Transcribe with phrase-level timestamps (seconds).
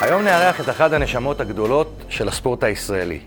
[0.00, 3.18] היום נארח את אחת הנשמות הגדולות של הספורט הישראלי.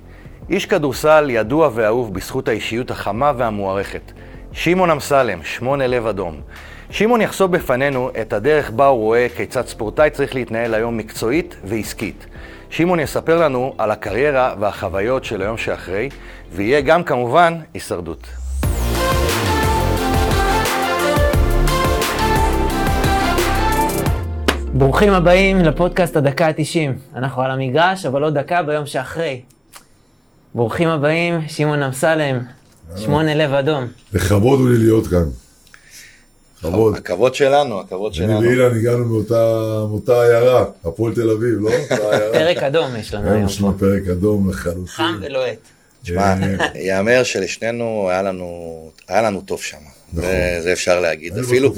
[0.50, 4.11] איש כדורסל ידוע ואהוב בזכות האישיות החמה והמוערכת.
[4.51, 6.42] שמעון אמסלם, שמונה לב אדום.
[6.90, 12.26] שמעון יחשוף בפנינו את הדרך בה הוא רואה כיצד ספורטאי צריך להתנהל היום מקצועית ועסקית.
[12.70, 16.09] שמעון יספר לנו על הקריירה והחוויות של היום שאחרי,
[16.52, 18.39] ויהיה גם כמובן הישרדות.
[24.80, 27.16] ברוכים הבאים לפודקאסט הדקה ה-90.
[27.16, 29.42] אנחנו על המגרש, אבל עוד דקה ביום שאחרי.
[30.55, 32.40] ברוכים הבאים, שמעון אמסלם,
[32.98, 33.88] שמונה לב אדום.
[34.14, 35.24] לכבוד הוא לי להיות כאן.
[36.62, 36.96] כבוד.
[36.96, 38.40] הכבוד שלנו, הכבוד אני שלנו.
[38.40, 39.36] ואילן הגענו מאותה
[39.90, 41.72] מאותה עיירה, הפועל תל אביב, לא?
[42.34, 43.77] פרק אדום יש לנו היום יש לנו.
[43.77, 44.88] פרק אדום לחלוטין.
[44.88, 45.60] חם ולוהט.
[46.04, 49.98] תשמע, אה, ייאמר שלשנינו היה לנו, היה לנו טוב שם.
[50.13, 51.38] זה, זה אפשר להגיד.
[51.38, 51.73] אפילו.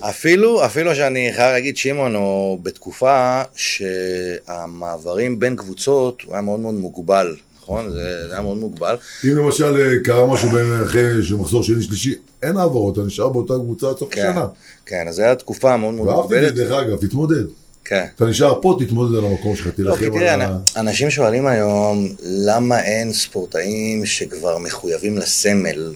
[0.00, 6.74] אפילו, אפילו שאני חייב להגיד, שמעון, הוא בתקופה שהמעברים בין קבוצות, הוא היה מאוד מאוד
[6.74, 7.90] מוגבל, נכון?
[7.90, 8.96] זה, זה היה מאוד מוגבל.
[9.24, 13.54] אם למשל אה, קרה משהו בין אחרי שמחזור שני שלישי, אין העברות, אתה נשאר באותה
[13.54, 14.46] קבוצה עד סוף כן, השנה.
[14.86, 16.56] כן, אז זו הייתה תקופה מאוד מאוד ואהבתי את מוגבלת.
[16.56, 17.44] זה, דרך אגב, תתמודד.
[17.84, 18.04] כן.
[18.16, 20.46] אתה נשאר פה, תתמודד על המקום שלך, לא, תילחם תראה, על ה...
[20.46, 25.92] אנ- אנשים שואלים היום, למה אין ספורטאים שכבר מחויבים לסמל?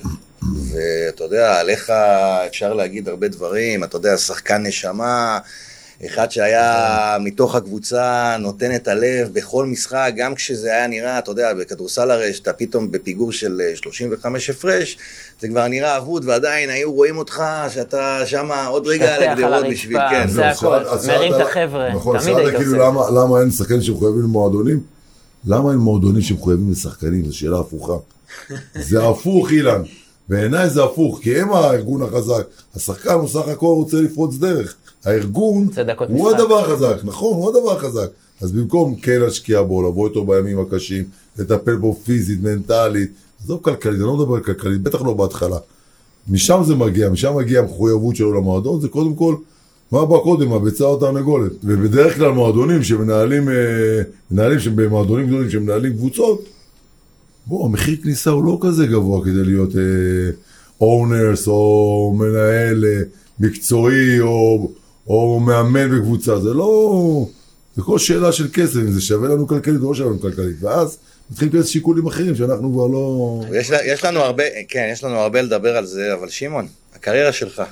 [0.73, 1.91] ואתה יודע, עליך
[2.49, 5.39] אפשר להגיד הרבה דברים, אתה יודע, שחקן נשמה,
[6.07, 6.87] אחד שהיה
[7.21, 12.33] מתוך הקבוצה נותן את הלב בכל משחק, גם כשזה היה נראה, אתה יודע, בכדורסל הרי,
[12.35, 14.99] שאתה פתאום בפיגור של אה, 35 הפרש,
[15.41, 17.43] זה כבר נראה אבוד, ועדיין היו רואים אותך,
[17.75, 20.29] שאתה שם עוד רגע על הגדרות בשביל, כן.
[20.29, 20.69] זה זהו, הכל.
[21.09, 21.95] מרים את שאלת- החבר'ה.
[21.95, 22.85] נכון, תמיד היית כאילו עושה.
[22.87, 24.81] למה- למה אין שחקנים שמחויבים למועדונים?
[25.47, 27.25] למה אין מועדונים שמחויבים לשחקנים?
[27.27, 27.93] זו שאלה הפוכה.
[28.75, 29.83] זה הפוך, אילן.
[30.29, 32.47] בעיניי זה הפוך, כי הם הארגון החזק.
[32.75, 34.75] השחקן הוא סך הכל רוצה לפרוץ דרך.
[35.05, 35.69] הארגון
[36.09, 36.41] הוא משחק.
[36.41, 38.09] הדבר החזק, נכון, הוא הדבר החזק.
[38.41, 41.05] אז במקום כן להשקיע בו, לבוא איתו בימים הקשים,
[41.39, 43.11] לטפל בו פיזית, מנטלית,
[43.45, 45.59] עזוב כלכלית, אני לא מדבר על כלכלית, בטח לא בהתחלה.
[46.29, 49.35] משם זה מגיע, משם מגיעה המחויבות שלו למועדון, זה קודם כל,
[49.93, 51.53] מה בא קודם, הביצה או תרנגולת.
[51.65, 53.55] ובדרך כלל מועדונים שמנהלים, אה,
[54.31, 56.45] מנהלים שבמועדונים גדולים שמנהלים קבוצות,
[57.47, 59.71] בוא, המחיר כניסה הוא לא כזה גבוה כדי להיות
[60.81, 63.03] אונרס או מנהל אה,
[63.41, 64.71] מקצועי או,
[65.07, 67.27] או מאמן בקבוצה, זה לא...
[67.77, 70.57] זה כל שאלה של כסף, אם זה שווה לנו כלכלית או לא שווה לנו כלכלית,
[70.61, 70.99] ואז
[71.31, 73.43] מתחילים להיות שיקולים אחרים שאנחנו כבר לא...
[73.53, 77.63] יש, יש לנו הרבה, כן, יש לנו הרבה לדבר על זה, אבל שמעון, הקריירה שלך,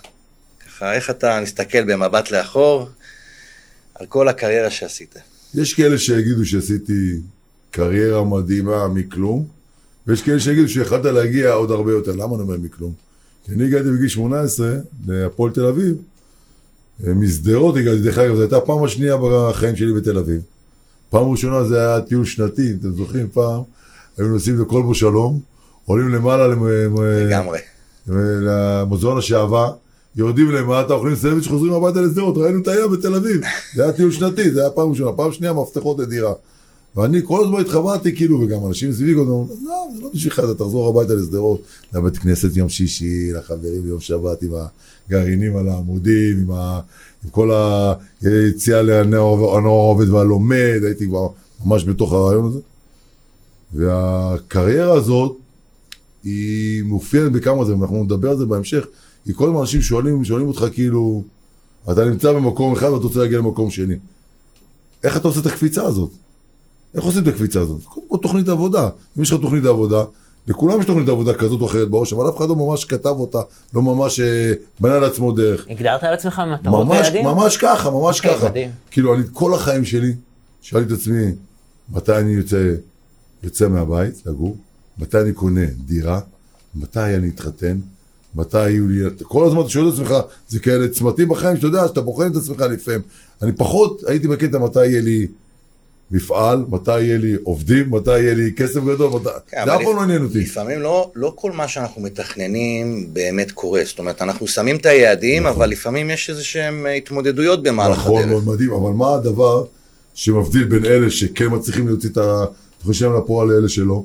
[0.66, 2.88] ככה, איך אתה מסתכל במבט לאחור
[3.94, 5.14] על כל הקריירה שעשית?
[5.54, 7.20] יש כאלה שיגידו שעשיתי
[7.70, 9.46] קריירה מדהימה מכלום,
[10.06, 12.12] ויש כאלה שיגידו שיכולת להגיע עוד הרבה יותר.
[12.12, 12.92] למה אני אומר מכלום?
[13.44, 14.74] כי אני הגעתי בגיל 18
[15.06, 15.96] להפועל תל אביב,
[17.06, 20.40] אה, משדרות הגעתי, דרך אגב, זו הייתה הפעם השנייה בחיים שלי בתל אביב.
[21.10, 23.62] פעם ראשונה זה היה טיול שנתי, אתם זוכרים, פעם
[24.18, 25.40] היינו נוסעים לכלבו שלום,
[25.84, 26.48] עולים למעלה
[27.26, 27.58] לגמרי.
[28.06, 29.70] למוזיאון השעווה,
[30.16, 33.40] יורדים למטה, אוכלים סנדוויץ', חוזרים הביתה לשדרות, ראינו את הים בתל אביב.
[33.74, 36.32] זה היה טיול שנתי, זה היה פעם ראשונה, פעם שנייה מפתחות לדירה.
[36.96, 40.54] ואני כל הזמן התחברתי, כאילו, וגם אנשים סביבי הזמן, אומרים, לא, זה לא בשבילך, אתה
[40.54, 41.62] תחזור הביתה לשדרות,
[41.94, 44.50] לבית כנסת יום שישי, לחברים ביום שבת, עם
[45.08, 46.80] הגרעינים על העמודים, עם, ה...
[47.24, 47.50] עם כל
[48.22, 51.28] היציאה לנוער העובד והלומד, הייתי כבר
[51.64, 52.58] ממש בתוך הרעיון הזה.
[53.74, 55.36] והקריירה הזאת,
[56.24, 58.86] היא מאופיינת בכמה זה, ואנחנו נדבר על זה בהמשך,
[59.24, 61.24] כי כל הזמן אנשים שואלים, שואלים אותך כאילו,
[61.92, 63.94] אתה נמצא במקום אחד ואתה רוצה להגיע למקום שני.
[65.04, 66.10] איך אתה עושה את הקפיצה הזאת?
[66.94, 67.84] איך עושים את הקפיצה הזאת?
[67.84, 68.88] קודם כל תוכנית עבודה.
[69.18, 70.04] אם יש לך תוכנית עבודה,
[70.46, 73.40] לכולם יש תוכנית עבודה כזאת או אחרת בראש, אבל אף אחד לא ממש כתב אותה,
[73.74, 75.66] לא ממש אה, בנה לעצמו דרך.
[75.70, 77.08] הגדרת על עצמך מטרות ממש?
[77.24, 78.48] ממש ככה, ממש אוקיי, ככה.
[78.48, 78.70] מדהים.
[78.90, 80.14] כאילו, אני כל החיים שלי,
[80.60, 81.24] שאלתי את עצמי,
[81.92, 82.74] מתי אני יוצא,
[83.42, 84.56] יוצא מהבית לגור,
[84.98, 86.20] מתי אני קונה דירה,
[86.74, 87.78] מתי אני אתחתן,
[88.34, 89.04] מתי יהיו לי...
[89.22, 90.14] כל הזמן אתה שואל את עצמך,
[90.48, 93.00] זה כאלה צמתים בחיים שאתה יודע, שאתה בוחן את עצמך לפעמים.
[93.42, 95.26] אני פחות הייתי בקטע מתי יהיה לי
[96.12, 99.28] מפעל, מתי יהיה לי עובדים, מתי יהיה לי כסף גדול, מתי...
[99.50, 100.38] כן, זה אף פעם לא עניין אותי.
[100.38, 105.46] לפעמים לא, לא כל מה שאנחנו מתכננים באמת קורה, זאת אומרת, אנחנו שמים את היעדים,
[105.46, 108.30] אבל לפעמים יש איזה שהן התמודדות במהלך נכון, הדרך.
[108.30, 109.64] מאוד מדהים, אבל מה הדבר
[110.14, 114.04] שמבדיל בין אלה שכן מצליחים להוציא את התוכנית שלהם לפועל לאלה שלא?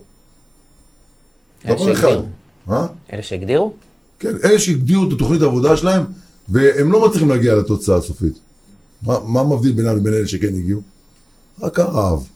[1.65, 2.01] אלה דבר אחד.
[2.01, 2.25] שהגדירו.
[2.69, 2.85] אה?
[3.13, 3.73] אלה שהגדירו?
[4.19, 6.03] כן, אלה שהגדירו את התוכנית העבודה שלהם,
[6.49, 8.39] והם לא מצליחים להגיע לתוצאה הסופית.
[9.01, 10.81] מה, מה מבדיל בינם לבין אלה שכן הגיעו?
[11.61, 12.27] רק הרעב.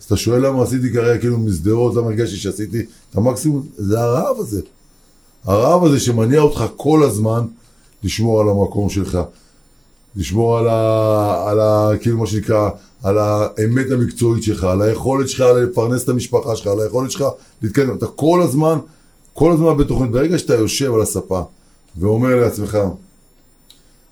[0.00, 2.80] אז אתה שואל למה עשיתי קריירה כאילו משדרות, למה הרגשתי שעשיתי
[3.10, 3.66] את המקסימום?
[3.76, 4.60] זה הרעב הזה.
[5.44, 7.46] הרעב הזה שמניע אותך כל הזמן
[8.04, 9.18] לשמור על המקום שלך.
[10.16, 11.50] לשמור על ה...
[11.50, 11.90] על ה...
[12.00, 12.70] כאילו מה שנקרא,
[13.02, 17.24] על האמת המקצועית שלך, על היכולת שלך לפרנס את המשפחה שלך, על היכולת שלך
[17.62, 17.96] להתקדם.
[17.96, 18.78] אתה כל הזמן,
[19.32, 20.10] כל הזמן בתוכנית.
[20.10, 21.42] ברגע שאתה יושב על הספה
[21.96, 22.78] ואומר לעצמך,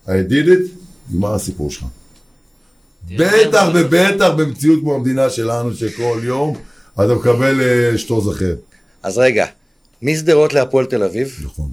[0.06, 0.68] I did it,
[1.10, 1.84] נגמר הסיפור שלך.
[3.16, 6.56] בטח ובטח במציאות כמו המדינה שלנו, שכל יום
[6.94, 8.54] אתה מקבל אה, שטוז אחר.
[9.02, 9.46] אז רגע,
[10.02, 11.70] משדרות להפועל תל אביב, נכון.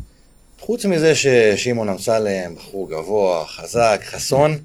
[0.59, 4.57] חוץ מזה ששמעון אמסלם, בחור גבוה, חזק, חסון,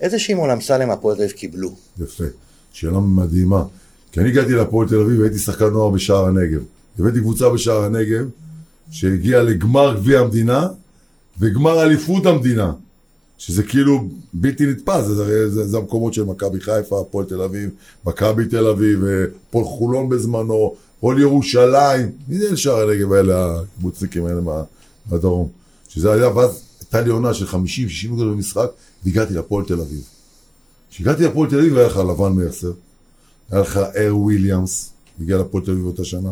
[0.00, 1.74] איזה שמעון אמסלם הפועל תל אביב קיבלו?
[1.98, 2.24] יפה.
[2.72, 3.64] שאלה מדהימה.
[4.12, 6.60] כי אני הגעתי להפועל תל אביב והייתי שחקן נוער בשער הנגב.
[6.98, 8.24] הבאתי קבוצה בשער הנגב
[8.90, 10.68] שהגיעה לגמר גביע המדינה
[11.38, 12.72] וגמר אליפות המדינה.
[13.38, 17.70] שזה כאילו בלתי נתפס, זה, זה, זה, זה המקומות של מכבי חיפה, הפועל תל אביב,
[18.06, 24.26] מכבי תל אביב, אה, הפועל חולון בזמנו, הפועל ירושלים, מי זה שער הנגב האלה, הקיבוצניקים
[24.26, 24.62] האלה מה,
[25.10, 25.48] מהדרום.
[25.88, 27.56] שזה היה, ואז הייתה לי עונה של 50-60
[28.04, 28.70] נקודות במשחק,
[29.04, 30.02] והגעתי להפועל תל אביב.
[30.90, 32.72] כשהגעתי להפועל תל אביב היה לך לבן מרסר,
[33.50, 34.90] היה לך אר וויליאמס,
[35.20, 36.30] הגיע להפועל תל אביב באותה שנה.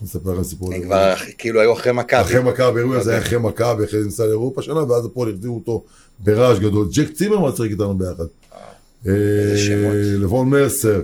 [0.00, 0.74] אני אספר לכם סיפור.
[0.74, 2.20] הם כבר כאילו היו אחרי מכבי.
[2.20, 3.28] אחרי מכבי, אירוע זה היה אוקיי.
[3.38, 5.84] אחרי מכבי, אחרי זה ניסה לאירופה שנה, ואז הפועל החזירו אותו
[6.18, 6.88] ברעש גדול.
[6.92, 8.24] ג'ק צימרמן שיחק איתנו ביחד.
[9.06, 9.12] אה,
[9.56, 9.92] שמות.
[10.22, 11.02] לבון מרסר,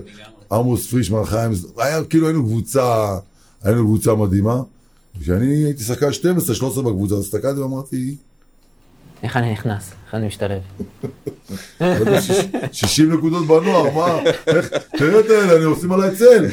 [0.51, 3.17] עמוס פרישמן, חיים, היה כאילו היינו קבוצה,
[3.63, 4.61] היינו קבוצה מדהימה.
[5.21, 8.15] כשאני הייתי שחקן 12-13 בקבוצה, אז הסתכלתי ואמרתי,
[9.23, 9.91] איך אני נכנס?
[10.05, 10.61] איך אני משתלב?
[11.81, 14.19] לא יודע, שיש- 60 נקודות בנוער, מה,
[14.97, 16.45] תראה את האלה, אני עושים עליי צל.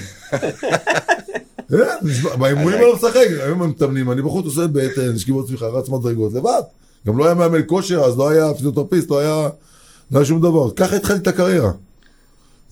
[1.72, 5.88] אה, באימונים אני לא משחק, היום הם מתאמנים, אני בחוץ עושה בטן, שכיבות צמיחה, רץ
[5.88, 6.62] מדרגות, לבד.
[7.06, 9.48] גם לא היה מאמן כושר, אז לא היה פיזיותרפיסט, לא היה,
[10.10, 10.70] לא היה שום דבר.
[10.70, 11.72] ככה התחלתי את הקריירה.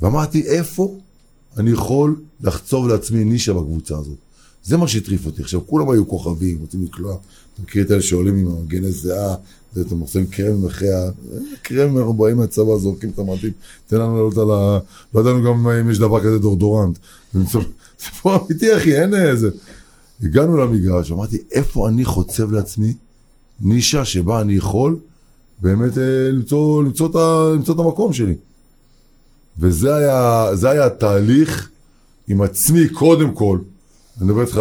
[0.03, 0.99] ואמרתי, איפה
[1.57, 4.17] אני יכול לחצוב לעצמי נישה בקבוצה הזאת?
[4.65, 5.43] זה מה שהטריף אותי.
[5.43, 7.17] עכשיו, כולם היו כוכבים, רוצים לקלוע.
[7.55, 9.35] אתה מכיר את אלה שעולים עם מגני זיעה,
[9.81, 11.11] אתם עושים קרם אחרי ה...
[11.63, 13.53] קרם, אנחנו באים מהצבא, זורקים את המדים,
[13.87, 14.79] תן לנו לעלות על ה...
[15.15, 16.99] לא ידענו גם אם יש דבר כזה דורדורנט.
[18.05, 19.51] סיפור אמיתי, אחי, אין איזה...
[20.23, 22.95] הגענו למגרש, אמרתי, איפה אני חוצב לעצמי
[23.61, 24.97] נישה שבה אני יכול
[25.63, 26.83] באמת אה, למצוא,
[27.63, 28.35] את המקום שלי.
[29.59, 31.71] וזה היה, היה התהליך
[32.29, 33.59] עם עצמי קודם כל,
[34.19, 34.61] אני מדבר איתך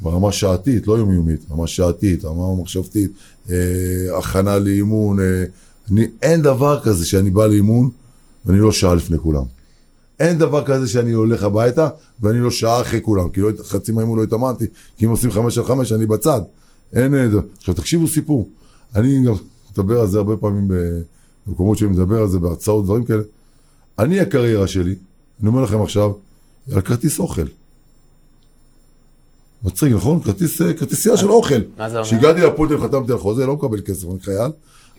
[0.00, 3.12] ברמה שעתית, לא יומיומית, רמה שעתית, רמה מחשבתית,
[3.50, 5.44] אה, הכנה לאימון, אה,
[5.90, 7.90] אני, אין דבר כזה שאני בא לאימון
[8.46, 9.44] ואני לא שעה לפני כולם.
[10.22, 11.88] אין דבר כזה שאני הולך הביתה
[12.20, 14.64] ואני לא שעה אחרי כולם, כי לא, חצי מהאימון לא התאמנתי,
[14.96, 16.40] כי אם עושים חמש על חמש אני בצד.
[16.92, 17.14] אין...
[17.14, 17.38] אה, זה.
[17.58, 18.48] עכשיו תקשיבו סיפור,
[18.94, 19.32] אני גם
[19.72, 20.70] מדבר על זה הרבה פעמים
[21.46, 23.22] במקומות שאני מדבר על זה, בהרצאות, דברים כאלה.
[23.98, 24.94] אני הקריירה שלי,
[25.40, 26.12] אני אומר לכם עכשיו,
[26.72, 27.46] על כרטיס אוכל.
[29.64, 30.20] מצחיק, נכון?
[30.20, 31.54] כרטיס, אה, כרטיסייה של אוכל.
[31.78, 32.06] מה זה אומר?
[32.06, 34.50] כשהגעתי אביב, חתמתי על חוזה, לא מקבל כסף, אני חייל.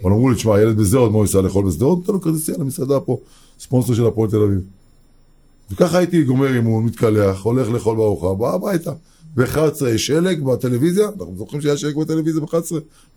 [0.03, 1.97] אבל אמרו לי, תשמע, ילד בשדרות, מה הוא ייסע לאכול בשדרות?
[1.97, 3.17] נותן לו כרטיסייה למסעדה פה,
[3.59, 4.59] ספונסר של הפועל תל אביב.
[5.71, 8.91] וככה הייתי גומר אימון, מתקלח, הולך לאכול בארוחה, בא הביתה.
[9.35, 9.57] ב-11
[9.87, 12.55] יש שלג בטלוויזיה, אנחנו זוכרים שהיה שלג בטלוויזיה ב-11,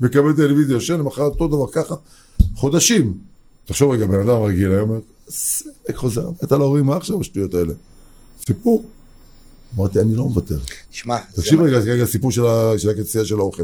[0.00, 1.94] מקבל טלוויזיה, יושן, למחרת אותו דבר ככה,
[2.54, 3.14] חודשים.
[3.64, 4.98] תחשוב רגע, בן אדם רגיל, היה אומר,
[5.28, 5.66] סלק
[5.96, 7.72] חוזר הביתה להורים, מה עכשיו השטויות האלה?
[8.46, 8.84] סיפור.
[9.78, 10.58] אמרתי, אני לא מוותר.
[10.90, 12.72] תשמע, זה תקשיב רגע, רגע, סיפור של ה-
[13.24, 13.62] של האוכל.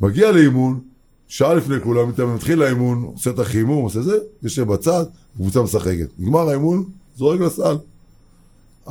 [0.00, 0.80] מגיע לאימון,
[1.28, 4.12] שעה לפני כולם, מתאמן, מתחיל האימון, עושה את החימום, עושה זה,
[4.42, 5.04] יושב בצד,
[5.36, 6.06] קבוצה משחקת.
[6.18, 6.84] נגמר האימון,
[7.18, 7.76] זורק לסל.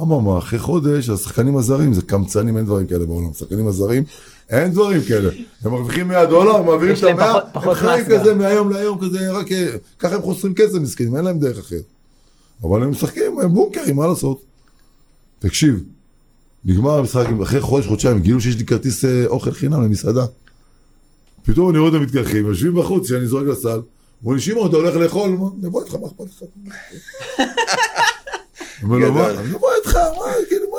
[0.01, 3.29] אממה, אחרי חודש, השחקנים הזרים, זה קמצנים, אין דברים כאלה בעולם.
[3.31, 4.03] השחקנים הזרים,
[4.49, 5.29] אין דברים כאלה.
[5.61, 8.05] הם מרוויחים 100 דולר, מעבירים את המאה, הם חיים.
[8.05, 9.67] כזה מהיום להיום, כזה, רק אה,
[9.99, 11.83] ככה הם חוסרים כסף מסכנים, אין להם דרך אחרת.
[12.63, 14.41] אבל הם משחקים, הם בונקרים, מה לעשות?
[15.39, 15.83] תקשיב,
[16.65, 20.25] נגמר המשחק, אחרי חודש, חודשיים, גילו שיש לי כרטיס אה, אוכל חינם למסעדה.
[21.43, 23.79] פתאום אני רואה אותם מתקלחים, יושבים בחוץ, שאני זורק לסל,
[24.21, 25.29] אומרים לי, שמעון, אתה הולך לאכול?
[25.29, 26.43] מה, נבוא איתך, מה אכפת לך?
[28.85, 29.29] אומר לו, מה?
[29.31, 30.77] אני נבוא איתך, מה, כאילו, מה?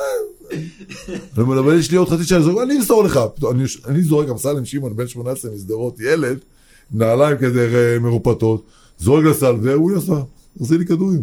[1.11, 3.21] אני אומר לו, אבל יש לי עוד חצי שעה, אני אמסור לך.
[3.89, 6.39] אני- זורק, אמסלם שמעון, בן 18 משדרות, ילד,
[6.95, 8.65] נעליים כזה אה, מרופטות,
[8.99, 10.13] זורק לסל, והוא יעשה,
[10.59, 11.23] עושה לי כדורים.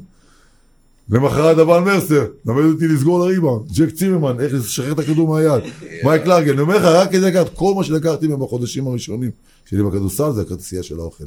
[1.10, 5.64] למחרת אבל מרסר, למד אותי לסגור לריבאונד, ג'ק צימרמן, איך לשחרר את הכדור מהיד,
[6.06, 9.32] מייק לארגן, אני אומר לך, רק כדי לקחת כל מה שלקחתי מהם בחודשים הראשונים
[9.66, 11.24] שלי בכדורסל זה הכרטיסייה של האוכל.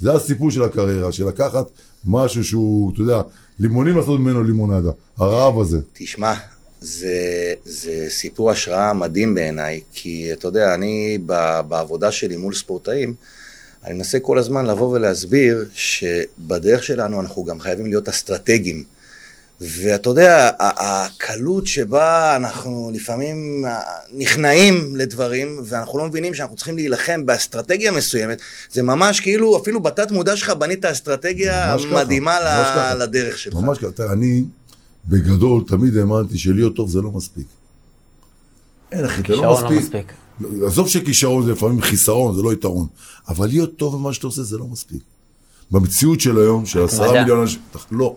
[0.00, 1.66] זה הסיפור של הקריירה, של לקחת
[2.06, 3.22] משהו שהוא, אתה יודע,
[3.60, 5.78] לימונים לעשות ממנו לימונדה, הרעב הזה.
[5.92, 6.34] תשמע,
[6.80, 13.14] זה, זה סיפור השראה מדהים בעיניי, כי אתה יודע, אני ב, בעבודה שלי מול ספורטאים,
[13.84, 18.84] אני מנסה כל הזמן לבוא ולהסביר שבדרך שלנו אנחנו גם חייבים להיות אסטרטגיים.
[19.60, 23.80] ואתה יודע, הקלות שבה אנחנו לפעמים אה,
[24.12, 28.40] נכנעים לדברים, ואנחנו לא מבינים שאנחנו צריכים להילחם באסטרטגיה מסוימת,
[28.72, 32.94] זה ממש כאילו, אפילו בתת מודע שלך בנית אסטרטגיה מדהימה ככה.
[32.94, 33.54] לדרך שלך.
[33.54, 34.44] ממש ככה, אני
[35.08, 37.46] בגדול תמיד האמנתי שלהיות טוב זה לא מספיק.
[38.92, 39.82] אין אחי, זה לא כישרון לא מספיק.
[39.82, 40.12] מספיק.
[40.66, 42.86] עזוב שכישרון זה לפעמים חיסרון, זה לא יתרון.
[43.28, 45.02] אבל להיות טוב במה שאתה עושה זה לא מספיק.
[45.70, 47.20] במציאות של היום, של עשרה.
[47.20, 47.60] מיליון אנשים,
[47.90, 48.16] לא.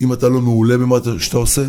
[0.00, 1.66] אם אתה לא מעולה במה אתה- שאתה עושה,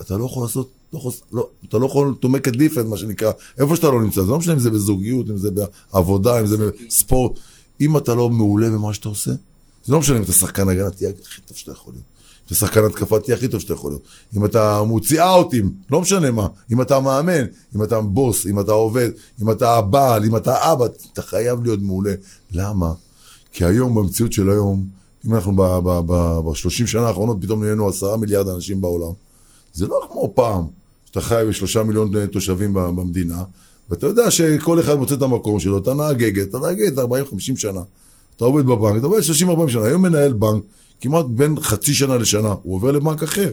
[0.00, 2.96] אתה לא יכול לעשות, לא יכול, לא, אתה לא יכול to make a difference, מה
[2.96, 6.46] שנקרא, איפה שאתה לא נמצא, זה לא משנה אם זה בזוגיות, אם זה בעבודה, אם
[6.46, 6.56] זה
[6.88, 7.32] בספורט.
[7.80, 9.30] אם אתה לא מעולה במה שאתה עושה,
[9.84, 12.04] זה לא משנה אם אתה שחקן הגנה, תהיה הכי טוב שאתה יכול להיות.
[12.04, 14.02] אם אתה שחקן התקפה, תהיה הכי טוב שאתה יכול להיות.
[14.36, 16.46] אם אתה מוציא אאוטים, לא משנה מה.
[16.72, 17.44] אם אתה מאמן,
[17.76, 19.10] אם אתה בוס, אם אתה עובד,
[19.42, 22.14] אם אתה הבעל, אם אתה אבא, אתה חייב להיות מעולה.
[22.52, 22.92] למה?
[23.52, 24.86] כי היום, במציאות של היום,
[25.26, 29.12] אם אנחנו ב-30 שנה האחרונות, פתאום נהיינו עשרה מיליארד אנשים בעולם.
[29.74, 30.64] זה לא כמו פעם,
[31.04, 33.42] שאתה חי בשלושה מיליון אה, תושבים במדינה,
[33.90, 37.04] ואתה יודע שכל אחד מוצא את המקום שלו, אתה נהג אגד, אתה נהג אגד 40-50
[37.56, 37.80] שנה.
[38.36, 39.20] אתה עובד בבנק, אתה עובד
[39.66, 40.62] 30-40 שנה, היום מנהל בנק,
[41.00, 43.50] כמעט בין חצי שנה לשנה, הוא עובר לבנק אחר.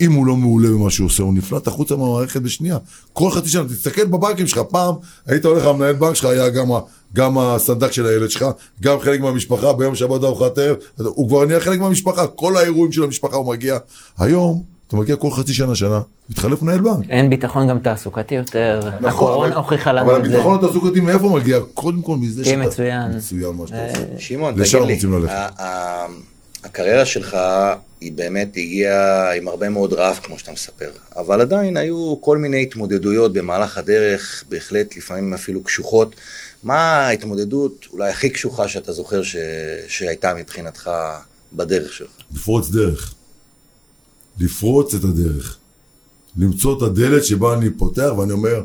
[0.00, 2.78] אם הוא לא מעולה במה שהוא עושה, הוא נפלט החוצה מהמערכת בשנייה.
[3.12, 4.94] כל חצי שנה, תסתכל בבנקים שלך, פעם
[5.26, 6.68] היית הולך, המנהל בנק שלך היה גם,
[7.14, 8.44] גם הסנדק של הילד שלך,
[8.82, 13.02] גם חלק מהמשפחה, ביום שבת ארוחת ערב, הוא כבר נהיה חלק מהמשפחה, כל האירועים של
[13.02, 13.78] המשפחה הוא מגיע.
[14.18, 17.10] היום, אתה מגיע כל חצי שנה, שנה, מתחלף מנהל בנק.
[17.10, 18.80] אין ביטחון גם תעסוקתי יותר.
[19.00, 20.30] נכון, הקורונה אבל- הוכיחה לנו אבל את זה.
[20.30, 21.58] הביטחון התעסוקתי מאיפה מגיע?
[21.74, 22.68] קודם כל מזה תהיה שאתה...
[22.68, 23.16] מצוין.
[23.16, 23.98] מצוין מה שאתה עושה.
[24.18, 25.28] שמעון, לשם תגיד לי,
[26.64, 27.36] הקריירה שלך
[28.00, 32.62] היא באמת הגיעה עם הרבה מאוד רעב, כמו שאתה מספר, אבל עדיין היו כל מיני
[32.62, 36.14] התמודדויות במהלך הדרך, בהחלט לפעמים אפילו קשוחות.
[36.62, 39.36] מה ההתמודדות אולי הכי קשוחה שאתה זוכר ש...
[39.88, 40.90] שהייתה מבחינתך
[41.52, 42.10] בדרך שלך?
[42.34, 43.14] לפרוץ דרך.
[44.38, 45.58] לפרוץ את הדרך.
[46.36, 48.64] למצוא את הדלת שבה אני פותח ואני אומר,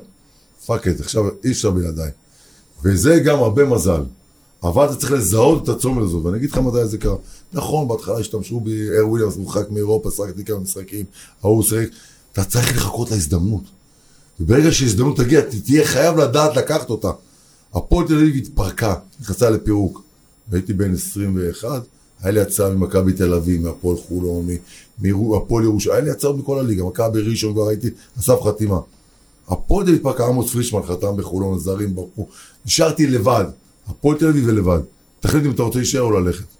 [0.66, 2.12] fuck it, עכשיו אי אפשר בלעדיי.
[2.84, 4.02] וזה גם הרבה מזל.
[4.64, 7.16] אבל אתה צריך לזהות את הצומת הזאת, ואני אגיד לך מתי זה קרה.
[7.54, 11.06] נכון, בהתחלה השתמשו בי, אר וויליאמס מורחק מאירופה, שחקתי כמה משחקים,
[11.44, 11.88] ההוא שיחק.
[12.34, 13.64] אתה צריך לחכות להזדמנות.
[14.40, 17.12] וברגע שהזדמנות תגיע, תהיה חייב לדעת לקחת אותה.
[17.74, 20.04] הפועל תל אביב התפרקה, נכנסה לפירוק.
[20.50, 21.82] והייתי בן 21,
[22.22, 24.48] היה לי הצעה ממכבי תל אביב, מהפועל חולון,
[25.00, 27.88] מהפועל ירושלים, היה לי הצעות מכל הליגה, מכבי ראשון כבר הייתי,
[28.20, 28.80] אסף חתימה.
[29.48, 32.28] הפועל תל אביב התפרקה, עמוס פרישמן חתם בחולון, זרים ברחו.
[32.66, 33.46] נשארתי לבד,
[33.88, 34.80] הפועל תל אביב ולבד.
[35.20, 36.59] תחליט אם אתה רוצה להישאר או ללכת.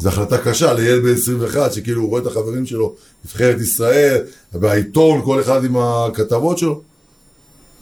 [0.00, 5.22] זו החלטה קשה לילד בן 21, שכאילו הוא רואה את החברים שלו, נבחרת ישראל, בעיתון,
[5.24, 6.80] כל אחד עם הכתבות שלו.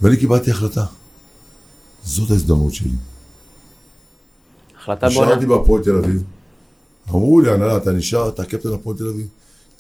[0.02, 0.84] ואני קיבלתי החלטה.
[2.04, 2.90] זאת ההזדמנות שלי.
[4.76, 5.26] החלטה בונה.
[5.26, 6.22] נשארתי בהפועל תל אביב.
[7.10, 9.26] אמרו לי, הנהלה, אתה נשאר, אתה קפטן הפועל תל אביב.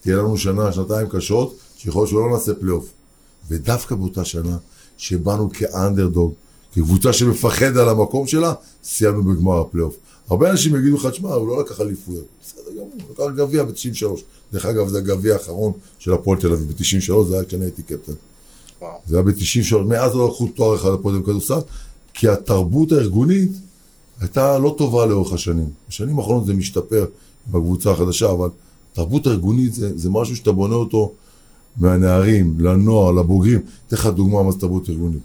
[0.00, 2.88] תהיה לנו שנה, שנתיים קשות, שיכול להיות שלא נעשה פלייאוף.
[3.48, 4.56] ודווקא באותה שנה,
[4.96, 6.34] שבאנו כאנדרדוג,
[6.72, 8.52] כקבוצה שמפחד על המקום שלה,
[8.84, 9.96] סיימנו בגמר הפלייאוף.
[10.30, 12.24] הרבה אנשים יגידו לך, תשמע, הוא לא לקח אליפויות.
[12.42, 14.20] בסדר גמור, הוא לקח גביע ב-93.
[14.52, 16.68] דרך אגב, זה הגביע האחרון של הפועל תל אביב.
[16.68, 18.12] ב-93 זה היה כשאני הייתי קפטן.
[19.06, 21.66] זה היה ב-93, מאז לא לקחו תואר אחד לפועל תל אביב בכדורסל,
[22.14, 23.50] כי התרבות הארגונית
[24.20, 25.70] הייתה לא טובה לאורך השנים.
[25.88, 27.06] בשנים האחרונות זה משתפר
[27.46, 28.48] בקבוצה החדשה, אבל
[28.92, 31.12] תרבות ארגונית זה, זה משהו שאתה בונה אותו
[31.76, 33.60] מהנערים, לנוער, לבוגרים.
[33.86, 35.22] אתן לך דוגמה מה זה תרבות ארגונית.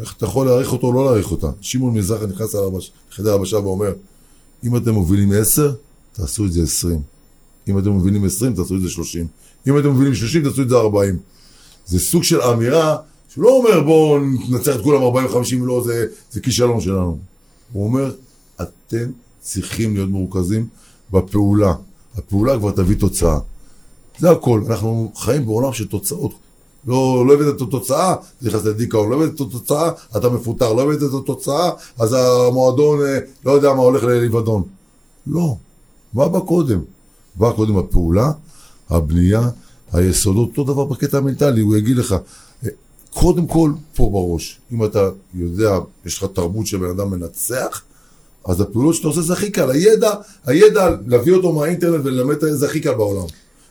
[0.00, 1.50] איך אתה יכול להעריך אותו או לא להעריך אותה.
[1.60, 2.54] שמעון מזרחי נכנס
[3.10, 3.92] לחדר הבשה ואומר,
[4.64, 5.72] אם אתם מובילים 10,
[6.12, 7.00] תעשו את זה 20.
[7.68, 9.26] אם אתם מובילים 20, תעשו את זה 30.
[9.68, 11.18] אם אתם מובילים 30, תעשו את זה 40.
[11.86, 12.96] זה סוג של אמירה
[13.28, 17.18] שהוא לא אומר בואו ננצח את כולם 40-50, לא, זה, זה כישלון שלנו.
[17.72, 18.14] הוא אומר,
[18.60, 19.10] אתם
[19.40, 20.66] צריכים להיות מרוכזים
[21.12, 21.74] בפעולה.
[22.16, 23.38] הפעולה כבר תביא תוצאה.
[24.18, 24.62] זה הכל.
[24.66, 26.32] אנחנו חיים בעולם של תוצאות.
[26.86, 30.82] לא, לא הבאת את התוצאה, אתה נכנס לדיכאון, לא הבאת את התוצאה, אתה מפוטר, לא
[30.82, 34.62] הבאת את התוצאה, אז המועדון, אה, לא יודע מה, הולך לאבדון.
[35.26, 35.56] לא.
[36.14, 36.80] מה בא קודם?
[37.34, 38.32] בא קודם הפעולה,
[38.90, 39.48] הבנייה,
[39.92, 42.12] היסודות, אותו דבר בקטע המנטלי, הוא יגיד לך,
[42.64, 42.68] אה,
[43.14, 44.60] קודם כל, פה בראש.
[44.72, 47.82] אם אתה יודע, יש לך תרבות של בן אדם מנצח,
[48.44, 49.70] אז הפעולות שאתה עושה זה הכי קל.
[49.70, 50.14] הידע,
[50.46, 53.26] הידע, להביא אותו מהאינטרנט וללמד את זה הכי קל בעולם.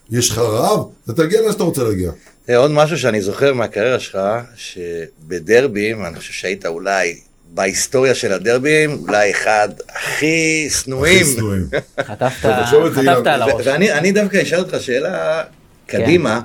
[0.09, 2.11] יש לך רעב, אתה תגיע לאן שאתה רוצה להגיע.
[2.47, 4.19] תראה, עוד משהו שאני זוכר מהקריירה שלך,
[4.55, 7.19] שבדרבים, אני חושב שהיית אולי
[7.53, 11.25] בהיסטוריה של הדרבים, אולי אחד הכי שנואים.
[11.25, 11.67] הכי שנואים.
[12.01, 13.67] חטפת על הראש.
[13.67, 15.43] ואני אני דווקא אשאל אותך שאלה
[15.85, 16.41] קדימה,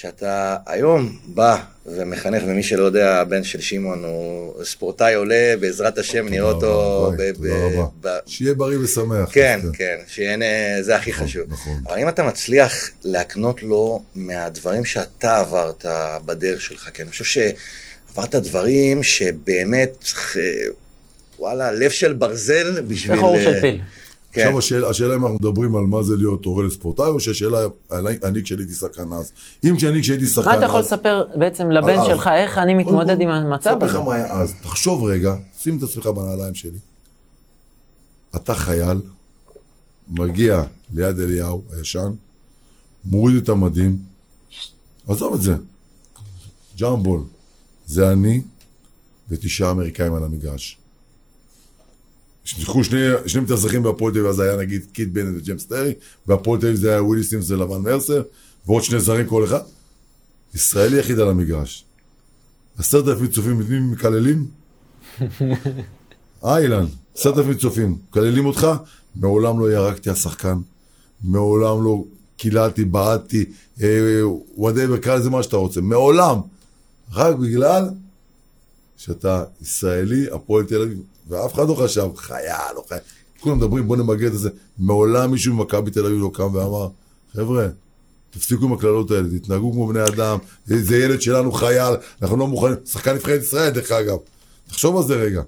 [0.00, 6.28] שאתה היום בא ומחנך, ומי שלא יודע, הבן של שמעון הוא ספורטאי עולה, בעזרת השם
[6.28, 7.10] נראה אותו...
[7.10, 9.28] תודה ב- רבה, שיהיה בריא ושמח.
[9.32, 10.44] כן, כן, שיהנה,
[10.80, 11.42] זה הכי נכון, חשוב.
[11.48, 11.82] נכון.
[11.86, 15.86] אבל אם אתה מצליח להקנות לו מהדברים שאתה עברת
[16.24, 20.04] בדרך שלך, כי אני חושב שעברת דברים שבאמת,
[20.36, 20.42] אה,
[21.38, 23.16] וואלה, לב של ברזל בשביל...
[23.16, 23.80] זה חור אה, של פיל.
[24.32, 24.40] כן.
[24.40, 27.58] עכשיו השאלה, השאלה אם אנחנו מדברים על מה זה להיות הורה לספורטאי, או שהשאלה,
[27.92, 29.32] אני, אני כשהייתי שחקן אז.
[29.64, 30.58] אם כשאני כשהייתי שחקן מה אז...
[30.58, 32.06] אתה יכול לספר בעצם לבן אז.
[32.06, 33.94] שלך, איך אני מתמודד עם המצב אספר לך?
[33.94, 34.54] מה היה אז.
[34.62, 36.78] תחשוב רגע, שים את עצמך בנעליים שלי.
[38.36, 39.00] אתה חייל,
[40.08, 40.62] מגיע
[40.94, 42.12] ליד אליהו הישן,
[43.04, 43.98] מוריד את המדים,
[45.08, 45.54] עזוב את זה.
[46.80, 47.20] jump ball,
[47.86, 48.42] זה אני
[49.28, 50.78] ותשעה אמריקאים על המגרש.
[52.58, 55.92] נכנסו שני, שני מתאזרחים בהפועל תל אביב, אז היה נגיד קית' בנט וג'יימס טרי,
[56.26, 58.22] בהפועל תל אביב זה היה ווילי סימס ולבון מרסר,
[58.66, 59.60] ועוד שני זרים כל אחד.
[60.54, 61.84] ישראלי יחיד על המגרש.
[62.78, 64.46] עשרת אלפים צופים, את מי מקללים?
[66.44, 66.86] אה, אילן,
[67.16, 68.66] עשרת אלפים צופים, מקללים אותך?
[69.16, 70.58] מעולם לא ירקתי על שחקן,
[71.24, 72.04] מעולם לא
[72.36, 73.44] קיללתי, בעטתי,
[74.56, 76.38] וואטאבר, קרא לזה מה שאתה רוצה, מעולם.
[77.12, 77.88] רק בגלל
[78.96, 83.00] שאתה ישראלי, הפועל תל אביב, ואף אחד לא חשב, חייל, לא חייל.
[83.40, 84.50] כולם מדברים, בוא נמגר את זה.
[84.78, 86.88] מעולם מישהו ממכבי תל אביב לא קם ואמר,
[87.32, 87.68] חבר'ה,
[88.30, 92.74] תפסיקו עם הקללות האלה, תתנהגו כמו בני אדם, זה ילד שלנו חייל, אנחנו לא מוכנים,
[92.86, 94.16] שחקן נבחרת ישראל דרך אגב.
[94.68, 95.42] תחשוב על זה רגע,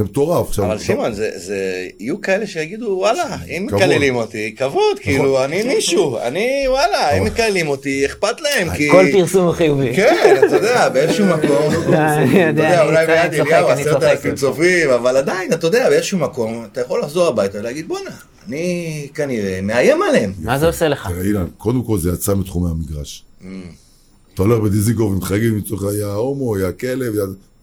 [0.00, 0.48] זה מטורף.
[0.48, 1.56] עכשיו, אבל שמעון, זה, זה,
[1.98, 3.66] יהיו כאלה שיגידו, וואלה, אם.
[3.66, 8.90] מקללים אותי, כבוד, כאילו, אני מישהו, אני, וואלה, אם מקללים אותי, אכפת להם, כי...
[8.90, 9.94] כל פרסום הוא חיובי.
[9.96, 14.02] כן, אתה יודע, באיזשהו מקום, אני יודע, אתה יודע, אולי ביד אליהו עשרת.
[14.02, 18.10] אלפים צופים, אבל עדיין, אתה יודע, באיזשהו מקום, אתה יכול לחזור הביתה ולהגיד, בואנה,
[18.48, 20.32] אני כנראה מאיים עליהם.
[20.42, 21.08] מה זה עושה לך?
[21.08, 23.24] תראה, אילן, קודם כל זה יצא מתחומי המגרש.
[24.34, 27.12] אתה הולך בדיזיגוף עם חגים, לצורך יא הומו, יא כלב.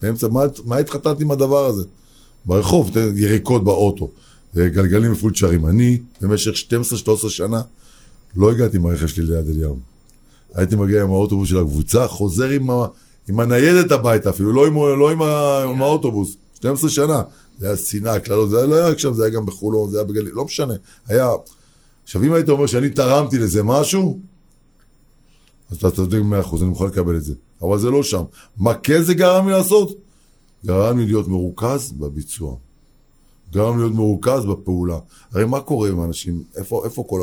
[0.02, 1.84] באמצע, מה- מה התחתנתי עם הדבר הזה?
[2.48, 4.10] ברחוב, יריקות באוטו,
[4.56, 5.66] גלגלים מפולצ'רים.
[5.66, 6.52] אני, במשך
[7.26, 7.62] 12-13 שנה,
[8.36, 9.78] לא הגעתי עם הרכב שלי ליד אליהו.
[10.54, 12.86] הייתי מגיע עם האוטובוס של הקבוצה, חוזר עם, ה...
[13.30, 15.64] עם הניידת הביתה אפילו, לא עם, לא עם, ה...
[15.64, 16.36] עם האוטובוס.
[16.54, 17.22] 12 שנה.
[17.60, 20.04] זה היה שנאה, קללות, זה היה- לא היה שם, זה היה גם בחולון, זה היה
[20.08, 20.74] בגליל, לא משנה.
[21.08, 21.30] היה...
[22.04, 24.20] עכשיו, אם היית אומר שאני תרמתי לזה משהו,
[25.72, 27.34] אז אתה צודק מאה אחוז, אני מוכן לקבל את זה.
[27.62, 28.24] אבל זה לא שם.
[28.58, 30.07] מה כן זה גרם לי לעשות?
[30.68, 32.56] גרם לי להיות מרוכז בביצוע.
[33.52, 35.00] גרם להיות מרוכז בפעולה.
[35.32, 36.44] הרי מה קורה עם האנשים?
[36.56, 37.22] איפה, איפה כל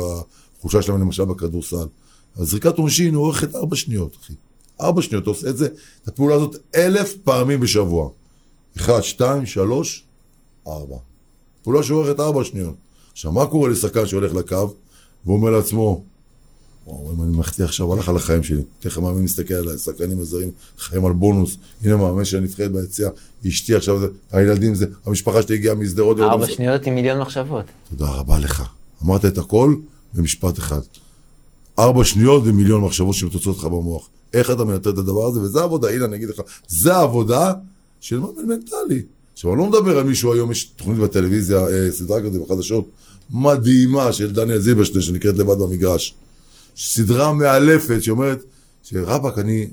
[0.59, 1.87] החולשה שלהם למשל בכדורסל?
[2.35, 4.33] הזריקת עונשין אורכת ארבע שניות, אחי.
[4.81, 5.67] ארבע שניות, אתה עושה את זה,
[6.03, 8.09] את הפעולה הזאת אלף פעמים בשבוע.
[8.77, 10.03] אחד, שתיים, שלוש,
[10.67, 10.97] ארבע.
[11.63, 12.75] פעולה שאורכת ארבע שניות.
[13.11, 14.73] עכשיו, מה קורה לשחקן שהולך לקו
[15.25, 16.03] ואומר לעצמו,
[16.87, 18.61] וואו, אם אני מחטיא עכשיו, הלך על החיים שלי.
[18.79, 21.57] תכף מאמין מסתכל עליי, שחקנים הזרים, חיים על בונוס.
[21.83, 23.09] הנה מאמן של הנבחרת ביציאה,
[23.47, 26.19] אשתי עכשיו, זה, הילדים זה, המשפחה שלי הגיעה משדרות.
[26.19, 27.65] ארבע שניות עם מיליון מחשבות.
[27.89, 28.63] תודה רבה לך.
[29.03, 29.75] אמרת את הכל
[30.13, 30.81] במשפט אחד.
[31.79, 34.09] ארבע שניות ומיליון מחשבות שמתוצאות לך במוח.
[34.33, 35.39] איך אתה מנטר את הדבר הזה?
[35.39, 37.53] וזה העבודה, הנה אני אגיד לך, זה העבודה
[37.99, 39.01] של מאמן מנטלי.
[39.33, 42.89] עכשיו, אני לא מדבר על מישהו היום, יש תוכנית בטלוויזיה, אה, סדרה כזאת בחדשות,
[43.29, 46.15] מדהימה של דניאל זיברשטיין, שנקראת לבד במגרש.
[46.77, 48.43] סדרה מאלפת שאומרת,
[48.83, 49.67] שרבאק, אני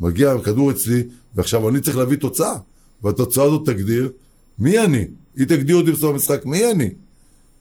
[0.00, 1.02] מגיע עם כדור אצלי,
[1.34, 2.54] ועכשיו אני צריך להביא תוצאה,
[3.02, 4.10] והתוצאה הזאת תגדיר
[4.58, 5.04] מי אני.
[5.36, 6.90] היא תגדיר אותי בסוף המשחק, מי אני.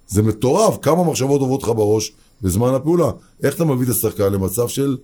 [0.07, 3.11] זה מטורף, כמה מחשבות עוברות לך בראש בזמן הפעולה.
[3.43, 4.97] איך אתה מביא את השחקן למצב של,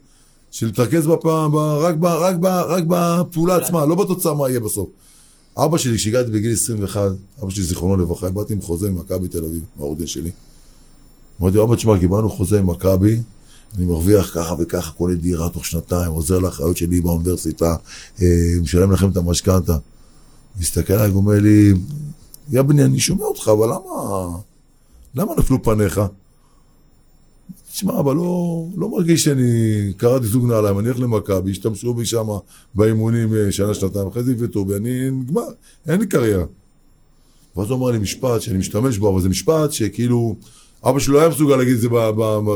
[0.62, 1.08] להתרכז.
[1.08, 1.96] רק.
[2.02, 2.36] רק.
[2.68, 4.90] רק בפעולה עצמה, לא בתוצאה מה יהיה בסוף.
[5.58, 7.12] אבא שלי, כשהגעתי בגיל 21,
[7.44, 10.32] אבא שלי זיכרונו לברכה, באתי עם חוזה ממכבי תל אביב, מהעורך שלי.
[11.42, 13.20] אמרתי לו, אבא, תשמע, קיבלנו חוזה עם מכבי,
[13.78, 17.76] אני מרוויח ככה וככה, קונה דירה תוך שנתיים, עוזר לאחריות שלי באוניברסיטה,
[18.22, 18.28] אה,
[18.62, 19.78] משלם לכם את המשכנתה.
[20.60, 21.74] מסתכל עליי ואומר לי,
[22.52, 24.28] יא בני, אני שומע אותך, אבל למה,
[25.16, 26.02] למה נפלו פניך?
[27.72, 29.44] תשמע, אבל לא, לא מרגיש שאני
[29.98, 32.28] קראתי זוג נעליים, אני הולך למכבי, השתמשו בי שם
[32.76, 35.48] באימונים אה, שנה, שנתיים, אחרי זה יבטאו בי, אני נגמר,
[35.88, 36.46] אין לי קריירה.
[37.56, 40.36] ואז הוא אמר לי משפט שאני משתמש בו, אבל זה משפט שכאילו,
[40.86, 41.90] אבא לא היה מסוגל להגיד את זה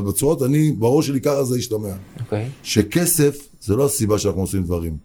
[0.08, 1.90] בצורות, אני, בראש שלי ככה זה השתמע.
[2.20, 2.50] אוקיי.
[2.64, 4.98] שכסף זה לא הסיבה שאנחנו עושים דברים.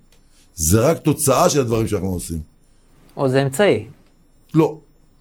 [0.55, 2.39] זה רק תוצאה של הדברים שאנחנו עושים.
[3.17, 3.87] או זה אמצעי.
[4.55, 4.79] לא.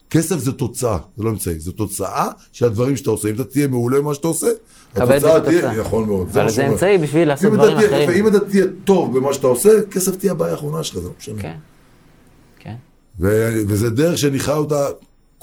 [0.10, 3.30] כסף זה תוצאה, זה לא אמצעי, זה תוצאה של הדברים שאתה עושה.
[3.30, 4.48] אם אתה תהיה מעולה במה שאתה עושה,
[4.96, 5.80] התוצאה תהיה.
[5.82, 6.28] נכון מאוד.
[6.28, 6.68] אבל זה.
[6.68, 8.26] אמצעי בשביל לעשות דברים תהיה- אחרים.
[8.26, 11.42] אם אתה תהיה טוב במה שאתה עושה, כסף תהיה הבעיה האחרונה שלך, זה לא משנה.
[11.42, 11.56] כן.
[12.60, 12.76] כן.
[13.20, 14.88] ו- וזה דרך שאני חי אותה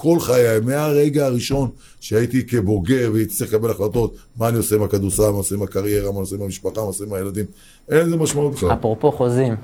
[0.01, 5.23] כל חיי, מהרגע הראשון שהייתי כבוגר והייתי צריך לקבל החלטות, מה אני עושה עם הכדורסל,
[5.23, 7.45] מה אני עושה עם הקריירה, מה אני עושה עם המשפחה, מה אני עושה עם הילדים,
[7.89, 8.73] אין לזה משמעות בכלל.
[8.73, 9.57] אפרופו חוזים,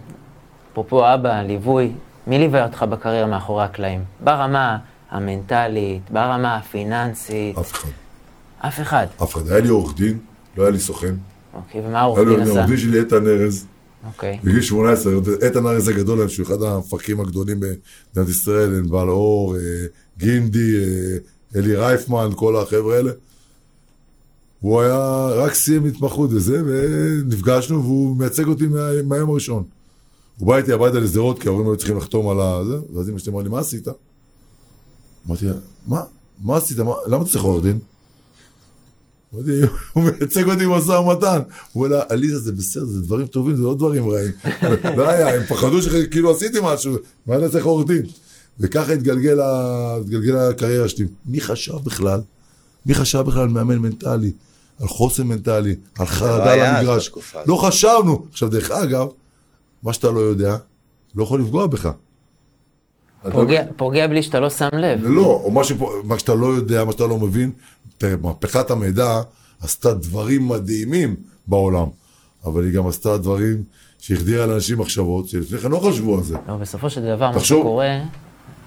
[0.73, 1.93] אפרופו אבא, ליווי,
[2.27, 4.05] מי ליווה אותך בקריירה מאחורי הקלעים?
[4.21, 4.79] ברמה
[5.11, 7.89] המנטלית, ברמה הפיננסית, אף אחד.
[8.59, 9.07] אף אחד.
[9.23, 9.49] אף אחד.
[9.49, 10.19] היה לי עורך דין,
[10.57, 11.15] לא היה לי סוכן.
[11.55, 12.53] אוקיי, ומה העורך היה לי דין עשה?
[12.53, 13.67] עורך דין שלי איתן ארז,
[14.07, 14.39] אוקיי.
[14.45, 15.13] בגיל 18,
[15.43, 19.61] איתן ארז הגדול היום, שהוא אחד המפקחים הגדולים במדינת ישראל, ענבל אור, אה,
[20.19, 21.17] גינדי, אה,
[21.57, 23.13] אלי רייפמן, כל החבר'ה האלה.
[24.61, 29.65] הוא היה, רק סיים התמחות וזה, ונפגשנו, והוא מייצג אותי מה, מהיום הראשון.
[30.39, 33.33] הוא בא איתי הביתה לשדרות, כי ההורים היו צריכים לחתום על הזה, ואז אמא שלי
[33.33, 33.89] אמרה לי, מה עשית?
[35.29, 35.53] אמרתי לה,
[35.87, 36.03] מה?
[36.45, 36.79] מה עשית?
[36.79, 36.93] מה?
[37.07, 37.79] למה אתה צריך עורך דין?
[39.35, 39.61] אמרתי,
[39.93, 41.41] הוא מייצג אותי במשא ומתן.
[41.73, 44.33] הוא אומר לה, עליזה, זה בסדר, זה דברים טובים, זה לא דברים רעים.
[44.99, 48.03] לא היה, הם פחדו שכאילו עשיתי משהו, מה אתה צריך עורך דין?
[48.61, 49.41] וככה התגלגל
[50.37, 51.07] הקריירה שלי.
[51.27, 52.21] מי חשב בכלל?
[52.87, 54.33] מי חשב בכלל על מאמן מנטלי?
[54.81, 55.75] על חוסן מנטלי?
[55.99, 57.11] על חרדה למגרש?
[57.47, 58.27] לא חשבנו.
[58.31, 59.07] עכשיו, דרך אגב,
[59.83, 60.57] מה שאתה לא יודע,
[61.15, 61.91] לא יכול לפגוע בך.
[63.33, 65.01] פוגע, פוגע בלי שאתה לא שם לב.
[65.03, 67.51] לא, או מה, שפה, מה שאתה לא יודע, מה שאתה לא מבין,
[67.99, 69.21] תראה, מהפכת המידע
[69.63, 71.87] עשתה דברים מדהימים בעולם,
[72.45, 73.63] אבל היא גם עשתה דברים
[73.99, 76.37] שהחדירה לאנשים מחשבות שלפני כן לא חשבו על זה.
[76.49, 77.61] לא, בסופו של דבר, מה תחשוב.
[77.61, 78.01] שקורה,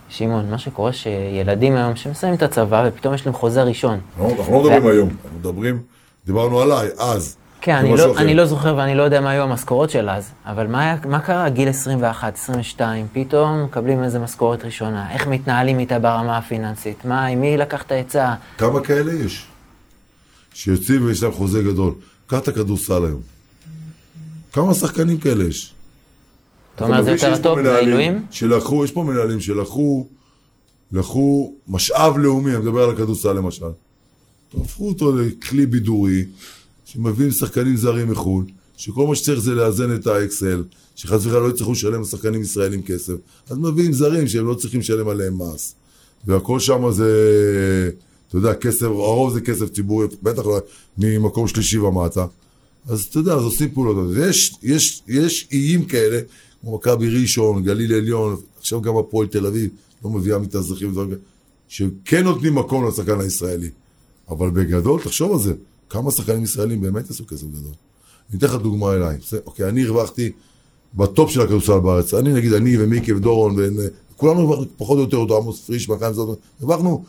[0.09, 3.99] שמעון, מה שקורה שילדים היום שמסיימים את הצבא ופתאום יש להם חוזה ראשון.
[4.17, 5.81] אנחנו אנחנו לא מדברים היום, אנחנו מדברים,
[6.25, 7.35] דיברנו עליי, אז.
[7.67, 8.21] כן, אני לא, אחר.
[8.21, 11.49] אני לא זוכר ואני לא יודע מה היו המשכורות של אז, אבל מה, מה קרה?
[11.49, 15.13] גיל 21, 22, פתאום מקבלים איזה משכורת ראשונה.
[15.13, 17.05] איך מתנהלים איתה ברמה הפיננסית?
[17.05, 18.35] מה, עם מי לקח את העצה?
[18.57, 19.45] כמה כאלה יש?
[20.53, 21.93] שיוצאים ויש להם חוזה גדול.
[22.27, 23.21] קח את הכדורסל היום.
[24.53, 25.73] כמה שחקנים כאלה יש?
[26.75, 28.25] אתה אומר, זה יותר טוב מהעילויים?
[28.31, 30.07] שלקחו, יש פה מנהלים שלקחו,
[30.91, 33.65] לקחו משאב לאומי, אני מדבר על הכדורסל למשל.
[34.61, 36.25] הפכו אותו לכלי בידורי,
[36.87, 38.45] שמביאים שחקנים זרים מחו"ל,
[38.77, 40.63] שכל מה שצריך זה לאזן את האקסל,
[40.95, 43.13] שחס וחלילה לא יצטרכו לשלם לשחקנים ישראלים כסף.
[43.49, 45.75] אז מביאים זרים שהם לא צריכים לשלם עליהם מס.
[46.27, 47.91] והכל שם זה,
[48.27, 50.59] אתה יודע, כסף, הרוב זה כסף ציבורי, בטח לא
[50.97, 52.25] ממקום שלישי ומטה.
[52.89, 54.09] אז אתה יודע, אז עושים פעולות.
[54.09, 56.19] אז יש, יש, יש איים כאלה,
[56.61, 59.69] כמו מכבי ראשון, גליל עליון, עכשיו גם הפועל תל אביב,
[60.03, 61.19] לא מביאה מתאזרחים ודברים כאלה,
[61.67, 63.69] שכן נותנים מקום לשחקן הישראלי.
[64.29, 65.53] אבל בגדול, תחשוב על זה,
[65.89, 67.73] כמה שחקנים ישראלים באמת עשו כסף גדול.
[68.29, 69.17] אני אתן לך דוגמה אליי.
[69.17, 69.39] בסדר?
[69.45, 70.31] אוקיי, אני הרווחתי
[70.93, 72.13] בטופ של הכדורסל בארץ.
[72.13, 73.55] אני נגיד, אני ומיקי ודורון,
[74.15, 77.03] וכולנו הרווחנו פחות או יותר אותו, עמוס פריש, חיים זאת, הרווחנו,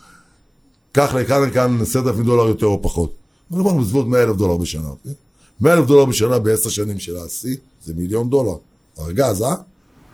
[0.93, 3.13] קח לכאן לכאן עשרת אלפים דולר יותר או פחות.
[3.51, 4.89] אבל הרווחנו בסביבות 100 אלף דולר בשנה.
[4.89, 5.13] אוקיי?
[5.61, 8.57] 100 אלף דולר בשנה בעשר שנים של השיא, זה מיליון דולר.
[8.99, 9.55] ארגז, אה?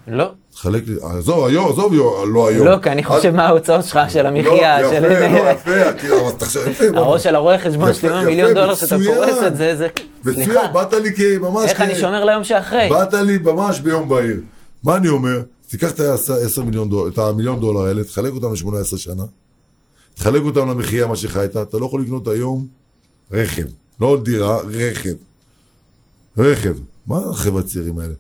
[0.09, 0.31] לא.
[0.53, 1.95] תחלק לי, עזוב, היום, עזוב,
[2.33, 2.67] לא היום.
[2.67, 5.05] לא, כי אני חושב מה ההוצאות שלך, של המחיה, לא, של...
[5.05, 6.93] יפה, לא, יפה, כאילו, תחשוב, יפה.
[6.93, 7.01] בוא.
[7.01, 8.97] הראש של הרואה חשבון שלי, מיליון דולר שאתה.
[9.07, 9.89] פורס את זה, זה...
[10.25, 11.71] מצוין, באת לי כממש...
[11.71, 12.89] איך אני שומר ליום שאחרי?
[12.91, 14.41] באת לי ממש ביום בהיר.
[14.85, 15.43] מה אני אומר?
[15.69, 19.25] תיקח את ה-10 מיליון דולר, את המיליון דולר האלה, תחלק אותם ל-18 שנה,
[20.15, 22.67] תחלק אותם למחיה, מה שחיית, אתה לא יכול לקנות היום
[23.33, 23.67] רכב.
[24.01, 25.15] לא דירה, רכב.
[26.39, 26.75] רכב.
[27.07, 28.15] מה החבר'ה הצעירים האלה?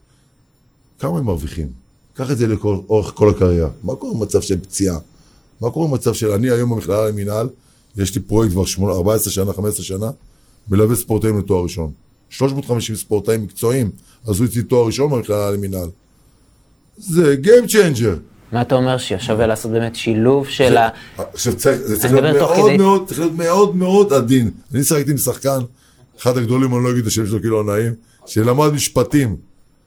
[1.05, 1.69] כמה הם מרוויחים?
[2.15, 3.69] קח את זה לאורך כל הקריירה.
[3.83, 4.99] מה קורה במצב של פציעה?
[5.61, 6.31] מה קורה במצב של...
[6.31, 7.49] אני היום במכללה למינהל,
[7.97, 10.11] יש לי פרויקט כבר 8, 14 שנה, 15 שנה,
[10.71, 11.91] מלווה ספורטאים לתואר ראשון.
[12.31, 13.91] 350 ספורטאים מקצועיים
[14.27, 15.89] עשו איתי תואר ראשון במכללה למינהל.
[16.97, 18.19] זה Game Changer.
[18.53, 20.89] מה אתה אומר ששווה לעשות באמת שילוב של ה...
[21.17, 22.77] עכשיו צריך, זה צריך להיות מאוד.
[22.77, 24.51] מאוד, צריך להיות מאוד מאוד עדין.
[24.75, 25.59] אני שחקתי עם שחקן,
[26.21, 27.93] אחד הגדולים, אני לא אגיד את השם שלו כאילו הנעים,
[28.27, 29.37] שלמד משפטים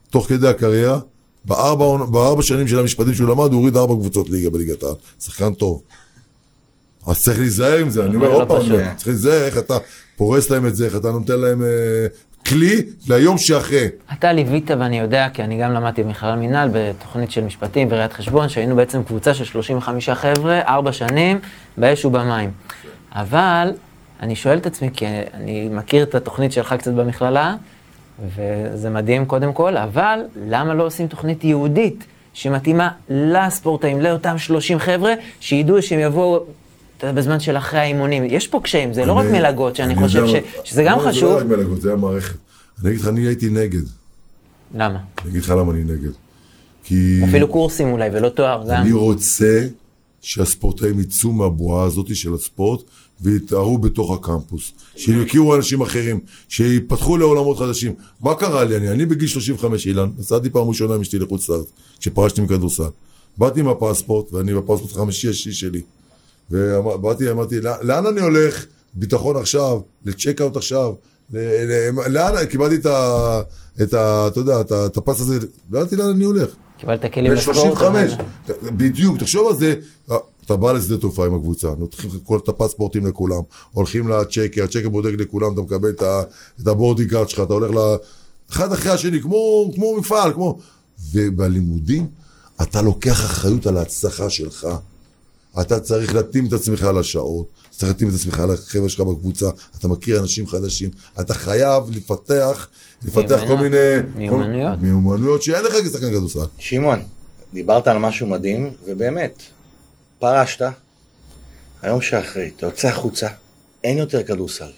[0.09, 0.99] תוך כדי הקריירה,
[1.45, 4.93] בארבע, בארבע שנים של המשפטים שהוא למד, הוא הוריד ארבע קבוצות ליגה בליגת העל.
[5.19, 5.81] שחקן טוב.
[7.07, 8.61] אז צריך להיזהר עם זה, אני אומר לא עוד פעם.
[8.95, 9.77] צריך להיזהר איך אתה
[10.15, 12.07] פורס להם את זה, איך אתה נותן להם אה,
[12.45, 13.87] כלי ליום שאחרי.
[14.13, 18.49] אתה ליווית, ואני יודע, כי אני גם למדתי במכללה מינהל בתוכנית של משפטים וראיית חשבון,
[18.49, 21.39] שהיינו בעצם קבוצה של 35 חבר'ה, ארבע שנים,
[21.77, 22.51] באש ובמים.
[23.11, 23.71] אבל
[24.19, 27.55] אני שואל את עצמי, כי אני מכיר את התוכנית שלך קצת במכללה,
[28.35, 32.03] וזה מדהים קודם כל, אבל למה לא עושים תוכנית ייעודית
[32.33, 36.39] שמתאימה לספורטאים, לאותם 30 חבר'ה, שידעו שהם יבואו...
[37.03, 40.23] בזמן של אחרי האימונים, יש פה קשיים, זה לא רק אני- מלגות, שאני אני חושב
[40.25, 41.31] יודע, ש, שזה גם לא, זה חשוב.
[41.31, 42.35] לא רק מלגות, זה המערכת.
[42.81, 43.81] אני אגיד לך, אני הייתי נגד.
[44.75, 44.99] למה?
[45.21, 46.09] אני אגיד לך למה אני נגד.
[46.83, 47.21] כי...
[47.29, 48.81] אפילו קורסים אולי, ולא תואר גם.
[48.81, 49.67] אני רוצה
[50.21, 52.81] שהספורטאים יצאו מהבועה הזאת של הספורט
[53.21, 54.71] ויתארו בתוך הקמפוס.
[54.95, 57.93] שיכירו אנשים אחרים, שיפתחו לעולמות חדשים.
[58.21, 58.77] מה קרה לי?
[58.77, 61.67] אני, אני בגיל 35, אילן, נסעתי פעם ראשונה עם אשתי לחוץ לארץ,
[61.99, 62.83] כשפרשתי מכדורסל.
[63.37, 65.81] באתי עם הפספורט, ואני בפספורט החמישי השישי שלי.
[66.51, 68.65] ובאתי, אמרתי, "לא- לאן אני הולך?
[68.93, 70.93] ביטחון עכשיו, לצ'קאוט עכשיו,
[71.33, 73.41] ל- ל- לאן, קיבלתי את ה...
[73.81, 74.27] את ה...
[74.27, 75.39] אתה יודע, את הפס הזה,
[75.71, 76.49] לא ידעתי לאן אני הולך.
[76.77, 77.55] קיבלת כלים לספורט.
[77.57, 78.23] 35, אבל-
[78.77, 79.75] בדיוק, תחשוב על זה,
[80.45, 82.11] אתה בא לשדה תעופה עם הקבוצה, נותנים
[82.43, 86.21] את הפספורטים לכולם, הולכים ל checker, ה checker בודק לכולם, אתה מקבל את ה-
[86.61, 87.95] את ה boarding card שלך, אתה הולך ל...
[88.51, 90.57] אחד אחרי השני, כמו, כמו מפעל, כמו...
[91.13, 92.07] ובלימודים,
[92.61, 94.67] אתה לוקח אחריות על ההצלחה שלך.
[95.61, 100.19] אתה צריך להתאים את עצמך לשעות, צריך להתאים את עצמך לחבר'ה שלך בקבוצה, אתה מכיר
[100.19, 100.89] אנשים חדשים,
[101.19, 102.67] אתה חייב לפתח,
[103.05, 103.77] לפתח כל מיני...
[104.15, 104.79] מיומנויות.
[104.81, 106.39] מיומנויות שאין לך כשחקן כדורסל.
[106.57, 106.99] שמעון,
[107.53, 109.41] דיברת על משהו מדהים, ובאמת,
[110.19, 110.61] פרשת,
[111.81, 113.27] היום שאחרי, אתה יוצא החוצה,
[113.83, 114.71] אין יותר כדורסל.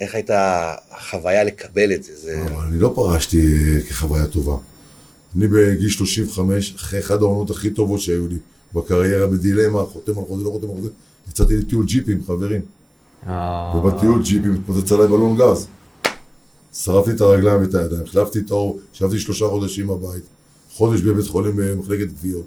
[0.00, 2.16] איך הייתה החוויה לקבל את זה?
[2.16, 2.42] זה...
[2.42, 4.56] אבל אני לא פרשתי אה, כחוויה טובה.
[5.36, 8.36] אני בגיל 35, אחרי אחת העונות הכי טובות שהיו לי
[8.74, 10.88] בקריירה, בדילמה, חותם על חוזה, לא חותם על חוזה,
[11.30, 12.60] יצאתי לטיול ג'יפים חברים.
[13.26, 15.66] אה, ובטיול ג'יפים התפוצץ עליי בלון גז.
[16.72, 20.22] שרפתי את הרגליים ואת הידיים, החלפתי את האור, ישבתי שלושה חודשים בבית,
[20.72, 22.44] חודש בבית חולים במחלקת גביעות.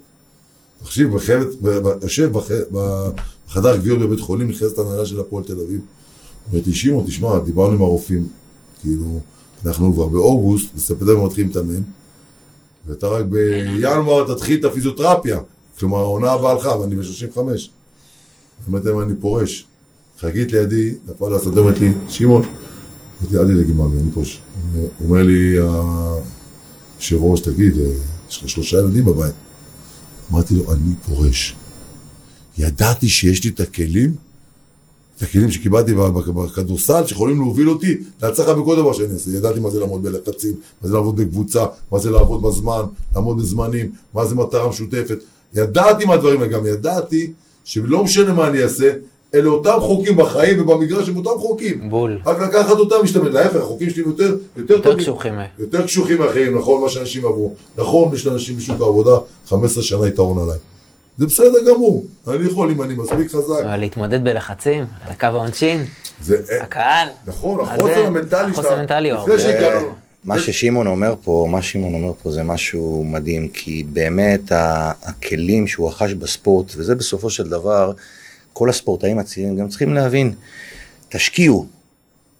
[0.84, 2.50] תקשיב, בחבת, ב- ב- יושב בח-
[3.48, 5.80] בחדר גביעות בבית חולים, נכנסת הנהלה של הפועל תל אביב.
[6.52, 8.28] אומרת לי, שמעון, תשמע, דיברנו עם הרופאים,
[8.80, 9.20] כאילו,
[9.66, 11.82] אנחנו כבר באוגוסט, בספטמבר מתחילים להתאמן,
[12.86, 15.38] ואתה רק בינואר תתחיל את הפיזיותרפיה.
[15.78, 17.38] כלומר, העונה הבאה הלכה, ואני ב-35.
[18.68, 19.66] אמרתי להם, אני פורש.
[20.20, 22.42] חגית לידי, נפל לה שדה, אומרת לי, שמעון,
[23.22, 24.40] אמרתי, אל תדאגי מאמי, אני פורש.
[25.04, 27.86] אומר לי, היושב ראש, תגיד, אה,
[28.30, 29.34] יש לך שלושה ילדים בבית.
[30.32, 31.56] אמרתי לו, אני פורש.
[32.58, 34.14] ידעתי שיש לי את הכלים,
[35.16, 35.94] את הכלים שקיבלתי
[36.34, 39.30] בכדורסל, שיכולים להוביל אותי להצלחה בכל דבר שאני אעשה.
[39.30, 42.82] ידעתי מה זה לעמוד בלחצים, מה זה לעבוד בקבוצה, מה זה לעבוד בזמן,
[43.14, 45.18] לעמוד בזמנים, מה זה מטרה משותפת.
[45.54, 47.32] ידעתי מה הדברים האלה, גם ידעתי
[47.64, 48.92] שלא משנה מה אני אעשה,
[49.34, 51.90] אלה אותם חוקים בחיים ובמגרש הם אותם חוקים.
[51.90, 52.18] בול.
[52.26, 54.96] רק לקחת אותם, להשתמש, להפך, החוקים שלי יותר, יותר יותר.
[54.96, 55.38] קשוחים.
[55.38, 55.44] אה.
[55.58, 57.54] יותר קשוחים מאחרים, נכון, מה שאנשים עברו.
[57.78, 59.10] נכון, יש לאנשים בשוק העבודה
[59.48, 60.58] 15 שנה יתרון עליי.
[61.18, 63.64] זה בסדר גמור, אני יכול אם אני מספיק חזק.
[63.64, 65.84] אבל להתמודד בלחצים, על הקו העונשין,
[66.60, 67.08] הקהל.
[67.26, 69.88] נכון, החוסר המנטלי החוסר המנטלי הוא לפני הרבה- שהגענו.
[70.24, 74.52] מה ששמעון אומר פה, מה שמעון אומר פה זה משהו מדהים, כי באמת
[75.02, 77.92] הכלים שהוא רכש בספורט, וזה בסופו של דבר,
[78.52, 80.32] כל הספורטאים הצעירים גם צריכים להבין,
[81.08, 81.66] תשקיעו,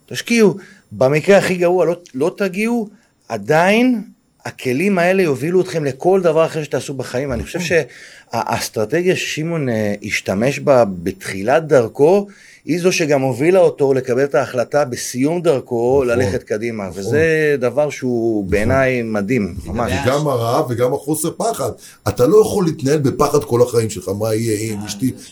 [0.06, 0.56] תשקיעו,
[0.92, 2.88] במקרה הכי גרוע לא, לא תגיעו,
[3.28, 4.02] עדיין
[4.44, 10.58] הכלים האלה יובילו אתכם לכל דבר אחר שתעשו בחיים, ואני חושב שהאסטרטגיה ששמעון אה, השתמש
[10.58, 12.26] בה בתחילת דרכו,
[12.64, 16.18] היא זו שגם הובילה אותו לקבל את ההחלטה בסיום דרכו נכון.
[16.18, 19.92] ללכת קדימה, וזה דבר שהוא בעיניי מדהים, ממש.
[20.06, 21.70] גם הרעב וגם החוסר פחד.
[22.08, 24.78] אתה לא יכול להתנהל בפחד כל החיים שלך, מה יהיה אם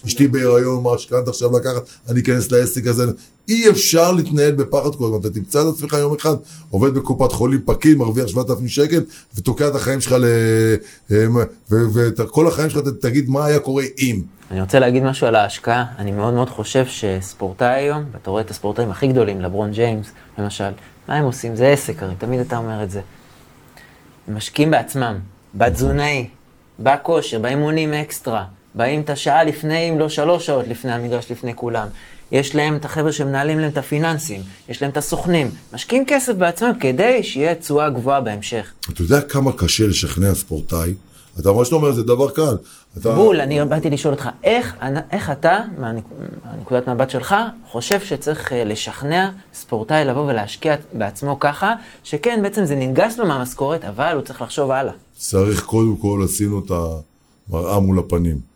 [0.07, 3.05] אשתי, בהיריון, מה השקעת עכשיו לקחת, אני אכנס לעסק הזה.
[3.51, 5.19] אי אפשר להתנהל בפחד כל הזמן.
[5.21, 6.35] אתה תמצא את עצמך יום אחד,
[6.71, 9.01] עובד בקופת חולים פקיד, מרוויח 7,000 שקל,
[9.35, 10.25] ותוקע את החיים שלך ל...
[12.17, 14.21] וכל החיים שלך תגיד מה היה קורה אם.
[14.51, 15.85] אני רוצה להגיד משהו על ההשקעה.
[15.99, 20.71] אני מאוד מאוד חושב שספורטאי היום, ואתה רואה את הספורטאים הכי גדולים, לברון ג'יימס, למשל,
[21.09, 21.57] מה הם עושים?
[21.57, 23.01] זה עסק, הרי תמיד אתה אומר את זה.
[24.29, 25.19] הם משקיעים בעצמם,
[25.55, 26.27] בתזונאי,
[26.81, 31.87] בכושר, באימונים אקסטרה, באים את השעה לפני, אם לא שלוש שעות לפני המגרש, לפני כולם.
[32.33, 36.73] יש להם את החבר'ה שמנהלים להם את הפיננסים, יש להם את הסוכנים, משקיעים כסף בעצמם
[36.81, 38.73] כדי שיהיה תשואה גבוהה בהמשך.
[38.93, 40.95] אתה יודע כמה קשה לשכנע ספורטאי?
[41.40, 42.57] אתה מה שאתה אומר זה דבר קל.
[42.99, 43.14] אתה...
[43.14, 44.77] בול, אני באתי לשאול אותך, איך,
[45.11, 46.12] איך אתה, מהנק-
[46.45, 47.35] מהנקודת מבט שלך,
[47.71, 53.85] חושב שצריך אה, לשכנע ספורטאי לבוא ולהשקיע בעצמו ככה, שכן, בעצם זה ננגס לו מהמשכורת,
[53.85, 54.93] אבל הוא צריך לחשוב הלאה.
[55.16, 56.71] צריך קודם כל לשים לו את
[57.51, 58.50] המראה מול הפנים.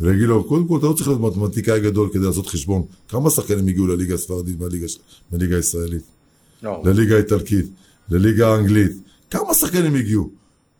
[0.00, 2.82] ולהגיד לו, קודם כל אתה לא צריך להיות מתמטיקאי גדול כדי לעשות חשבון.
[3.08, 4.56] כמה שחקנים הגיעו לליגה הספרדית
[5.30, 6.02] מהליגה, הישראלית?
[6.62, 7.66] לא, לליגה האיטלקית,
[8.10, 8.92] לליגה האנגלית.
[9.30, 10.30] כמה שחקנים הגיעו?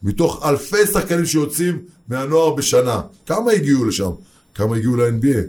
[0.03, 1.79] מתוך אלפי שחקנים שיוצאים
[2.09, 3.01] מהנוער בשנה.
[3.27, 4.11] כמה הגיעו לשם?
[4.55, 5.47] כמה הגיעו ל-NBA?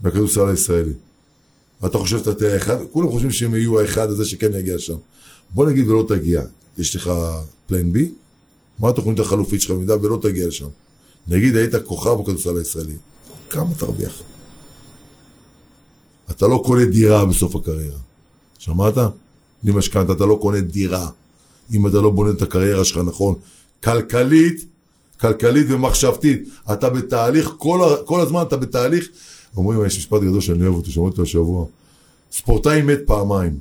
[0.00, 0.92] בכדורסל הישראלי.
[1.86, 2.76] אתה חושב שאתה תהיה אחד?
[2.92, 4.96] כולם חושבים שהם יהיו האחד הזה שכן יגיע לשם.
[5.50, 6.42] בוא נגיד ולא תגיע.
[6.78, 7.10] יש לך
[7.66, 8.12] plan B?
[8.78, 10.68] מה התוכנית החלופית שלך במידה ולא תגיע לשם?
[11.28, 12.94] נגיד היית כוכב בכדורסל הישראלי.
[13.50, 14.22] כמה תרוויח?
[16.30, 17.98] אתה לא קונה דירה בסוף הקריירה.
[18.58, 18.94] שמעת?
[19.62, 21.08] בלי משכנתה, אתה לא קונה דירה.
[21.72, 23.34] אם אתה לא בונה את הקריירה שלך נכון.
[23.84, 24.64] כלכלית,
[25.20, 26.48] כלכלית ומחשבתית.
[26.72, 29.08] אתה בתהליך, כל, כל הזמן אתה בתהליך.
[29.56, 31.66] אומרים, יש משפט גדול שאני אוהב אותו, שמעתי אותו השבוע.
[32.32, 33.58] ספורטאי מת פעמיים.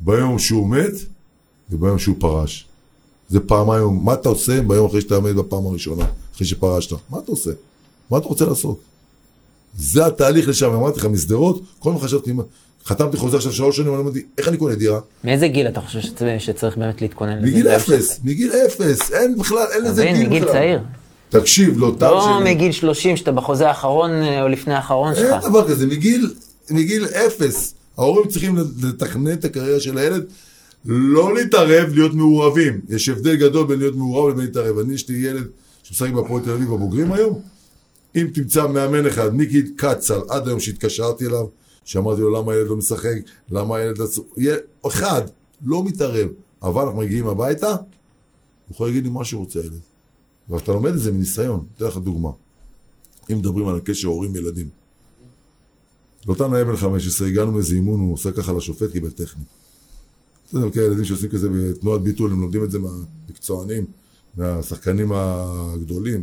[0.00, 0.92] ביום שהוא מת
[1.70, 2.66] וביום שהוא פרש.
[3.28, 6.92] זה פעמיים, מה אתה עושה ביום אחרי שאתה מת בפעם הראשונה, אחרי שפרשת?
[7.10, 7.50] מה אתה עושה?
[8.10, 8.80] מה אתה רוצה לעשות?
[9.78, 12.32] זה התהליך לשם, אמרתי לך, משדרות, כל הזמן חשבתי,
[12.86, 15.00] חתמתי חוזה עכשיו שלוש שנים, אני אמרתי, איך אני קונה דירה?
[15.24, 17.46] מאיזה גיל אתה חושב שצ- שצריך באמת להתכונן לזה?
[17.46, 20.52] מגיל זה אפס, מגיל אפס, אין בכלל, אין לזה גיל מגיל בכלל.
[20.52, 20.80] צעיר.
[21.28, 22.54] תקשיב, לא טל לא שלי.
[22.54, 25.44] מגיל 30 שאתה בחוזה האחרון אה, או לפני האחרון אין שלך.
[25.44, 26.34] דבר כזה, מגיל,
[26.70, 27.74] מגיל אפס.
[27.98, 30.24] ההורים צריכים לתכנן את הקריירה של הילד,
[30.84, 32.80] לא להתערב, להיות מעורבים.
[32.88, 34.78] יש הבדל גדול בין להיות מעורב לבין להתערב.
[34.78, 35.46] אני, יש לי ילד
[35.90, 37.40] שמשחק בהפועל תל אביב בבוגרים היום.
[38.16, 41.46] אם תמצא מאמן אחד, מיקי קצל, עד היום שהתקשרתי אליו,
[41.84, 43.16] שאמרתי לו למה הילד לא משחק,
[43.50, 44.00] למה הילד...
[44.00, 45.22] עצ- יהיה אחד,
[45.64, 46.28] לא מתערב.
[46.62, 47.76] אבל אנחנו מגיעים הביתה, הוא
[48.70, 49.80] יכול להגיד לי מה שהוא רוצה הילד.
[50.48, 51.66] ואתה לומד את זה מניסיון.
[51.76, 52.30] אתן לך דוגמה.
[53.32, 54.68] אם מדברים על הקשר הורים-ילדים.
[56.26, 59.44] לוטן היה בן 15, הגענו מאיזה אימון, הוא עושה ככה לשופט, קיבל טכני.
[60.48, 63.84] בסדר, כאלה ילדים שעושים כזה בתנועת ביטול, הם לומדים את זה מהמקצוענים,
[64.36, 66.22] מהשחקנים הגדולים.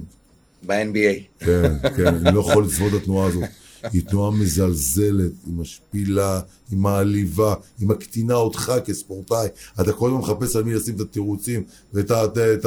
[0.66, 1.46] ב-NBA.
[1.46, 3.44] כן, כן, אני לא יכול לצפות את התנועה הזאת.
[3.84, 9.48] היא תנועה מזלזלת, היא משפילה, היא מעליבה, היא מקטינה אותך כספורטאי.
[9.82, 12.66] אתה כל הזמן מחפש על מי לשים את התירוצים ואת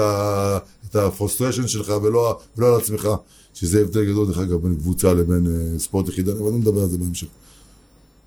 [0.94, 3.08] ה frustration שלך ולא, ולא על עצמך.
[3.54, 6.88] שזה הבדל גדול, דרך אגב, בין קבוצה לבין אה, ספורט יחידני, אבל אני מדבר על
[6.88, 7.26] זה בהמשך.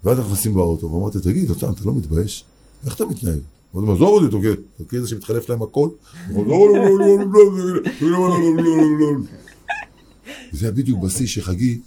[0.04, 2.45] ואז אנחנו נכנסים באוטו, ואמרתי, תגיד, אתה, אתה לא מתבייש?
[2.86, 3.39] איך אתה מתנהג?
[3.73, 5.89] אומר, עזוב אותי, תגיד, תגיד זה שמתחלף להם הכל?
[10.51, 11.81] זה בדיוק בשיא שחגית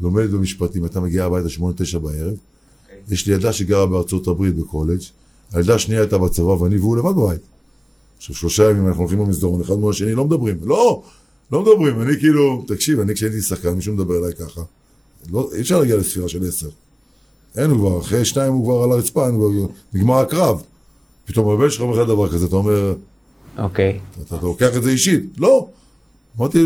[0.00, 2.34] לומדת במשפטים, אתה מגיע הביתה שמונה, תשע בערב,
[3.10, 5.00] יש לי ילדה שגרה בארצות הברית בקולג',
[5.52, 7.40] הילדה השנייה הייתה בצבא ואני והוא לבד בבית.
[8.16, 10.56] עכשיו שלושה ימים אנחנו הולכים במסדרון, אחד מול השני, לא מדברים.
[10.64, 11.02] לא,
[11.52, 14.62] לא מדברים, אני כאילו, תקשיב, אני כשהייתי שחקן, מישהו מדבר אליי ככה.
[15.30, 16.68] לא, אי אפשר להגיע לספירה של עשר.
[17.56, 19.28] אין הוא כבר, אחרי שתיים הוא כבר על הרצפה,
[19.92, 20.62] נגמר הקרב.
[21.24, 22.94] פתאום הבן שלך אומר דבר כזה, אתה אומר,
[23.58, 23.98] אוקיי.
[24.26, 25.22] אתה, לוקח את זה אישית.
[25.38, 25.68] לא.
[26.38, 26.58] אמרתי,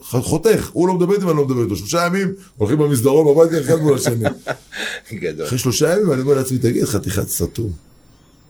[0.00, 1.76] חותך, הוא לא מדבר איתי ואני לא מדבר איתו.
[1.76, 4.24] שלושה ימים הולכים במסדרון בבית אחד מול השני.
[5.46, 7.70] אחרי שלושה ימים אני אומר לעצמי, תגיד, חתיכת סתום.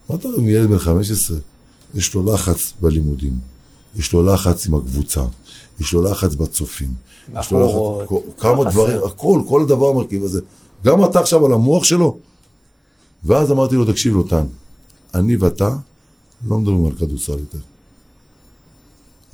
[0.09, 1.37] מה אתה רואה מילד בן 15?
[1.95, 3.33] יש לו לחץ בלימודים,
[3.95, 5.21] יש לו לחץ עם הקבוצה,
[5.79, 6.89] יש לו לחץ בצופים.
[7.39, 8.69] יש לו לחץ, כל- כמה חסר.
[8.69, 10.41] דברים, הכל, כל הדבר המרכיב הזה.
[10.85, 12.17] גם אתה עכשיו על המוח שלו.
[13.23, 14.45] ואז אמרתי לו, תקשיב לו, טן,
[15.13, 15.75] אני ואתה
[16.47, 17.57] לא מדברים על כדורסל יותר.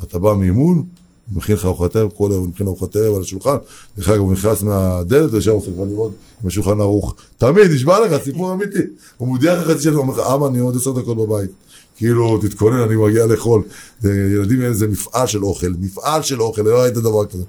[0.03, 3.21] אתה בא מאימון, הוא מכין לך ארוחת ערב, כל היום הוא מכין ארוחת ערב על
[3.21, 3.55] השולחן,
[3.97, 6.11] דרך אגב הוא נכנס מהדלת וישר עושה כבר לראות
[6.41, 7.15] עם השולחן ערוך.
[7.37, 8.79] תמיד, נשבע לך, סיפור אמיתי.
[9.17, 11.51] הוא מודיע לך חצי שנה, הוא אומר לך, אבא, אני עוד עשר דקות בבית.
[11.95, 13.63] כאילו, תתכונן, אני מגיע לאכול.
[14.03, 17.43] ילדים האלה זה מפעל של אוכל, מפעל של אוכל, לא ראית דבר כזה.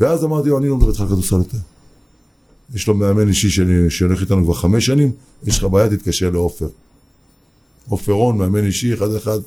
[0.00, 1.58] ואז אמרתי לו, אני לא מדבר איתך על כדורסל יותר.
[2.74, 3.50] יש לו מאמן אישי
[3.88, 5.12] שהולך איתנו כבר חמש שנים,
[5.44, 6.68] יש לך בעיה, תתקשר לעופר.
[7.88, 9.38] עופר רון, מאמן אישי, אחד אחד,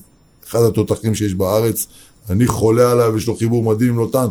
[0.47, 1.87] אחד התותחים שיש בארץ,
[2.29, 4.27] אני חולה עליו, יש לו חיבור מדהים עם לוטן.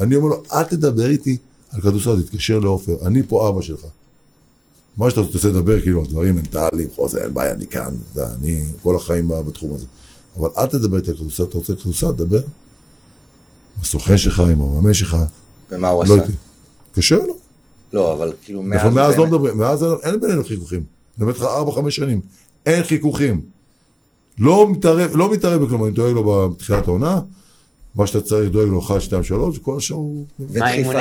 [0.00, 1.36] אני אומר לו, אל תדבר איתי
[1.70, 3.80] על כדורסל, תתקשר לעופר, אני פה אבא שלך.
[4.96, 8.64] מה שאתה רוצה לדבר, כאילו, על דברים מנטליים, חוסר, אין בעיה, אני כאן, אתה אני
[8.82, 9.86] כל החיים בתחום הזה.
[10.38, 12.36] אבל אל תדבר איתי על כדורסל, אתה רוצה כדורסל, דבר.
[12.36, 15.16] עם הסוכן שלך, עם המאמן שלך,
[15.70, 16.22] ומה הוא לא עשה?
[16.22, 16.32] איתי.
[16.94, 17.36] קשה לו.
[17.92, 18.80] לא, אבל כאילו מאז...
[18.80, 20.82] אנחנו מאז לא מדברים, מאז אין בינינו חיכוכים.
[21.16, 22.20] אני אומר לך ארבע, חמש שנים.
[22.66, 23.40] אין חיכוכים.
[24.38, 27.20] לא מתערב, לא מתערב בכלום, אני דואג לו בתחילת העונה,
[27.94, 30.92] מה שאתה צריך דואג לו אחת, שתיים, שלוש, וכל השאר הוא ודחיפה,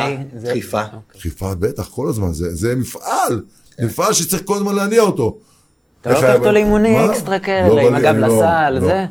[0.42, 0.84] דחיפה.
[0.84, 1.20] אוקיי.
[1.20, 3.42] דחיפה, בטח, כל הזמן, זה, זה מפעל,
[3.84, 5.38] מפעל שצריך כל הזמן להניע אותו.
[6.02, 7.06] אתה לא לוקח אותו לאימוני?
[7.06, 8.80] אקסטרה כאלה, לא עם הגב לא- לסל, לא.
[8.80, 9.06] זה?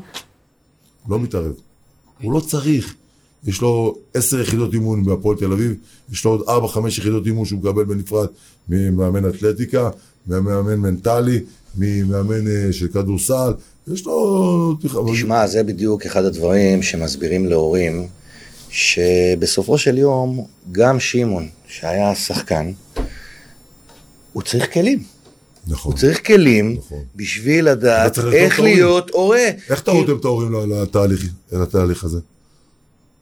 [1.08, 1.52] לא מתערב.
[2.22, 2.94] הוא לא צריך.
[3.46, 5.74] יש לו עשר יחידות אימון בהפועל תל אביב,
[6.12, 8.26] יש לו עוד ארבע, חמש יחידות אימון שהוא מקבל בנפרד
[8.68, 9.90] ממאמן אתלטיקה,
[10.26, 11.40] ממאמן מנטלי,
[11.78, 13.52] ממאמן אה, של כדורסל,
[13.92, 14.76] יש לו...
[15.12, 18.06] תשמע, זה בדיוק אחד הדברים שמסבירים להורים,
[18.70, 22.72] שבסופו של יום, גם שמעון, שהיה שחקן,
[24.32, 25.02] הוא צריך כלים.
[25.66, 25.92] נכון.
[25.92, 27.04] הוא צריך כלים נכון.
[27.16, 28.60] בשביל לדעת איך.
[28.60, 29.46] להיות הורה.
[29.70, 30.52] איך אתה רותם את ההורים
[31.52, 32.18] לתהליך הזה?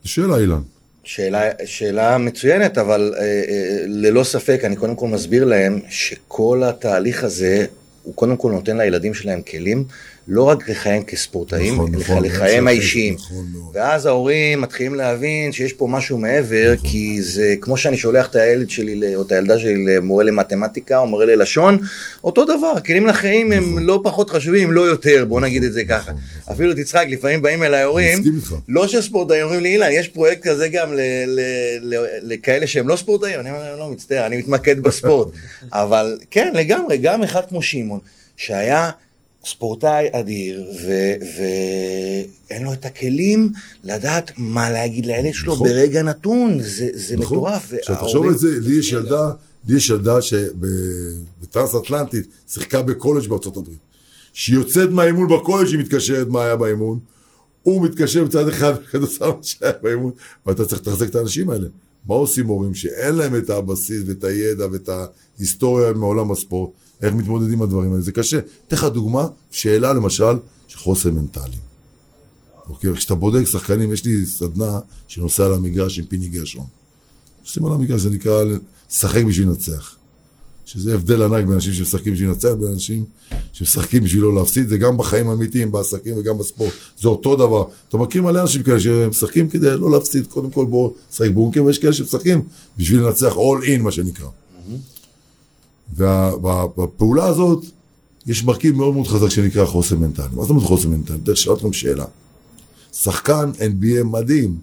[0.06, 0.60] שאלה, אילן.
[1.04, 7.24] שאלה, שאלה מצוינת, אבל אה, אה, ללא ספק, אני קודם כל מסביר להם שכל התהליך
[7.24, 7.66] הזה,
[8.02, 9.84] הוא קודם כל נותן לילדים שלהם כלים,
[10.28, 13.14] לא רק לחיים כספורטאים, נכון, אלא נכון, לחיים נכון, האישיים.
[13.14, 13.46] נכון.
[13.74, 18.70] ואז ההורים מתחילים להבין שיש פה משהו מעבר, כי זה כמו שאני שולח את הילד
[18.70, 21.78] שלי, או את הילדה שלי למורה למתמטיקה או מורה ללשון,
[22.24, 26.12] אותו דבר, הכלים לחיים הם לא פחות חשובים, לא יותר, בוא נגיד את זה ככה.
[26.50, 28.54] אפילו תצחק, לפעמים באים אליי הורים, מסכים איתך.
[28.68, 32.88] לא של ספורטאים, אומרים לי, אילן, יש פרויקט כזה גם ל- ל- ל- לכאלה שהם
[32.88, 33.40] לא ספורטאים?
[33.40, 35.28] אני אומר, לא, מצטער, אני מתמקד בספורט.
[35.72, 38.00] אבל כן, לגמרי, גם אחד כמו שמעון,
[38.36, 38.90] שהיה
[39.46, 40.64] ספורטאי אדיר,
[41.36, 43.52] ואין לו את הכלים
[43.84, 45.68] לדעת מה להגיד לילד שלו נכון.
[45.68, 47.36] ברגע נתון, זה, זה נכון.
[47.36, 47.72] מטורף.
[47.72, 49.30] עכשיו תחשוב על זה, לי יש ילדה,
[49.68, 53.78] לי יש ילדה שבטרנס אטלנטית שיחקה בקולג' בארצות הברית.
[54.32, 56.98] כשהיא יוצאת מהאימון בקולג' היא מתקשרת מה היה באימון.
[57.62, 60.12] הוא מתקשר מצד אחד בכדורסל מה שהיה באימון,
[60.46, 61.68] ואתה צריך לתחזק את האנשים האלה.
[62.06, 64.88] מה עושים הורים שאין להם את הבסיס ואת הידע ואת
[65.38, 66.70] ההיסטוריה מעולם הספורט?
[67.02, 68.02] איך מתמודדים עם הדברים האלה?
[68.02, 68.38] זה קשה.
[68.68, 70.32] אתן לך דוגמה, שאלה למשל
[70.68, 71.56] של חוסן מנטלי.
[72.68, 74.78] אוקיי, כשאתה בודק שחקנים, יש לי סדנה
[75.08, 76.66] שנוסע על המגרש עם פיני גרשון.
[77.42, 78.42] עושים על המגרש, זה נקרא
[78.90, 79.96] לשחק בשביל לנצח.
[80.66, 83.04] שזה הבדל ענק בין אנשים שמשחקים בשביל לנצח, בין אנשים
[83.52, 86.72] שמשחקים בשביל לא להפסיד, זה גם בחיים האמיתיים, בעסקים וגם בספורט.
[87.00, 87.64] זה אותו דבר.
[87.88, 91.78] אתה מכיר מלא אנשים כאלה שמשחקים כדי לא להפסיד, קודם כל בואו נשחק בונקר, ויש
[91.78, 92.42] כאלה שמשחקים
[92.78, 94.28] בשביל לנצח all in, מה שנקרא.
[95.94, 97.64] ובפעולה הזאת,
[98.26, 100.26] יש מרכיב מאוד מאוד חזק שנקרא חוסן מנטלי.
[100.32, 101.18] מה זאת אומרת חוסן מנטלי?
[101.18, 102.04] תכף שאל אתכם שאלה.
[102.92, 104.58] שחקן NBA מדהים,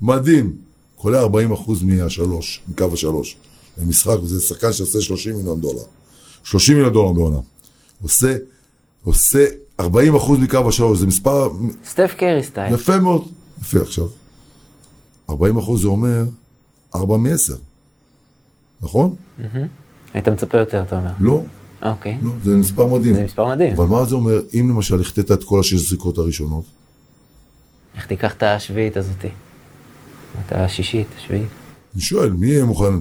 [0.00, 0.56] מדהים,
[0.96, 1.26] קולע 40%
[1.82, 3.36] מהשלוש, מקו השלוש.
[3.78, 5.82] במשחק, וזה שחקן שעושה 30 מיליון דולר.
[6.44, 7.38] 30 מיליון דולר בעונה.
[8.02, 8.36] עושה,
[9.04, 9.44] עושה
[9.80, 9.84] 40%
[10.40, 11.50] מקו השלוש, זה מספר
[11.88, 12.74] סטף קרי סטייל.
[12.74, 13.28] יפה מאוד.
[13.60, 14.06] יפה עכשיו.
[15.30, 16.24] 40 אחוז זה אומר
[16.94, 17.52] 4 מ-10.
[18.80, 19.14] נכון?
[20.14, 21.10] היית מצפה יותר, אתה אומר.
[21.20, 21.42] לא,
[21.82, 22.18] אוקיי.
[22.22, 23.14] לא, זה מספר מדהים.
[23.14, 23.72] זה מספר מדהים.
[23.72, 26.64] אבל מה זה אומר, אם למשל החטאת את כל השש זריקות הראשונות,
[27.96, 29.28] איך תיקח את השביעית הזאתי?
[30.46, 31.48] את השישית, השביעית.
[31.94, 32.94] אני שואל, מי יהיה מוכן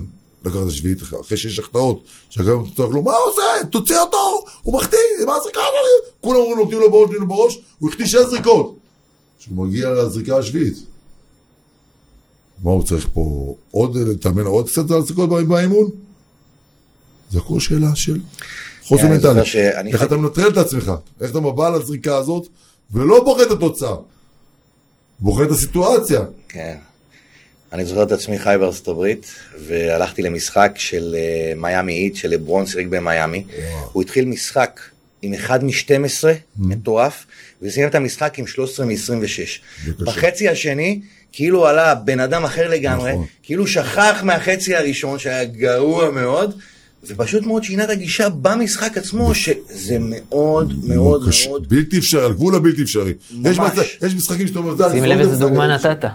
[0.45, 3.67] לקחת את השביעית אחרי שיש החטאות, שהגב צועק לו, מה הוא עושה?
[3.69, 4.43] תוציא אותו!
[4.61, 6.13] הוא מחטיא, מה הזריקה הזאת?
[6.21, 8.77] כולם אומרים לו, נותנים לו בראש, נותנים לו בראש, הוא החטיא שש זריקות.
[9.39, 10.77] כשהוא מגיע לזריקה השביעית,
[12.63, 15.89] מה הוא צריך פה עוד, לתאמן עוד קצת על זריקות באימון?
[17.31, 18.19] זה הכל שאלה של
[19.09, 19.91] אני זוכר מנטלי.
[19.93, 20.91] איך אתה מנטרל את עצמך?
[21.21, 22.47] איך אתה בא לזריקה הזאת
[22.91, 23.95] ולא בוחר את התוצאה?
[25.19, 26.21] בוחר את הסיטואציה.
[26.49, 26.75] כן.
[27.73, 29.27] אני זוכר את עצמי חי בארצות הברית,
[29.67, 33.43] והלכתי למשחק של אה, מיאמי איט, של לברון שיחק במיאמי.
[33.91, 34.79] הוא התחיל משחק
[35.21, 35.69] עם 1 מ-12,
[36.23, 36.29] Mm-hmm.
[36.57, 37.25] מטורף,
[37.61, 38.91] וסיים את המשחק עם 13 מ-26.
[39.17, 39.59] בבקשה.
[40.05, 41.01] בחצי השני,
[41.31, 43.25] כאילו עלה בן אדם אחר לגמרי, נכון.
[43.43, 46.59] כאילו שכח מהחצי הראשון שהיה גרוע מאוד,
[47.03, 51.69] ופשוט מאוד שינה את הגישה במשחק עצמו, שזה מאוד מאוד קשה, מאוד...
[51.69, 53.13] בלתי אפשרי, על גבול הבלתי אפשרי.
[53.43, 53.97] יש, ממש.
[54.01, 56.09] יש משחקים שאתה אומר, "די, שים לב לא איזה דוגמה לשחק." נתת.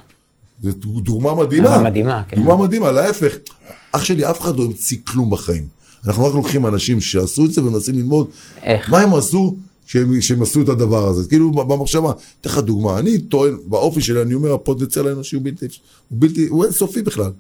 [0.63, 0.71] זו
[1.01, 1.69] דוגמה מדהימה.
[1.69, 2.37] דוגמה מדהימה, כן.
[2.37, 3.37] דוגמה מדהימה, להפך.
[3.93, 5.67] אח שלי, אף אחד לא המציא כלום בחיים.
[6.07, 8.27] אנחנו רק לוקחים אנשים שעשו את זה ומנסים ללמוד
[8.63, 8.91] איך?
[8.91, 9.57] מה הם עשו
[9.87, 11.29] כשהם, כשהם עשו את הדבר הזה.
[11.29, 15.67] כאילו במחשבה, אתן לך דוגמה, אני טוען, באופי שלי, אני אומר, הפוטנציאל האנושי הוא בלתי,
[16.09, 17.31] הוא בלתי, הוא אינסופי בכלל.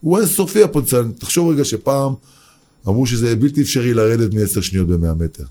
[0.00, 1.04] הוא אינסופי הפוטנציאל.
[1.18, 2.12] תחשוב רגע שפעם
[2.88, 5.44] אמרו שזה בלתי אפשרי לרדת מ-10 שניות ב-100 מטר.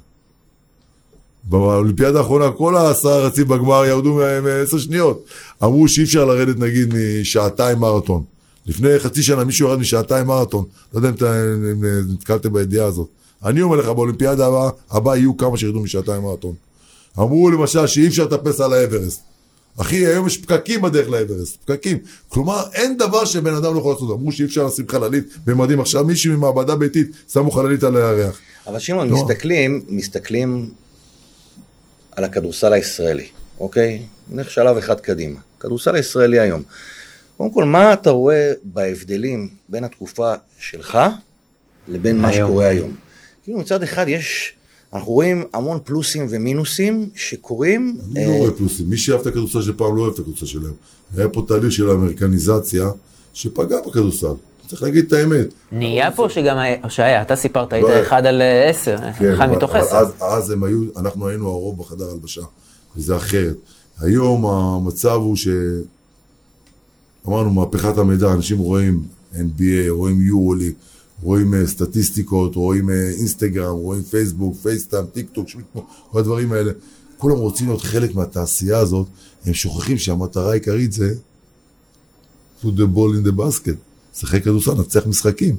[1.44, 5.26] באולימפיאדה האחרונה כל העשרה רצים בגמר ירדו מ-10 שניות.
[5.64, 8.24] אמרו שאי אפשר לרדת נגיד משעתיים מרתון.
[8.66, 10.66] לפני חצי שנה מישהו ירד משעתיים מרתון.
[10.94, 13.08] לא יודע אם אם נתקלתם בידיעה הזאת.
[13.46, 16.54] אני אומר לך, באולימפיאדה הבאה, הבאה יהיו כמה שירדו משעתיים מרתון.
[17.20, 19.29] אמרו למשל שאי אפשר לטפס על האברסט.
[19.82, 21.98] אחי, היום יש פקקים בדרך לאברסט, פקקים.
[22.30, 24.10] כלומר, אין דבר שבן אדם לא יכול לעשות.
[24.20, 25.80] אמרו שאי אפשר לשים חללית במדים.
[25.80, 28.40] עכשיו מישהו ממעבדה ביתית שמו חללית על הירח.
[28.68, 29.16] אבל שמעון, לא.
[29.16, 30.70] מסתכלים, מסתכלים
[32.12, 33.28] על הכדורסל הישראלי,
[33.60, 34.02] אוקיי?
[34.32, 35.40] נלך שלב אחד קדימה.
[35.60, 36.64] כדורסל הישראלי היום.
[37.38, 41.00] קודם כל, מה אתה רואה בהבדלים בין התקופה שלך
[41.88, 42.34] לבין מה.
[42.34, 42.96] שקורה היום?
[43.44, 44.54] כאילו מצד אחד יש,
[44.94, 47.98] אנחנו רואים המון פלוסים ומינוסים שקורים.
[48.16, 48.90] אני לא אה, רואה פלוסים.
[48.90, 50.74] מי שאהב את הכדורסל של פעם לא אוהב את הכדורסל שלהם.
[51.18, 52.90] היה פה תהליך של האמריקניזציה
[53.34, 54.34] שפגע בכדורסל.
[54.68, 55.48] צריך להגיד את האמת.
[55.72, 57.86] נהיה פה שגם, היה- שהיה, אתה סיפרת, היית.
[58.08, 59.96] אחד על אה, עשר, כן, אחד מתוך עשר.
[59.96, 62.42] אז, אז הם היו, אנחנו היינו הרוב בחדר הלבשה,
[62.98, 63.56] וזה אחרת.
[64.00, 65.48] היום המצב הוא ש...
[67.28, 70.74] אמרנו, מהפכת המידע, אנשים רואים NBA, רואים יורוליג,
[71.24, 75.48] רואים אה, סטטיסטיקות, רואים אה, אינסטגרם, רואים פייסבוק, פייסטיים, טיק טוק,
[76.12, 76.72] כל הדברים האלה.
[77.18, 79.08] כולם רוצים להיות חלק מהתעשייה הזאת,
[79.46, 81.14] הם שוכחים שהמטרה העיקרית זה
[82.62, 83.76] put the ball in the basket,
[84.16, 85.56] לשחק כדורסל, לנצח משחקים.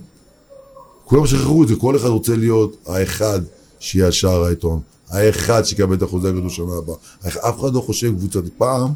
[1.04, 3.40] כולם שכחו את זה, כל אחד רוצה להיות האחד
[3.78, 6.96] שיהיה שער העיתון, האחד שיקבל את אחוזי הגדול שנה הבאה.
[7.26, 8.92] אף אחד לא חושב קבוצת פעם,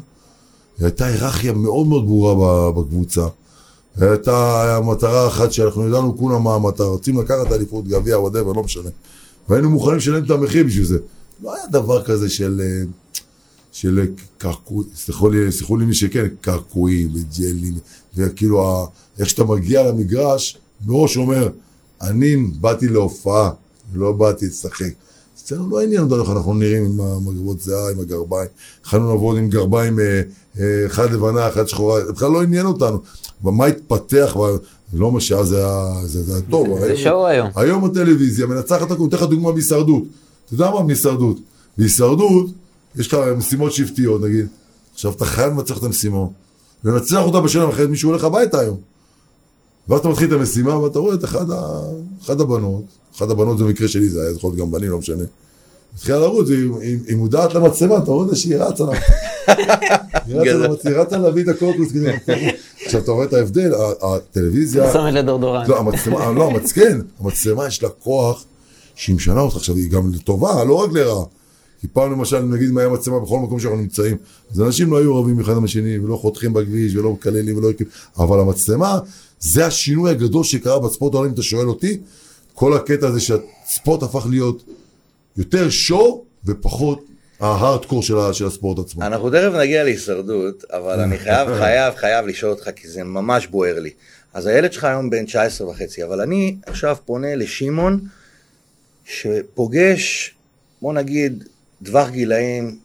[0.79, 3.27] הייתה היררכיה מאוד מאוד ברורה בקבוצה.
[3.97, 8.89] הייתה מטרה אחת שאנחנו ידענו כולם מה המטרה, רוצים לקחת אליפות, גביע, וואטאבר, לא משנה.
[9.49, 10.97] והיינו מוכנים לשלם את המחיר בשביל זה.
[11.43, 12.61] לא היה דבר כזה של...
[12.63, 12.83] אה,
[13.71, 14.05] של
[14.37, 17.73] קעקוע, סלחו לי, סלחו לי מי שכן, קעקועים וג'לים,
[18.15, 18.85] וכאילו, ה-
[19.19, 21.49] איך שאתה מגיע למגרש, מראש אומר,
[22.01, 23.49] אני באתי להופעה,
[23.93, 24.91] לא באתי לשחק.
[25.45, 28.49] אצלנו לא עניין אותנו איך אנחנו נראים עם המגבות זיעה, עם הגרביים.
[28.85, 30.21] יכולנו לעבוד עם גרביים, אה,
[30.59, 32.99] אה, אחד לבנה, אחד שחורה, בכלל לא עניין אותנו.
[33.43, 34.37] ומה התפתח,
[34.93, 36.79] לא מה שאז זה היה זה, זה טוב.
[36.79, 37.49] זה שואו היום.
[37.55, 40.03] היום הטלוויזיה מנצחת הכול, אתן לך דוגמה מהישרדות.
[40.45, 41.37] אתה יודע מה מהישרדות?
[41.77, 42.45] בהישרדות
[42.95, 44.47] יש לך משימות שבטיות נגיד.
[44.93, 46.25] עכשיו אתה חייב לנצח את המשימה.
[46.83, 48.77] לנצח אותה בשלם אחרת מישהו הולך הביתה היום.
[49.89, 51.81] ואז אתה מתחיל את המשימה ואתה רואה את אחד, ה...
[52.25, 52.83] אחד הבנות,
[53.17, 55.23] אחד הבנות זה מקרה שלי, זה היה יכול להיות גם בנים, לא משנה.
[55.95, 56.49] התחילה לרוץ,
[57.07, 58.91] היא מודעת למצלמה, אתה רואה שהיא רצה לה.
[60.85, 62.11] היא רצה להביא את הקורקוס כדי...
[62.85, 63.71] עכשיו אתה רואה את ההבדל,
[64.01, 64.93] הטלוויזיה...
[64.93, 65.67] שמת לדורדורן.
[65.67, 68.45] לא, המצלמה, לא, כן, המצלמה יש לה כוח
[68.95, 71.25] שהיא משנה אותך, עכשיו היא גם לטובה, לא רק לרעה.
[71.81, 74.17] כי פעם למשל, נגיד אם היה מצלמה בכל מקום שאנחנו נמצאים,
[74.51, 77.69] אז אנשים לא היו רבים אחד עם השני, ולא חותכים בכביש, ולא מקללים, ולא...
[78.17, 78.99] אבל המצלמה,
[79.45, 81.99] זה השינוי הגדול שקרה בספורט העולם, אם אתה שואל אותי,
[82.53, 84.63] כל הקטע הזה שהספורט הפך להיות
[85.37, 87.05] יותר שואו ופחות
[87.39, 89.01] ההארדקור של, של הספורט עצמו.
[89.01, 93.79] אנחנו תכף נגיע להישרדות, אבל אני חייב, חייב, חייב לשאול אותך, כי זה ממש בוער
[93.79, 93.89] לי.
[94.33, 97.99] אז הילד שלך היום בן 19 וחצי, אבל אני עכשיו פונה לשמעון,
[99.05, 100.35] שפוגש,
[100.81, 101.43] בוא נגיד,
[101.85, 102.77] טווח גילאים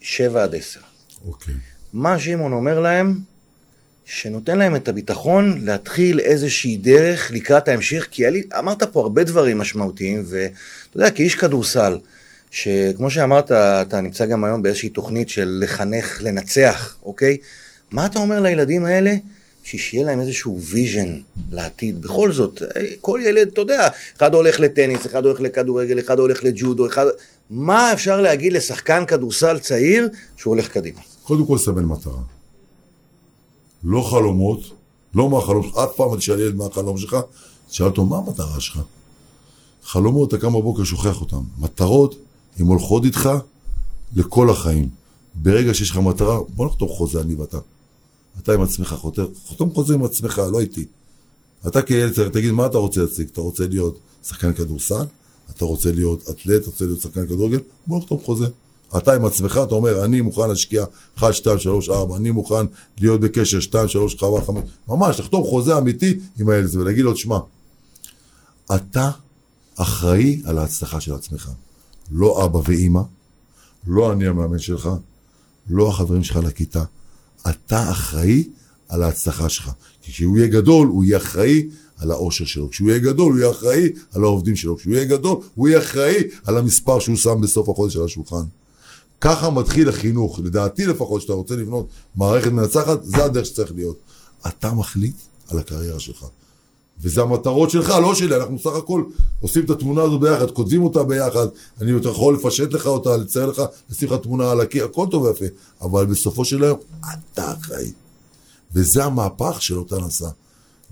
[0.00, 0.80] 7 עד 10.
[1.26, 1.54] אוקיי.
[1.92, 3.31] מה שמעון אומר להם?
[4.14, 9.58] שנותן להם את הביטחון להתחיל איזושהי דרך לקראת ההמשך, כי לי, אמרת פה הרבה דברים
[9.58, 11.98] משמעותיים, ואתה יודע, כאיש כדורסל,
[12.50, 17.36] שכמו שאמרת, אתה נמצא גם היום באיזושהי תוכנית של לחנך, לנצח, אוקיי?
[17.90, 19.14] מה אתה אומר לילדים האלה?
[19.64, 21.18] שיהיה להם איזשהו vision
[21.52, 22.02] לעתיד.
[22.02, 22.62] בכל זאת,
[23.00, 27.06] כל ילד, אתה יודע, אחד הולך לטניס, אחד הולך לכדורגל, אחד הולך לג'ודו, אחד...
[27.50, 31.00] מה אפשר להגיד לשחקן כדורסל צעיר שהוא הולך קדימה?
[31.22, 32.41] קודם כל סמן מטרה.
[33.84, 34.60] לא חלומות,
[35.14, 37.16] לא מה החלום שלך, אף פעם תשאל ילד מה החלום שלך,
[37.68, 38.80] תשאל אותו מה המטרה שלך.
[39.84, 41.42] חלומות, אתה קם בבוקר, שוכח אותם.
[41.58, 42.14] מטרות,
[42.58, 43.30] הן הולכות איתך
[44.16, 44.88] לכל החיים.
[45.34, 47.58] ברגע שיש לך מטרה, בוא נחתום חוזה אני ואתה.
[48.38, 50.84] אתה עם עצמך חותר, חתום חוזה עם עצמך, לא איתי.
[51.66, 53.28] אתה כילד צריך, תגיד, מה אתה רוצה להציג?
[53.32, 55.04] אתה רוצה להיות שחקן כדורסל?
[55.50, 56.62] אתה רוצה להיות אתלט?
[56.62, 57.58] אתה רוצה להיות שחקן כדורגל?
[57.86, 58.46] בוא נחתום חוזה.
[58.96, 60.84] אתה עם עצמך, אתה אומר, אני מוכן להשקיע
[61.18, 62.66] 1, 2, 3, 4, אני מוכן
[63.00, 64.56] להיות בקשר 2, 3, 4, 5,
[64.88, 67.38] ממש, לחתום חוזה אמיתי עם הילד הזה ולהגיד לו, תשמע,
[68.74, 69.10] אתה
[69.76, 71.50] אחראי על ההצלחה של עצמך.
[72.10, 73.00] לא אבא ואימא,
[73.86, 74.88] לא אני המאמן שלך,
[75.70, 76.84] לא החברים שלך לכיתה.
[77.50, 78.44] אתה אחראי
[78.88, 79.70] על ההצלחה שלך.
[80.02, 81.68] כי כשהוא יהיה גדול, הוא יהיה אחראי
[81.98, 82.70] על האושר שלו.
[82.70, 84.76] כשהוא יהיה גדול, הוא יהיה אחראי על העובדים שלו.
[84.76, 88.42] כשהוא יהיה גדול, הוא יהיה אחראי על המספר שהוא שם בסוף החודש על השולחן.
[89.22, 93.96] ככה מתחיל החינוך, לדעתי לפחות, שאתה רוצה לבנות מערכת מנצחת, זה הדרך שצריך להיות.
[94.46, 95.16] אתה מחליט
[95.48, 96.26] על הקריירה שלך.
[97.00, 99.04] וזה המטרות שלך, לא שלי, אנחנו סך הכל
[99.40, 101.46] עושים את התמונה הזו ביחד, כותבים אותה ביחד,
[101.80, 105.44] אני יכול לפשט לך אותה, לצייר לך, לשים לך תמונה על הקיר, הכל טוב ויפה,
[105.82, 106.78] אבל בסופו של היום,
[107.32, 107.92] אתה אחראי.
[108.74, 110.28] וזה המהפך של אותן עשה.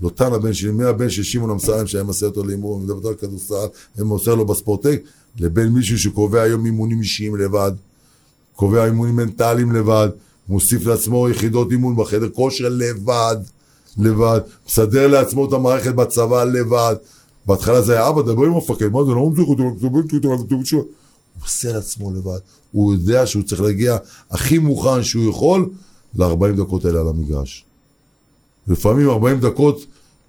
[0.03, 3.67] לוטן הבן שלי, מהבן של שמעון אמסלם שהיה מסר אותו לאימון, מדבר על כדורסל,
[3.97, 5.03] ומוסר לו בספורטק,
[5.39, 7.73] לבין מישהו שקובע היום אימונים אישיים לבד,
[8.61, 10.09] קובע אימונים מנטליים לבד,
[10.49, 13.37] מוסיף לעצמו יחידות אימון בחדר כושר לבד,
[13.99, 16.95] לבד, מסדר לעצמו את המערכת בצבא לבד.
[17.47, 19.63] בהתחלה זה היה אבא, דבר עם המפקד, מה זה, לא מצליח אותי,
[20.37, 20.85] הוא
[21.45, 22.39] עושה לעצמו לבד.
[22.73, 23.97] הוא יודע שהוא צריך להגיע
[24.31, 25.71] הכי מוכן שהוא יכול
[26.15, 27.65] ל-40 דקות האלה על המגרש.
[28.69, 29.87] לפעמים 40 דקות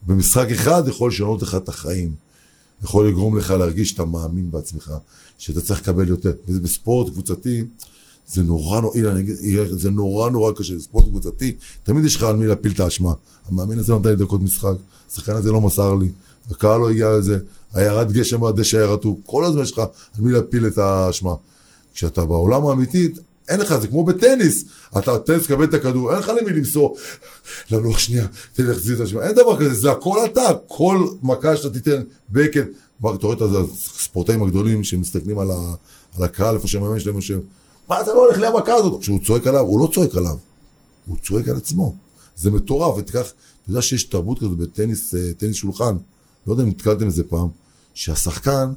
[0.08, 2.12] במשחק אחד יכול לשנות לך את החיים.
[2.84, 4.92] יכול לגרום לך להרגיש שאתה מאמין בעצמך,
[5.38, 6.32] שאתה צריך לקבל יותר.
[6.48, 7.64] וזה בספורט קבוצתי,
[8.34, 9.36] זה נורא נורא, אגיד,
[9.70, 13.14] זה נורא נורא קשה, ספורט קבוצתי, תמיד יש לך על מי להפיל את האשמה.
[13.50, 14.74] המאמן הזה נתן לי דקות משחק,
[15.12, 16.10] השחקן הזה לא מסר לי,
[16.52, 17.40] הקהל לא הגיע לזה,
[17.74, 21.34] הירד גשם והדשא היה רטוב, כל הזמן יש לך על מי להפיל את האשמה.
[21.94, 23.10] כשאתה בעולם האמיתי,
[23.50, 24.66] אין לך, זה כמו בטניס,
[24.98, 26.98] אתה טניס, קבל את הכדור, אין לך למי למסור,
[27.72, 31.58] לנוח שנייה, תן לי להחזיר את השמע, אין דבר כזה, זה הכל אתה, כל מכה
[31.58, 32.66] שאתה תיתן, בקן,
[33.00, 35.74] אתה רואה את הספורטאים הגדולים שמסתכלים על, ה,
[36.18, 37.40] על הקהל, איפה שהמאמן שלהם יושב,
[37.92, 39.02] מה אתה לא הולך למכה הזאת?
[39.02, 40.36] כשהוא צועק עליו, הוא לא צועק עליו,
[41.08, 41.96] הוא צועק על עצמו.
[42.36, 45.96] זה מטורף, ותיקח, אתה יודע שיש תרבות כזאת בטניס אה, טניס שולחן,
[46.48, 47.48] לא יודע אם נתקלתם בזה פעם,
[47.94, 48.72] שהשחקן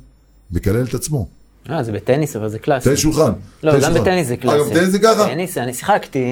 [0.51, 1.27] מקלל את עצמו.
[1.71, 2.85] אה, זה בטניס, אבל זה קלאסי.
[2.85, 3.33] טניס שולחן.
[3.63, 4.57] לא, גם בטניס זה קלאסי.
[4.57, 5.27] אגב, טניס זה ככה?
[5.27, 6.25] טניס, אני שיחקתי,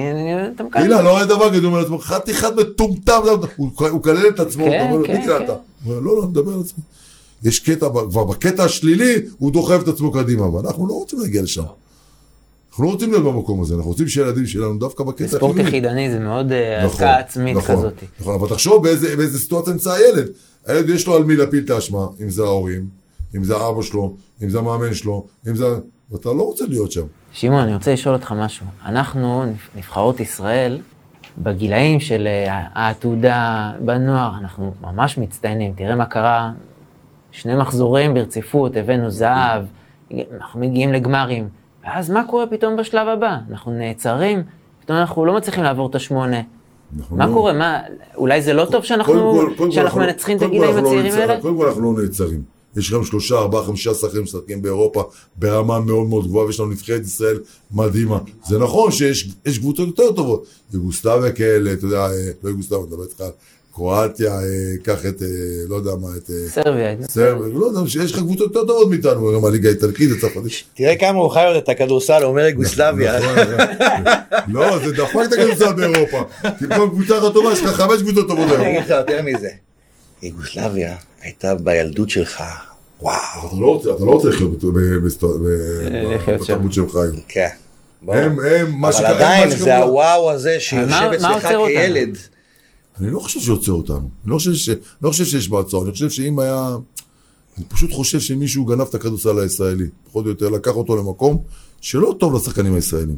[0.55, 0.81] אתה מקלל.
[0.81, 3.21] אילן, לא היה דבר כזה, הוא אומר לעצמו, חתיכת אחד מטומטם,
[3.55, 5.47] הוא מקלל את עצמו, כן, אתה אומר, כן, מי קללת?
[5.47, 5.53] כן.
[5.53, 6.83] הוא אומר, לא, לא, מדבר על עצמי.
[7.43, 11.63] יש קטע, כבר בקטע השלילי, הוא דוחף את עצמו קדימה, ואנחנו לא רוצים להגיע לשם.
[12.73, 15.69] אנחנו לא רוצים להיות במקום הזה, אנחנו רוצים שהילדים שלנו דווקא בקטע ספורט החיובי.
[15.69, 17.93] יחידני זה מאוד אה, נכון, עצמית נכון, כזאת.
[18.19, 20.27] נכון, אבל תחשוב באיזה, באיזה סיטואציה נמצא הילד.
[20.65, 22.87] הילד יש לו על מי להפיל את האשמה, אם זה ההורים,
[23.35, 25.65] אם זה אבא שלו, אם זה המאמן שלו, אם זה...
[26.11, 27.05] ואתה לא רוצה להיות שם.
[27.31, 28.65] שמעון, אני רוצה לשאול אותך משהו.
[28.85, 29.45] אנחנו,
[29.75, 30.81] נבחרות ישראל,
[31.37, 35.73] בגילאים של אה, העתודה בנוער, אנחנו ממש מצטיינים.
[35.75, 36.51] תראה מה קרה,
[37.31, 39.63] שני מחזורים ברציפות, הבאנו זהב,
[40.37, 41.62] אנחנו מגיעים לגמרים.
[41.85, 43.37] ואז מה קורה פתאום בשלב הבא?
[43.51, 44.43] אנחנו נעצרים,
[44.85, 46.41] פתאום אנחנו לא מצליחים לעבור את השמונה.
[47.11, 47.53] מה לא- קורה?
[47.53, 47.79] מה,
[48.15, 50.79] אולי זה לא טוב שאנחנו, קודם כל- קודם כל שאנחנו אנחנו- מנצחים את הגילאים לא
[50.79, 51.13] הצעירים.
[51.13, 51.41] האלה?
[51.41, 52.41] קודם כל אנחנו לא נעצרים.
[52.77, 55.03] יש גם שלושה, ארבעה, חמישה שחקנים משחקים באירופה
[55.35, 57.39] ברמה מאוד מאוד גבוהה, ויש לנו נבחרת ישראל
[57.71, 58.19] מדהימה.
[58.45, 60.45] זה נכון שיש יש קבוצות יותר טובות.
[60.73, 62.09] יוגוסלביה כאלה, אתה יודע, אה,
[62.43, 63.31] לא יוגוסלביה, אני מדבר איתך על
[63.75, 64.43] קרואטיה, אה,
[64.83, 65.27] קח את, אה,
[65.69, 66.29] לא יודע מה, את...
[66.29, 66.95] אה, סרביה.
[67.07, 70.63] סרביה, לא יודע, שיש לך קבוצות יותר טובות מאיתנו, גם הליגה האיטלקית, הצרפתית.
[70.73, 73.19] תראה כמה הוא חי עוד את הכדורסל, הוא אומר יוגוסלביה.
[73.19, 73.65] נכון, נכון.
[74.47, 76.23] לא, זה דפק את הכדורסל באירופה.
[76.59, 78.67] כי במקום קבוצה אחת טובה, יש לך חמש קבוצות טובות אני היום.
[78.67, 79.49] אגיד לך יותר מזה.
[80.23, 82.43] יוגוסלביה הייתה בילדות שלך,
[83.01, 83.47] וואו.
[83.47, 84.63] אתה לא רוצה, אתה לא לחיות.
[86.41, 87.11] בתרבות שהם חיו.
[87.27, 87.47] כן.
[88.07, 91.47] הם, הם, מה אבל שקרה, עדיין מה זה הוואו הזה שיושב אצלך?
[91.67, 92.17] כילד.
[92.99, 93.97] אני לא חושב שעוצר אותנו.
[94.23, 94.69] אני לא חושב ש-
[95.01, 95.83] לא חושב שיש מעצור.
[95.83, 96.77] אני חושב שאם היה...
[97.57, 99.85] אני פשוט חושב שמישהו גנב את הכדורסל הישראלי.
[100.07, 101.43] פחות או יותר לקח אותו למקום
[101.81, 103.17] שלא טוב לשחקנים הישראלים.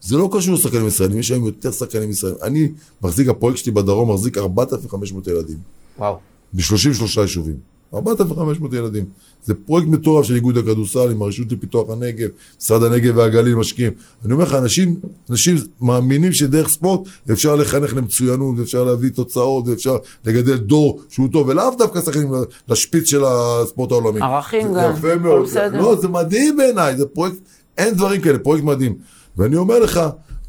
[0.00, 2.38] זה לא קשור לשחקנים ישראלים, יש היום יותר שחקנים ישראלים.
[2.42, 2.68] אני
[3.02, 5.58] מחזיק, הפרויקט שלי בדרום מחזיק 4,500 ילדים.
[5.98, 6.18] וואו.
[6.52, 7.56] ב-33 יישובים.
[7.94, 9.04] 4,500 ילדים.
[9.44, 12.28] זה פרויקט מטורף של איגוד הכדורסל עם הרשות לפיתוח הנגב,
[12.60, 13.92] משרד הנגב והגליל משקיעים.
[14.24, 19.96] אני אומר לך, אנשים, אנשים מאמינים שדרך ספורט אפשר לחנך למצוינות, אפשר להביא תוצאות, ואפשר
[20.24, 22.32] לגדל דור שהוא טוב, ולאו דווקא שחקנים
[22.68, 24.20] לשפיץ של הספורט העולמי.
[24.20, 25.44] ערכים זה גם, יפה מאוד.
[25.44, 25.80] בסדר.
[25.80, 27.36] לא, זה מדהים בעיניי, זה פרויקט,
[27.78, 28.96] אין דברים כאלה, פרויקט מדהים.
[29.36, 30.00] ואני אומר לך,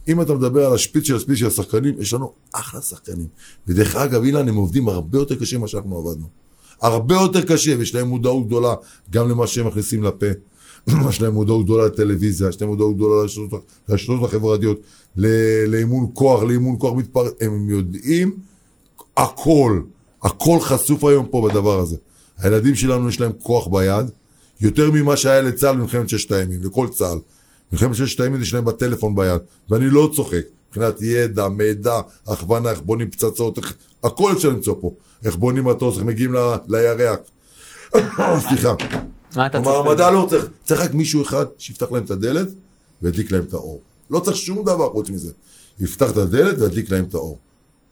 [0.07, 3.27] אם אתה מדבר על השפיץ של השפיץ של השחקנים, יש לנו אחלה שחקנים.
[3.67, 6.40] ודרך אגב, אילן, הם עובדים הרבה יותר קשה ממה שאנחנו עבדנו.
[6.81, 8.73] הרבה יותר קשה, ויש להם מודעות גדולה
[9.09, 10.25] גם למה שהם מכניסים לפה.
[11.09, 13.23] יש להם מודעות גדולה לטלוויזיה, יש להם מודעות גדולה
[13.89, 14.79] לרשתות- החברתיות,
[15.67, 18.35] לאימון כוח, לאימון כוח מתפרץ, הם יודעים
[19.17, 19.81] הכל,
[20.23, 21.97] הכל חשוף היום פה בדבר הזה.
[22.37, 24.05] הילדים שלנו יש להם כוח ביד,
[24.61, 27.17] יותר ממה שהיה לצה"ל במלחמת ששת הימים, לכל צה"ל.
[27.71, 30.41] מלחמת ששת הימים יש להם בטלפון ביד, ואני לא צוחק.
[30.69, 33.73] מבחינת ידע, מידע, הכוונה, איך בונים פצצות, איך,
[34.03, 34.91] הכל אפשר למצוא פה.
[35.25, 37.17] איך בונים מטוס, איך מגיעים ל- לירח.
[38.49, 38.73] סליחה.
[39.91, 42.47] המדע לא צריך, צריך רק מישהו אחד שיפתח להם את הדלת
[43.01, 43.81] וידליק להם את האור.
[44.09, 45.31] לא צריך שום דבר חוץ מזה.
[45.79, 47.37] יפתח את הדלת וידליק להם את האור.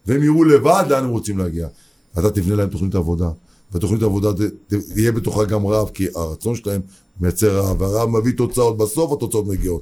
[0.05, 1.67] והם יראו לבד לאן הם רוצים להגיע.
[2.19, 3.29] אתה תבנה להם תוכנית עבודה,
[3.73, 4.41] ותוכנית עבודה ת-
[4.73, 6.81] ת- יהיה בתוכה גם רעב, כי הרצון שלהם
[7.21, 9.81] מייצר רעב, והרעב מביא תוצאות, בסוף התוצאות מגיעות.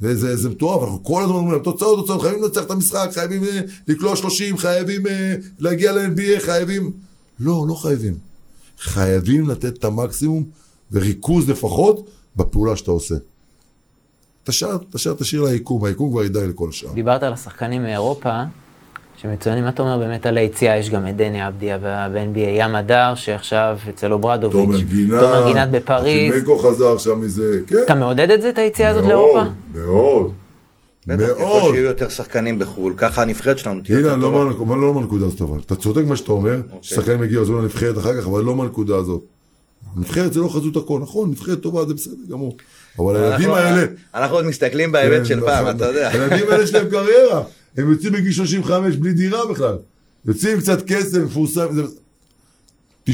[0.00, 3.44] וזה זה מטורף, אנחנו כל הזמן אומרים להם, תוצאות, תוצאות, חייבים לנצח את המשחק, חייבים
[3.44, 6.92] אה, לקלוע 30, חייבים אה, להגיע ל-NBA, חייבים...
[7.40, 8.14] לא, לא חייבים.
[8.78, 10.44] חייבים לתת את המקסימום
[10.92, 13.14] וריכוז לפחות בפעולה שאתה עושה.
[14.44, 16.92] תשאר, תשאר, תשאיר ליקום, היקום כבר ידע לכל השאר.
[16.92, 18.42] דיברת על השחקנים מאירופה,
[19.22, 20.76] שמצוינים, מה אתה אומר באמת על היציאה?
[20.76, 24.60] יש גם את דני אבדיה ב-NBA, ים הדר, שעכשיו אצל אוברדוביץ'.
[24.64, 26.32] תומר גינת, תומר גינת בפריז.
[26.32, 27.76] חימנקו חזר עכשיו מזה, כן.
[27.84, 29.50] אתה מעודד את זה, את היציאה הזאת מאוד, לאירופה?
[29.74, 30.32] מאוד.
[31.06, 31.72] בטח, ככל מאוד.
[31.74, 34.64] שיהיו יותר שחקנים בחו"ל, ככה הנבחרת שלנו תהיה יותר לא טובה.
[34.64, 35.58] מה- לא מהנקודה הזאת אבל.
[35.66, 36.78] אתה צודק מה שאתה אומר, אוקיי.
[36.82, 39.20] ששחקנים יגיעו עזבו לנבחרת אחר כך, אבל לא מהנקודה הזאת.
[39.96, 42.56] נבחרת זה לא חזות הכל, נכון, נבחרת טובה זה בסדר גמור.
[42.98, 43.84] אבל הילדים האלה...
[44.14, 45.76] אנחנו עוד מסתכלים בהיבט כן, של פעם, נכון.
[45.76, 46.08] אתה יודע.
[46.08, 47.42] הילדים האלה יש להם קריירה,
[47.78, 49.76] הם יוצאים בגיל 35 בלי דירה בכלל.
[50.24, 51.66] יוצאים עם קצת כסף, מפורסם.
[51.74, 51.82] זה-
[53.04, 53.10] 99%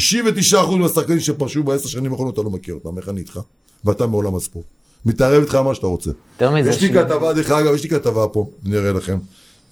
[0.79, 3.41] מהשחקנים שפרשו בעשר שנים האחרונות, אתה לא מכיר אותם, איך אני איתך?
[3.85, 4.67] ואתה מעולם הספורט.
[5.07, 6.11] מתערב איתך מה שאתה רוצה.
[6.35, 9.19] יותר מזה, יש לי ש- כתבה, דרך אגב, יש לי כתבה פה, אני אראה לכם.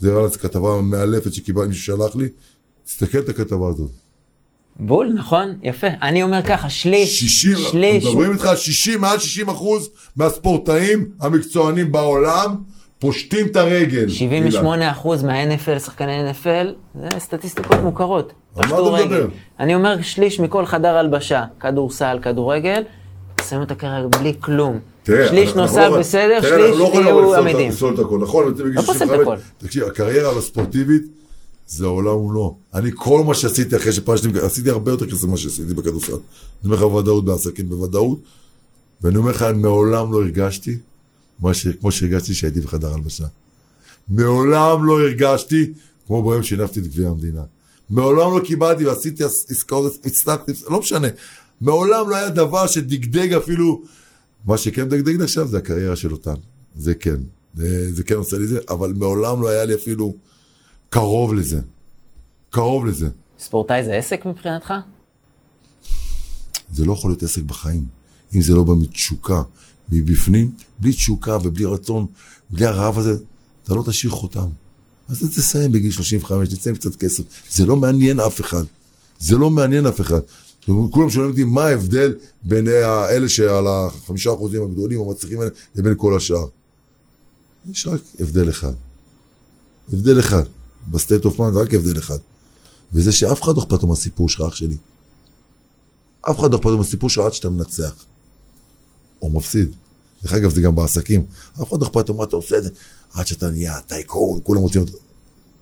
[0.01, 2.29] זה נראה לי כתבה מאלפת שקיבל, מישהו שלח לי.
[2.87, 3.91] תסתכל את הכתבה הזאת.
[4.81, 5.59] בול, נכון?
[5.63, 5.87] יפה.
[6.03, 11.93] אני אומר ככה, שליש, 60, שליש, מדברים איתך על 60, מעל 60 אחוז מהספורטאים המקצוענים
[11.93, 12.55] בעולם
[13.07, 14.07] פושטים את הרגל.
[14.09, 14.65] 78%
[15.27, 16.67] מה-NFL, שחקני NFL,
[17.01, 18.33] זה סטטיסטיקות מוכרות.
[18.57, 19.05] על מה אתה.
[19.07, 19.27] מדבר?
[19.61, 22.83] אני אומר שליש מכל חדר הלבשה, כדורסל, כדורגל,
[23.41, 24.79] מסיים את הקריירה בלי כלום.
[25.03, 27.69] תראה, שליש אנחנו נוסף לא- בסדר, תראה, אנחנו שליש לא יכולים יהיו לפסול את- עמידים.
[27.71, 28.45] לפסול את הכל, נכון?
[28.59, 29.21] לא פוסל את 65.
[29.23, 29.37] הכל.
[29.67, 31.03] תקשיב, הקריירה הספורטיבית
[31.67, 32.57] זה עולם ומלואו.
[32.75, 36.13] אני כל מה שעשיתי אחרי שפרשתי, עשיתי הרבה יותר כסף ממה שעשיתי בכדורסל.
[36.13, 36.21] אני
[36.65, 38.19] אומר לך בוודאות בעסקים, בוודאות.
[39.03, 40.77] ואני אומר לך, מעולם לא הרגשתי
[41.55, 43.27] ש- כמו שהרגשתי כשהייתי בחדר הלבשה.
[44.09, 45.73] מעולם לא הרגשתי
[46.07, 47.43] כמו ביום שהנפתי את גביע המדינה.
[47.91, 51.09] מעולם לא קיבלתי ועשיתי עס- עסקאות, הצלחתי, לא משנה.
[51.61, 53.83] מעולם לא היה דבר שדגדג אפילו,
[54.45, 56.35] מה שכן מדגדג לי עכשיו זה הקריירה של אותן.
[56.77, 57.17] זה כן.
[57.55, 60.15] זה, זה כן עושה לי זה, אבל מעולם לא היה לי אפילו
[60.91, 61.61] קרוב לזה.
[62.51, 63.09] קרוב לזה.
[63.39, 64.75] ספורטאי זה עסק מבחינתך?
[66.73, 67.85] זה לא יכול להיות עסק בחיים.
[68.35, 69.43] אם זה לא בא מתשוקה,
[69.93, 72.07] מבפנים, בלי תשוקה ובלי רצון,
[72.51, 73.17] בלי הרעב הזה,
[73.65, 74.49] אתה לא תשאיר חותם.
[75.09, 77.23] אז אתה תסיים בגיל 35, תצא עם קצת כסף.
[77.51, 78.65] זה לא מעניין אף אחד.
[79.21, 80.21] זה לא מעניין אף אחד.
[80.91, 86.17] כולם שואלים אותי מה ההבדל בין האלה שעל החמישה אחוזים הגדולים המצליחים האלה לבין כל
[86.17, 86.47] השאר.
[87.71, 88.73] יש רק הבדל אחד.
[89.93, 90.43] הבדל אחד.
[90.91, 92.19] ב state of mind רק הבדל אחד.
[92.93, 94.77] וזה שאף אחד לא אכפת לו מהסיפור שלך, אח שלי.
[96.31, 97.95] אף אחד לא אכפת לו מהסיפור שלך עד שאתה מנצח.
[99.23, 99.73] או מפסיד.
[100.23, 101.25] דרך אגב, זה גם בעסקים.
[101.63, 102.71] אף אחד לא אכפת לו מה אתה עושה את זה.
[103.15, 104.95] עד שאתה נהיה טייקון, כולם רוצים לדעת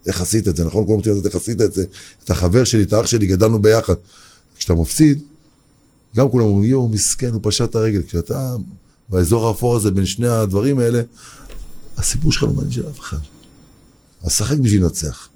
[0.06, 0.86] איך עשית את זה, נכון?
[0.86, 1.84] כולם רוצים לדעת איך עשית את זה.
[2.24, 3.94] אתה חבר שלי, אתה אח שלי, גדלנו ביחד.
[4.58, 5.22] כשאתה מפסיד,
[6.16, 8.02] גם כולם אומרים, יואו, מסכן, הוא פשט את הרגל.
[8.02, 8.56] כשאתה
[9.08, 11.02] באזור האפור הזה בין שני הדברים האלה,
[11.96, 13.16] הסיפור שלך לא מעניין של אף אחד.
[14.22, 15.28] אז שחק בשביל לנצח.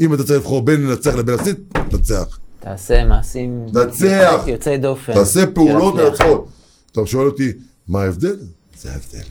[0.00, 1.56] אם אתה צריך לבחור בין לנצח לבין להפסיד,
[1.90, 2.38] תנצח.
[2.60, 3.66] תעשה מעשים.
[4.46, 5.14] יוצאי דופן.
[5.14, 5.94] תעשה פעולות.
[5.94, 6.48] מנצחות.
[6.92, 7.52] אתה שואל אותי,
[7.88, 8.36] מה ההבדל?
[8.82, 9.24] זה ההבדל.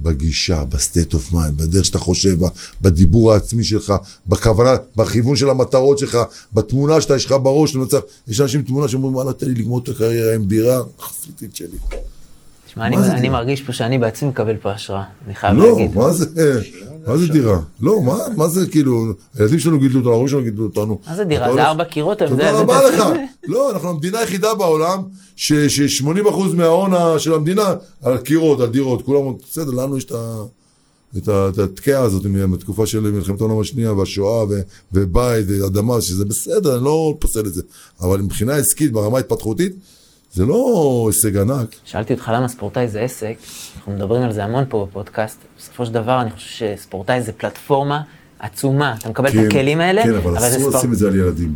[0.00, 2.38] בגישה, ב state of mind, בדרך שאתה חושב,
[2.82, 3.94] בדיבור העצמי שלך,
[4.26, 6.18] בכוונה, בכיוון של המטרות שלך,
[6.52, 7.98] בתמונה שאתה, יש לך בראש, מנצח.
[8.28, 11.78] יש אנשים עם תמונה שאומרים, וואלה, תן לי לגמור את הקריירה עם דירה חסידית שלי.
[12.76, 13.28] תשמע, אני- זה אני?
[13.28, 15.94] מרגיש פה שאני בעצמי מקבל פה השראה, אני חייב לא, להגיד.
[15.98, 16.26] מה זה,
[17.06, 17.60] מה זה דירה?
[17.80, 19.04] לא, מה, מה זה כאילו,
[19.38, 20.98] הילדים שלנו גידלו אותנו, ההורים שלנו גידלו אותנו.
[21.08, 21.52] מה זה דירה?
[21.54, 23.04] זה ארבע קירות, אתה יודע, תודה זה- רבה זה- לך.
[23.46, 25.02] לא, אנחנו המדינה היחידה בעולם
[25.36, 26.08] ש-80%
[26.54, 29.20] מההון של המדינה על קירות, על דירות, כולם,
[29.50, 30.42] בסדר, לנו יש את ה...
[31.16, 34.60] את ה- את התקיעה הזאת מהתקופה של מלחמת העולם השנייה והשואה ו-
[34.92, 37.62] ובית ואדמה, שזה בסדר, אני לא פוסל את זה.
[38.00, 39.72] אבל מבחינה עסקית, ברמה ההתפתחותית,
[40.32, 41.68] זה לא הישג ענק.
[41.84, 43.34] שאלתי אותך למה ספורטאי זה עסק,
[43.76, 48.02] אנחנו מדברים על זה המון פה בפודקאסט, בסופו של דבר אני חושב שספורטאי זה פלטפורמה
[48.38, 50.70] עצומה, אתה מקבל את הכלים האלה, כן, אבל זה אסור.
[50.70, 51.54] לשים את זה על ילדים.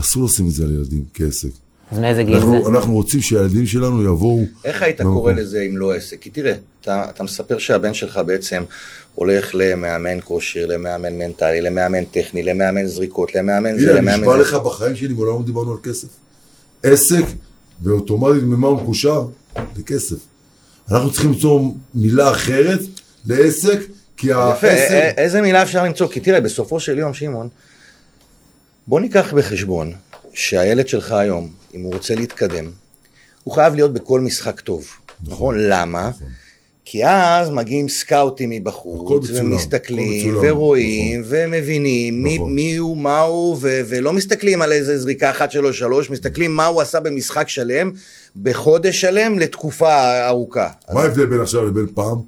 [0.00, 1.48] אסור לשים את זה על ילדים כעסק.
[1.92, 2.46] אז מאיזה גיל זה?
[2.46, 4.44] אנחנו, אנחנו רוצים שהילדים שלנו יבואו...
[4.64, 5.14] איך היית במקום.
[5.14, 6.20] קורא לזה אם לא עסק?
[6.20, 8.62] כי תראה, אתה, אתה מספר שהבן שלך בעצם
[9.14, 14.38] הולך למאמן כושר, למאמן מנטלי, למאמן טכני, למאמן זריקות, למאמן זה, הנה, למאמן נשבע זה.
[14.42, 16.08] לך בחיים שלי, מעולם לא דיברנו על כסף.
[16.82, 17.24] עסק,
[17.82, 19.26] ואוטומטית ממה הוא מקושר?
[19.76, 20.16] לכסף.
[20.90, 21.60] אנחנו צריכים למצוא
[21.94, 22.80] מילה אחרת
[23.26, 23.80] לעסק,
[24.16, 25.14] כי יפה, העסק...
[25.16, 26.08] איזה מילה אפשר למצוא?
[26.08, 27.48] כי תראה, בסופו של יום, שמעון,
[28.86, 29.92] בוא ניקח בחשבון
[30.34, 32.70] שהילד שלך היום, אם הוא רוצה להתקדם,
[33.44, 34.86] הוא חייב להיות בכל משחק טוב,
[35.22, 35.54] נכון?
[35.58, 36.10] למה?
[36.90, 42.54] כי אז מגיעים סקאוטים מבחוץ, ומסתכלים, מצולם, ורואים, ומבינים מי, נכון.
[42.54, 46.66] מי הוא, מה הוא, ו- ולא מסתכלים על איזה זריקה אחת שלו שלוש, מסתכלים מה
[46.66, 47.90] הוא עשה במשחק שלם,
[48.42, 50.68] בחודש שלם, לתקופה ארוכה.
[50.92, 52.18] מה ההבדל בין עכשיו לבין פעם?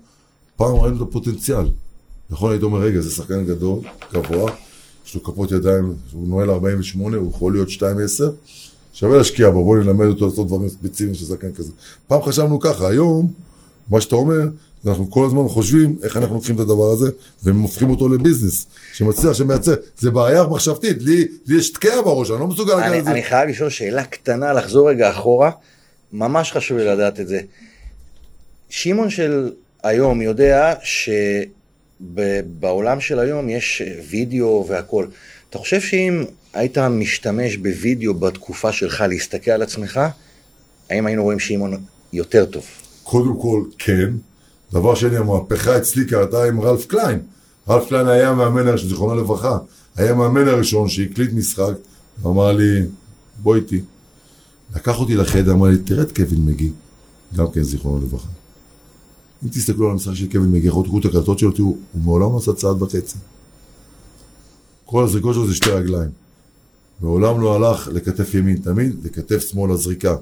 [0.56, 1.64] פעם ראינו את הפוטנציאל.
[2.30, 3.78] נכון, היית אומר, רגע, זה שחקן גדול,
[4.12, 4.52] גבוה,
[5.06, 7.80] יש לו כפות ידיים, הוא נועל 48, הוא יכול להיות 2-10,
[8.92, 11.72] שווה להשקיע בו, בוא נלמד אותו לעשות דברים ספציפיים של שחקן כזה.
[12.08, 13.49] פעם חשבנו ככה, היום,
[13.90, 14.48] מה שאתה אומר,
[14.86, 17.10] אנחנו כל הזמן חושבים איך אנחנו לוקחים את הדבר הזה
[17.42, 19.74] והופכים אותו לביזנס, שמצליח, שמייצר.
[19.98, 23.10] זה בעיה מחשבתית, לי, לי יש תקיעה בראש, אני לא מסוגל להגיע אני, לזה.
[23.10, 25.50] אני חייב לשאול שאלה קטנה, לחזור רגע אחורה,
[26.12, 27.40] ממש חשוב לי לדעת את זה.
[28.68, 30.74] שמעון של היום יודע
[32.00, 35.06] שבעולם של היום יש וידאו והכל.
[35.50, 40.00] אתה חושב שאם היית משתמש בווידאו בתקופה שלך להסתכל על עצמך,
[40.90, 42.64] האם היינו רואים שמעון יותר טוב?
[43.10, 44.12] קודם כל, כן.
[44.72, 47.20] דבר שני, המהפכה אצלי קרתה עם רלף קליין.
[47.68, 49.58] רלף קליין היה המאמן זיכרונו לברכה,
[49.96, 51.72] היה המאמן הראשון שהקליט משחק,
[52.22, 52.82] ואמר לי,
[53.42, 53.80] בוא איתי.
[54.74, 56.70] לקח אותי לחדר, אמר לי, תראה את קווין מגי,
[57.36, 58.28] גם כן זיכרונו לברכה.
[59.44, 62.36] אם תסתכלו על המשחק של קווין מגי, תראו את הקלטות שלו, תראו, הוא מעולם לא
[62.36, 63.18] עשה צעד וחצי.
[64.84, 66.10] כל הזריקות שלו זה שתי רגליים.
[67.00, 70.16] מעולם לא הלך לכתף ימין, תמיד לכתף שמאל הזריקה.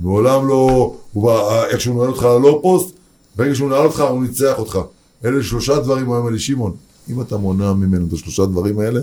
[0.00, 2.94] מעולם לא, הוא בא, איך שהוא נועל אותך ללא פוסט,
[3.36, 4.78] ברגע שהוא נועל אותך הוא ניצח אותך.
[5.24, 6.76] אלה שלושה דברים, הוא אומר לי, שמעון,
[7.08, 9.00] אם אתה מונע ממנו את השלושה דברים האלה,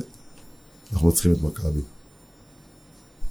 [0.94, 1.80] אנחנו מצליחים את מכבי.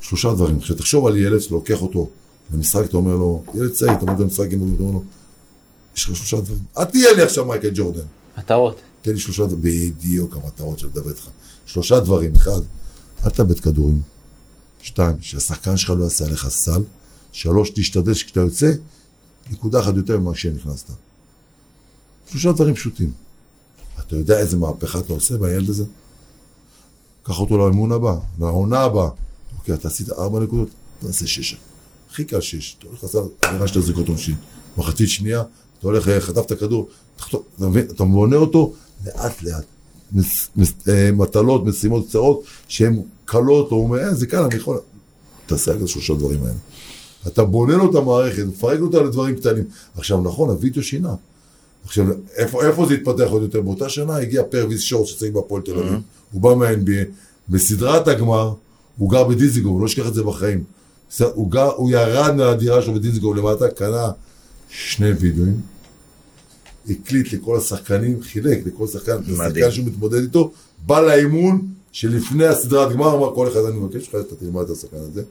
[0.01, 0.61] שלושה דברים.
[0.61, 2.09] כשתחשוב על ילד שלוקח אותו
[2.55, 5.03] למשחק, אתה אומר לו, ילד צעיר, אתה אומר למשחק, אתה אומר לו,
[5.97, 6.63] יש לך שלושה דברים.
[6.79, 8.01] אל תהיה לי עכשיו מייקל ג'ורדן.
[8.39, 8.77] מטרות.
[9.03, 11.29] תן לי שלושה דברים, בדיוק המטרות של לדבר איתך.
[11.67, 12.61] שלושה דברים, אחד,
[13.25, 14.01] אל תאבד כדורים.
[14.83, 16.83] שתיים, שהשחקן שלך לא יעשה עליך סל.
[17.33, 18.73] שלוש, תשתדל שכשאתה יוצא,
[19.51, 20.91] נקודה אחת יותר ממה שנכנסת.
[22.31, 23.13] שלושה דברים פשוטים.
[24.01, 25.85] אתה יודע איזה מהפכה אתה עושה בילד הזה?
[27.23, 29.09] קח אותו לאימון הבא, לעונה הבאה.
[29.59, 30.69] אוקיי, אתה עשית ארבע נקודות,
[30.99, 31.57] תעשה שש.
[32.11, 32.77] הכי קל שש.
[32.79, 34.35] אתה הולך לעשות עבירה של זריקות עונשין.
[34.77, 35.43] מחצית שנייה,
[35.79, 37.87] אתה הולך, אה, חטף את הכדור, אתה מבין?
[37.87, 38.75] אתה בונה אותו
[39.07, 39.65] לאט לאט.
[40.89, 44.79] אה, מטלות, משימות קצרות, שהן קלות, או הוא אומר, אה, זה קל, אני יכול...
[45.47, 46.55] תעשה רק את השלושה דברים האלה.
[47.27, 49.65] אתה בונה לו את המערכת, מפרק אותה לדברים קטנים.
[49.97, 51.15] עכשיו, נכון, הווידאו שינה.
[51.85, 52.07] עכשיו,
[52.37, 53.61] איפה, איפה זה התפתח עוד יותר?
[53.61, 56.01] באותה שנה הגיע פרוויס שורט שצריך בהפועל תל אביב.
[56.33, 57.05] הוא בא מה-NBA.
[57.49, 58.55] בסדרת הגמר,
[58.99, 60.65] הוא גר בדיזנגוף, הוא לא אשכח את זה בחיים.
[61.21, 64.11] הוא, גר, הוא ירד מהדירה שלו בדיזנגוף למטה, קנה
[64.69, 65.61] שני וידאוים,
[66.91, 69.17] הקליט לכל השחקנים, חילק לכל שחקן.
[69.33, 70.53] השחקן שהוא מתמודד איתו,
[70.87, 74.97] בא לאימון שלפני הסדרת גמר, אמר כל אחד, אני מבקש ממך, אתה תלמד את השחקן
[74.97, 75.23] הזה.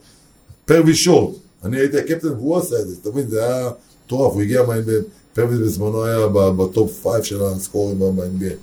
[0.65, 3.69] פרוויס שורט, אני הייתי הקפטן והוא עשה את זה, מבין, זה היה
[4.05, 5.03] מטורף, הוא הגיע מה-NBA,
[5.33, 8.53] פרוויס בזמנו היה ב top five של ה scorers ב-NBA.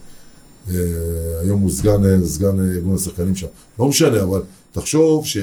[0.70, 3.46] אה, היום הוא סגן, אה, סגן אה, ארגון השחקנים שם.
[3.78, 4.42] לא משנה, אבל
[4.72, 5.38] תחשוב ש...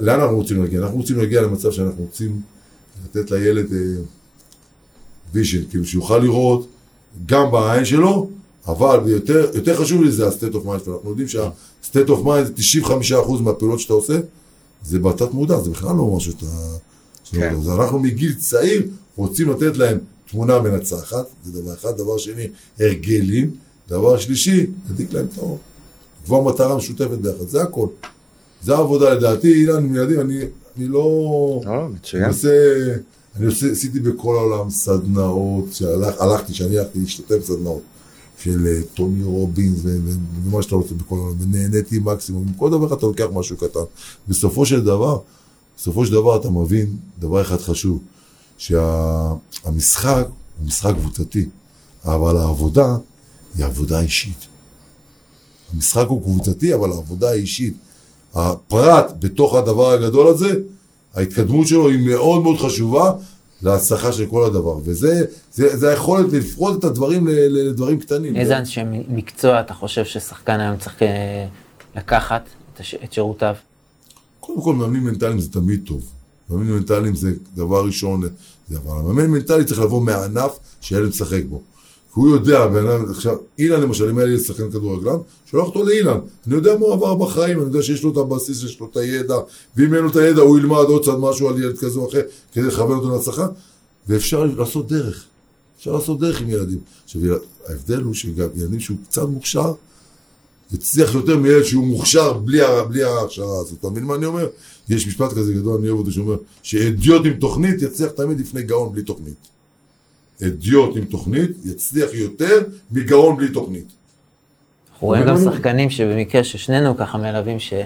[0.00, 0.80] לאן אנחנו רוצים להגיע?
[0.80, 2.40] אנחנו רוצים להגיע למצב שאנחנו רוצים
[3.04, 3.66] לתת לילד
[5.32, 6.66] vision, כאילו שיוכל לראות
[7.26, 8.30] גם בעין שלו,
[8.66, 10.94] אבל יותר, יותר חשוב לי זה ה-state of mind שלו.
[10.94, 12.52] אנחנו יודעים שה-state of mind זה
[13.14, 14.18] 95% מהפעולות שאתה עושה,
[14.84, 16.46] זה בתת מודע, זה בכלל לא משהו שאתה...
[17.24, 17.38] כן.
[17.38, 17.56] לא יודע.
[17.56, 18.82] אז אנחנו מגיל צעיר
[19.16, 19.98] רוצים לתת להם
[20.30, 21.96] תמונה מנצחת, זה דבר אחד.
[21.96, 22.48] דבר שני,
[22.80, 23.50] הרגלים.
[23.88, 25.58] דבר שלישי, להדליק להם את האור.
[26.22, 27.86] לקבוע מטרה משותפת ביחד, זה הכל.
[28.62, 30.38] זה העבודה לדעתי, אילן, עם ילדים, אני,
[30.76, 31.60] אני לא...
[31.64, 32.24] לא, לא, אני מצוין.
[32.24, 32.48] עושה,
[33.36, 37.82] אני עושה, עשיתי בכל העולם סדנאות, שהלך, הלכתי, שאני הלכתי להשתתף בסדנאות
[38.38, 43.26] של אה, טוני רובינס ומה שאתה רוצה בכל העולם, ונהניתי מקסימום, כל דבר אתה לוקח
[43.32, 43.80] משהו קטן.
[44.28, 45.18] בסופו של דבר,
[45.76, 47.98] בסופו של דבר אתה מבין דבר אחד חשוב,
[48.58, 50.26] שהמשחק
[50.58, 51.48] הוא משחק קבוצתי,
[52.04, 52.96] אבל העבודה
[53.54, 54.46] היא עבודה אישית.
[55.74, 57.74] המשחק הוא קבוצתי, אבל העבודה היא אישית.
[58.34, 60.54] הפרט בתוך הדבר הגדול הזה,
[61.14, 63.12] ההתקדמות שלו היא מאוד מאוד חשובה
[63.62, 64.76] להצלחה של כל הדבר.
[64.84, 68.36] וזה זה, זה היכולת לפרוט את הדברים לדברים קטנים.
[68.36, 71.46] איזה אנשי מקצוע אתה חושב ששחקן היום צריך אה,
[71.96, 72.42] לקחת
[72.74, 73.54] את הש- את שירותיו?
[74.40, 76.02] קודם כל, מאמנים מנטליים זה תמיד טוב.
[76.50, 78.22] מאמנים מנטליים זה דבר ראשון,
[78.68, 80.50] זה אבל המאמן מנטלי צריך לבוא מהענף
[80.80, 81.60] שהילד משחק בו.
[82.14, 82.66] כי הוא יודע,
[83.10, 86.18] עכשיו, אילן למשל, אם היה לי שחקן כדורגלן, שולח אותו לאילן.
[86.46, 88.96] אני יודע מה הוא עבר בחיים, אני יודע שיש לו את הבסיס, יש לו את
[88.96, 89.36] הידע,
[89.76, 92.20] ואם אין לו את הידע, הוא ילמד עוד קצת משהו על ילד כזה או אחר,
[92.52, 93.46] כדי לכוון אותו להצלחה,
[94.08, 95.24] ואפשר לעשות דרך.
[95.78, 96.78] אפשר לעשות דרך עם ילדים.
[97.04, 97.22] עכשיו,
[97.68, 99.72] ההבדל הוא שגם ילדים שהוא קצת מוכשר,
[100.72, 103.78] יצליח יותר מילד שהוא מוכשר בלי, בלי ההכשרה הזאת.
[103.80, 104.48] אתה מבין מה אני אומר?
[104.88, 108.92] יש משפט כזה גדול, אני אוהב אותו, שאומר שאדיוט עם תוכנית יצליח תמיד לפני גאון
[108.92, 109.52] בלי תוכנית.
[110.46, 112.60] אדיוט עם תוכנית יצליח יותר
[112.92, 113.84] מגאון בלי תוכנית.
[114.92, 117.84] אנחנו רואים גם שחקנים שבמקרה ששנינו ככה מלווים, שאתה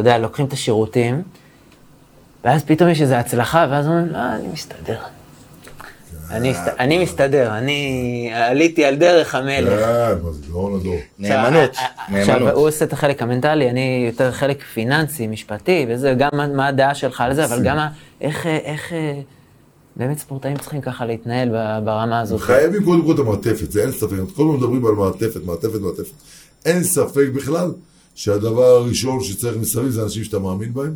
[0.00, 1.22] יודע, לוקחים את השירותים,
[2.44, 4.98] ואז פתאום יש איזו הצלחה, ואז אומרים, לא, אני מסתדר.
[6.30, 9.80] אני הסת- אני מסתדר, אני עליתי על דרך המלך.
[9.80, 10.96] כן, מה זה גאון הדור.
[11.18, 12.54] נאמנות, עכשיו, עכשיו, נאמנות.
[12.54, 17.20] הוא עושה את החלק המנטלי, אני יותר חלק פיננסי, משפטי, וזה, גם מה- הדעה שלך
[17.20, 17.78] על זה, אבל גם
[18.20, 18.92] איך, איך
[19.98, 21.48] באמת ספורטאים צריכים ככה להתנהל
[21.84, 22.40] ברמה הזאת.
[22.40, 24.10] חייבים קודם כל את המעטפת, זה אין ספק.
[24.36, 26.12] כל הזמן מדברים על מעטפת, מעטפת, מעטפת.
[26.64, 27.72] אין ספק בכלל
[28.14, 30.94] שהדבר הראשון שצריך מסביב זה אנשים שאתה מאמין בהם.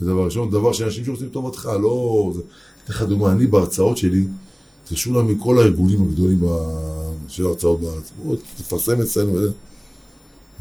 [0.00, 2.30] זה דבר ראשון, דבר שאנשים שרוצים טובתך, לא...
[2.34, 2.40] זה-
[2.84, 4.24] אתן לך דוגמה, אני בהרצאות שלי,
[4.84, 6.40] התקשרו אליי מכל הארגונים הגדולים
[7.28, 8.10] של ההרצאות בארץ.
[8.24, 9.50] בואו, תפרסם אצלנו וזה.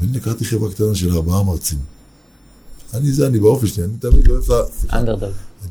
[0.02, 1.78] ואני לקחתי חברה קטנה של ארבעה מרצים.
[2.94, 4.72] אני זה, אני באופי שלי, אני תמיד אוהב את ה...
[4.80, 4.98] סליחה.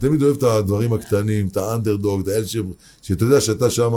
[0.03, 2.46] תמיד אוהב את הדברים הקטנים, את האנדרדוג, את האלה.
[3.03, 3.92] שאתה יודע שאתה שם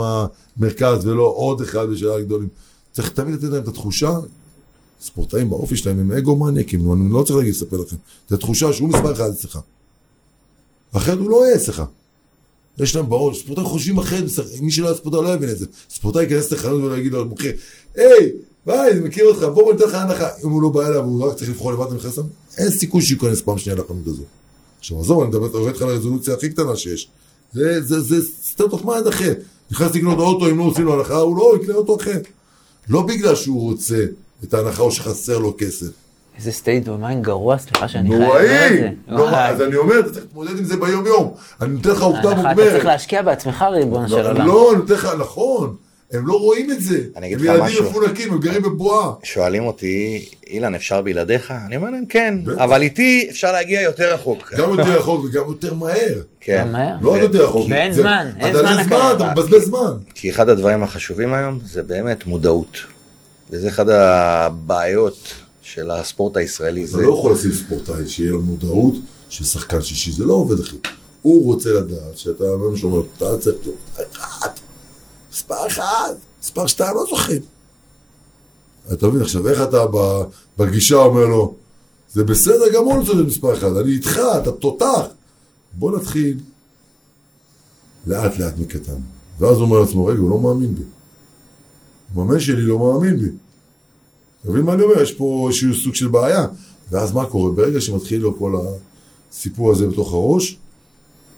[0.56, 2.48] מרכז ולא עוד אחד בשאלה הגדולים.
[2.92, 4.18] צריך תמיד לתת להם את התחושה,
[5.02, 7.96] ספורטאים באופי שלהם הם אגו מניאקים, אני לא צריך להגיד, לספר לכם.
[8.26, 9.58] את התחושה שהוא מספר אחד אצלך.
[10.92, 11.82] אחרת הוא לא יהיה אצלך.
[12.78, 14.24] יש להם בראש, ספורטאים חושבים אחרת,
[14.60, 15.66] מי שלא היה ספורטאי לא יבין את זה.
[15.90, 17.50] ספורטאי ייכנס לחנות ולהגיד לו, מוכר,
[17.94, 18.32] היי,
[18.66, 20.28] ביי, אני מכיר אותך, בוא ניתן לך הנחה.
[20.44, 22.26] אם הוא לא בא אליו, הוא רק צריך לבחור לבד ומכנס להם,
[22.58, 24.22] אין סיכוי שהוא ייכנס פעם שנייה לחנות הזו.
[24.86, 27.08] עכשיו עזוב, אני מדבר יורד לך לרזולוציה הכי קטנה שיש.
[27.52, 29.32] זה, זה, זה state of mind אחר.
[29.70, 32.18] נכנס לקנות אוטו, אם לא עושים לו הנחה, הוא לא יקנה אוטו אחר.
[32.88, 34.04] לא בגלל שהוא רוצה
[34.44, 35.86] את ההנחה או שחסר לו כסף.
[36.36, 38.78] איזה state of mind גרוע, סליחה שאני חייב לומר את נוראי!
[38.78, 38.90] זה.
[39.08, 39.48] נורא, וואי.
[39.48, 41.34] אז אני אומר, אתה צריך להתמודד עם זה ביום יום.
[41.60, 42.58] אני נותן לך עובדה מוגמרת.
[42.58, 44.46] אתה צריך להשקיע בעצמך, ריבונו של לא, עולם.
[44.46, 45.76] לא, אני נותן לך, נכון.
[46.12, 47.00] הם לא רואים את זה.
[47.16, 47.90] אני אגיד הם לך ילדים משהו.
[47.90, 49.12] מפונקים, הם גרים בבועה.
[49.22, 51.54] שואלים אותי, אילן, אפשר בלעדיך?
[51.66, 52.38] אני אומר להם, כן.
[52.58, 54.54] אבל איתי אפשר להגיע יותר רחוק.
[54.56, 56.20] גם יותר רחוק וגם יותר מהר.
[56.40, 56.68] כן.
[57.00, 57.66] לא עוד יותר רחוק.
[57.70, 59.16] ואין זמן, אין זמן אין זמן, לקרב.
[59.22, 59.92] אתה מבזבז זמן.
[60.14, 62.78] כי אחד הדברים החשובים היום זה באמת מודעות.
[63.50, 65.18] וזה אחד הבעיות
[65.62, 66.84] של הספורט הישראלי.
[66.84, 68.94] אתה זה לא יכול לשים ספורטאי שיהיה לו מודעות
[69.28, 70.76] של שחקן שישי, זה לא עובד אחי.
[71.22, 73.56] הוא רוצה לדעת שאתה, מה שאומר, אתה צריך,
[74.16, 74.48] אחד,
[75.36, 77.42] מספר אחד, מספר שתיים, לא זוכרים.
[78.92, 80.22] אתה מבין עכשיו, איך אתה ב-
[80.58, 81.54] בגישה אומר לו,
[82.12, 85.02] זה בסדר גמור לצאת מספר אחד, אני איתך, אתה תותח.
[85.72, 86.38] בוא נתחיל
[88.06, 88.96] לאט לאט מקטן.
[89.38, 90.82] ואז הוא אומר לעצמו, רגע, הוא לא מאמין בי.
[92.14, 93.28] המאמן שלי לא מאמין בי.
[94.42, 95.02] אתה מבין מה אני אומר?
[95.02, 96.46] יש פה איזשהו סוג של בעיה.
[96.90, 97.52] ואז מה קורה?
[97.52, 98.54] ברגע שמתחיל לו כל
[99.32, 100.58] הסיפור הזה בתוך הראש,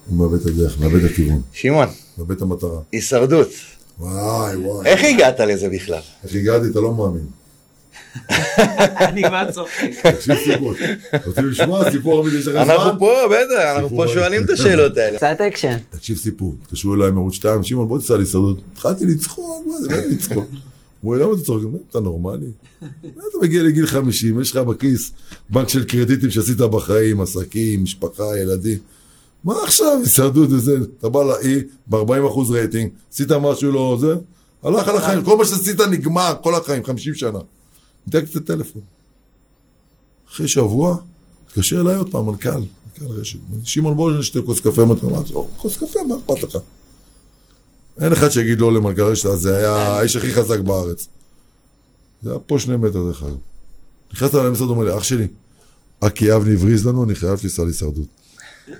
[0.09, 1.89] הוא מאבד את הדרך, מאבד את הכיוון, שמעון,
[2.19, 2.81] מאבד את המטרה.
[2.93, 3.49] הישרדות.
[3.99, 4.87] וואי וואי.
[4.87, 6.01] איך הגעת לזה בכלל?
[6.25, 7.27] איך הגעתי, אתה לא מאמין.
[9.09, 9.91] אני כבר צוחק.
[10.03, 10.75] תקשיב סיפור.
[11.27, 12.71] רוצים לשמוע סיפור אמיתי, יש לך זמן?
[12.71, 15.17] אנחנו פה, בטח, אנחנו פה שואלים את השאלות האלה.
[15.17, 15.77] קצת אקשן.
[15.91, 18.59] תקשיב סיפור, התקשרו אליי מערוץ 2, שמעון בוא תיסע להישרדות.
[18.73, 20.47] התחלתי לצחוק, מה זה, מה זה לצחוק?
[21.01, 21.65] הוא אומר, למה אתה צוחק?
[21.73, 22.47] "מה, אתה נורמלי?
[23.13, 25.11] אתה מגיע לגיל 50, יש לך בכיס
[25.51, 28.79] בנק של קרדיטים שעשית בחיים, עסקים, משפחה, ילדים.
[29.45, 30.79] מה עכשיו הישרדות וזה?
[30.99, 34.15] אתה בא לאי, ב-40% רייטינג, עשית משהו לא זה,
[34.63, 37.39] הלך על החיים, כל מה שעשית נגמר, כל החיים, 50 שנה.
[38.07, 38.83] ניתקתי את הטלפון.
[40.31, 40.97] אחרי שבוע,
[41.47, 43.39] התקשר אליי עוד פעם, מנכ"ל, מנכ"ל רשת.
[43.65, 45.35] שמעון בוא נשתה כוס קפה, אמרתי לו, מה זה?
[45.57, 46.59] כוס קפה, מה אכפת לך?
[48.01, 51.09] אין אחד שיגיד לא למנכ"ל רשת, אז זה היה האיש הכי חזק בארץ.
[52.23, 53.37] זה היה פה שני מטר דרך אגב.
[54.13, 55.27] נכנסת למשרד, אומר לי, אח שלי,
[56.01, 58.07] אקי אבני הבריז לנו, אני חייב לנסוע להישרדות.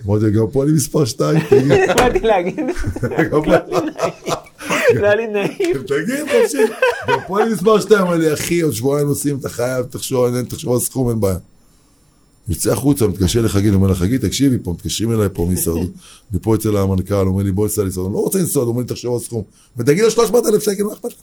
[0.05, 2.59] אמרתי, גם פה אני מספר שתיים, תגיד, באתי להגיד,
[4.93, 5.83] לא היה לי נעים.
[5.87, 6.69] תגיד, תקשיב,
[7.09, 10.73] גם פה אני מספר שתיים, אמר לי, אחי, עוד שבועיים נוסעים, אתה חייב, תחשוב, תחשוב
[10.73, 11.37] על סכום, אין בעיה.
[12.47, 15.89] יוצא החוצה, מתקשר לחגית, אומר לה, חגית, תקשיבי פה, מתקשרים אליי פה מהישרדות.
[16.31, 18.07] אני פה אצל המנכ"ל, אומר לי, בוא ניסע להישרדות.
[18.07, 19.43] אני לא רוצה לנסוע, אומר לי, תחשוב על סכום.
[19.77, 21.17] ותגיד לו 300 אלף שקל, מה אכפת לך?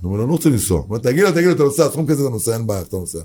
[0.00, 0.82] אני אומר לו, אני לא רוצה לנסוע.
[0.88, 3.18] אומר, תגיד לו, תגיד לו, אתה נוסע, סכום כזה אתה נוסע, אין בעיה, אתה נוסע.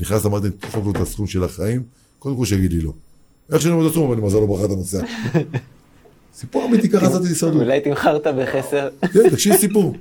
[0.00, 1.82] נכנס, אמרתי, תדפוק לו את הסכום של החיים,
[2.18, 2.92] קודם כל שיגיד לי לא.
[3.52, 5.00] איך שאני את הסכום, אבל מזל לא ברכה אתה נוסע.
[6.34, 7.62] סיפור אמיתי, ככה יצאתי להישרדות.
[7.62, 8.88] אולי תמכרת בחסר.
[9.12, 9.94] כן, תקשיב סיפור.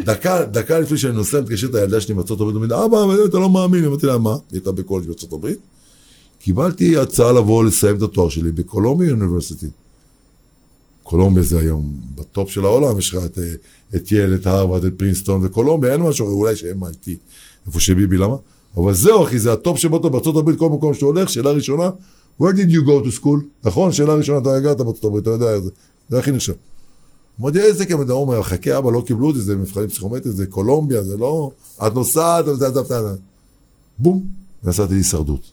[0.00, 3.84] דקה, דקה לפני שאני נוסע, מתקשרת הילדה שלי מארצות הברית, אומרת, אבא, אתה לא מאמין.
[3.84, 4.30] אמרתי לה, מה?
[4.30, 5.58] היא הייתה בקולג' בארצות הברית.
[6.38, 9.66] קיבלתי הצעה לבוא לסיים את התואר שלי בקולומביה אוניברסיטי.
[11.02, 13.38] קולומביה זה היום בטופ של העולם, יש לך את,
[13.96, 17.10] את ייל, את הרווארד, את פרינסטון וקולומביה, אין משהו, אולי ש-MIT,
[17.66, 18.36] איפה שביבי, למה?
[18.76, 21.90] אבל זהו אחי, זה הטופ שבו בארצות הברית, כל מקום שאתה הולך, שאלה ראשונה,
[22.40, 23.40] where did you go to school?
[23.64, 25.70] נכון, שאלה ראשונה, אתה הגעת בארצות הברית, אתה יודע, זה,
[26.08, 26.52] זה הכי נחשב.
[27.40, 31.02] אמרתי, איזה כמד, הוא אומר, חכה אבא, לא קיבלו אותי, זה מבחנים פסיכומטריים, זה קולומביה,
[31.02, 31.50] זה לא...
[31.86, 33.14] את נוסעת, אתה יודע, אתה
[33.98, 34.26] בום,
[34.64, 35.50] נסעתי להישרדות.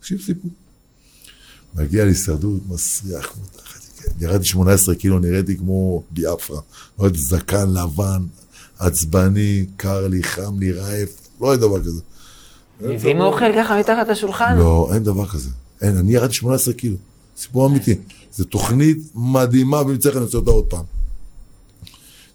[0.00, 0.50] תקשיב סיפור.
[1.74, 3.36] מגיע להישרדות, מסריח.
[4.20, 6.60] ירדתי 18 קילו, נראיתי כמו ביאפרה.
[6.98, 8.22] לא יודע, זקן לבן,
[8.78, 11.08] עצבני, קר לי, חם לי, רעב,
[11.40, 12.00] לא היה דבר כזה.
[12.80, 14.56] מביאים אוכל ככה מתחת לשולחן?
[14.58, 15.50] לא, אין דבר כזה.
[15.82, 16.96] אין, אני ירדתי 18 קילו.
[17.36, 17.94] סיפור אמיתי.
[18.36, 20.84] זו תוכנית מדהימה, ואם צריך אני אעשה אותה עוד פעם.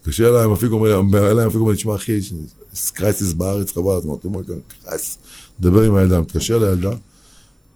[0.02, 4.06] התקשר אליי המפיק, אומר לי, אליי המפיק אומר תשמע אחי, יש קרייסיס בארץ, חבל, אז
[4.06, 5.18] אמרתי, מה כאן, קרייסיס.
[5.60, 6.98] מדבר עם הילדה, מתקשר לילדה, אני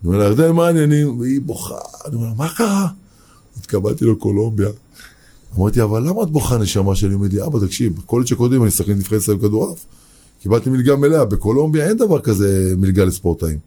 [0.06, 1.20] אומר לה, ירדן, מה העניינים?
[1.20, 2.88] והיא בוכה, אני אומר לה, מה קרה?
[3.58, 4.70] התקבלתי לקולומביה.
[5.58, 7.14] אמרתי, אבל למה את בוכה נשמה שלי?
[7.14, 9.86] אומרת לי, אבא, תקשיב, בקולג' הקודם אני שחקן נבחרת ישראל בכדורעף.
[10.42, 13.58] קיבלתי מלגה מלאה, בקולומביה אין דבר כזה מלגה לספורטאים.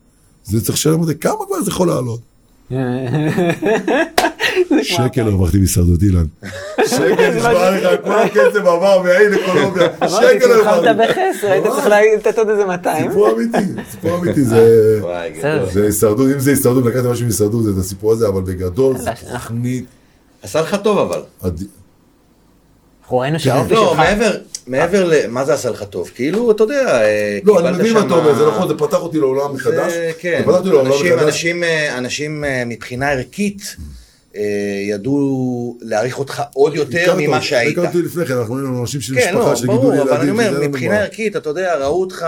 [0.44, 2.20] זה צריך לשלם אותי, כמה כבר זה יכול לעלות?
[4.82, 6.24] שקל הרווחתי בהישרדות, אילן.
[6.86, 10.86] שקל נשמע לך, כל הכסף עבר מהאי לקולומביה, אמרתי, שקל הרווחתי.
[10.98, 11.86] בחסר, היית צריך
[12.26, 13.08] לתת עוד איזה 200.
[13.10, 13.58] סיפור אמיתי,
[13.90, 15.00] סיפור אמיתי, זה...
[15.84, 19.28] הישרדות, אם זה הישרדות, לקחתי משהו מהישרדות, זה את הסיפור הזה, אבל בגדול זה אנחנו-
[19.38, 19.84] תוכנית...
[20.42, 21.50] עשה לך טוב אבל.
[23.18, 23.94] ראינו שהאופי לא.
[23.96, 24.30] מעבר,
[24.66, 25.12] מעבר ל...
[25.28, 26.10] מה זה עשה לך טוב?
[26.14, 29.18] כאילו, אתה יודע, אה, לא, אני מבין מה אתה אומר, זה נכון, זה פתח אותי
[29.18, 29.92] לעולם מחדש.
[29.92, 31.44] זה, כן, זה פתח אותי לעולם אנשים, מחדש.
[31.98, 33.76] אנשים, אה, אה, מבחינה ערכית
[34.90, 37.78] ידעו להעריך אותך עוד יותר ממה שהיית.
[37.78, 40.08] הכרתי אותי לפני כן, אנחנו היינו אנשים של כן, משפחה, לא, של גידול ברור, ילדים.
[40.12, 41.00] אבל אני אומר, לנו מבחינה מה.
[41.00, 42.26] ערכית, אתה יודע, ראו אותך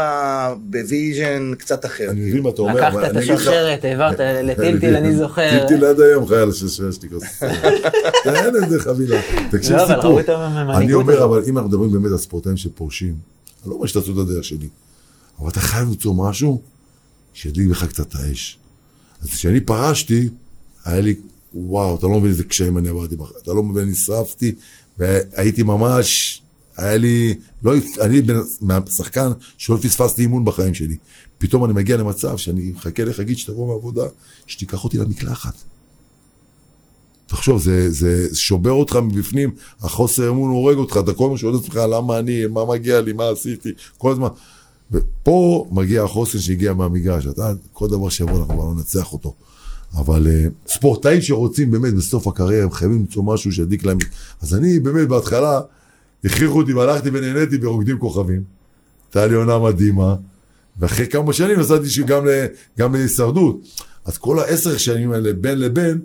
[0.70, 2.11] ב vision קצת אחר.
[2.11, 2.74] אני מבין מה אתה אומר.
[2.74, 5.50] לקחת את לך- השרשרת, העברת לטילטיל, אני זוכר.
[5.59, 7.26] טילטיל עד היום חייל השרשרת שלי כזה.
[8.24, 9.20] אין איזה חבילה.
[9.50, 10.20] תקשיב לא, סיפור.
[10.76, 11.24] אני אומר.
[11.24, 13.14] אבל אם אנחנו מדברים באמת על ספורטאים שפורשים,
[13.62, 14.68] אני לא אומר שתעשו את הדרך שלי,
[15.40, 16.61] אבל אתה חייב למצוא משהו
[17.34, 18.59] שידליק בך קצת את האש.
[19.22, 20.28] אז כשאני פרשתי,
[20.84, 21.14] היה לי,
[21.55, 24.55] וואו, אתה לא מבין איזה קשיים אני עברתי, בח- אתה לא מבין, נשרפתי,
[24.98, 26.42] והייתי ממש,
[26.76, 28.20] היה לי, לא, אני
[28.61, 30.96] מהשחקן שלא פספסתי אימון בחיים שלי.
[31.38, 34.03] פתאום אני מגיע למצב שאני מחכה לחגית שתבוא מהעבודה,
[34.46, 35.55] שתיקח אותי למקלחת.
[37.26, 39.50] תחשוב, זה, זה שובר אותך מבפנים,
[39.80, 43.12] החוסר אמון הורג אותך, אתה כל הזמן שואל את עצמך למה אני, מה מגיע לי,
[43.12, 44.28] מה עשיתי, כל הזמן.
[44.90, 49.34] ופה מגיע החוסן שהגיע מהמגרש, אתה, כל דבר שיבוא אנחנו כבר לא ננצח אותו.
[49.97, 53.99] אבל uh, ספורטאים שרוצים באמת בסוף הקריירה, הם חייבים למצוא משהו שידליק להם.
[54.43, 55.61] אז אני באמת בהתחלה,
[56.24, 58.43] הכריחו אותי והלכתי ונהניתי ברוקדים כוכבים.
[59.09, 60.14] הייתה לי עונה מדהימה,
[60.78, 62.47] ואחרי כמה שנים נסעתי שגם ל-
[62.78, 63.61] גם להישרדות.
[64.05, 66.01] אז כל העשר שנים האלה, בין לבין,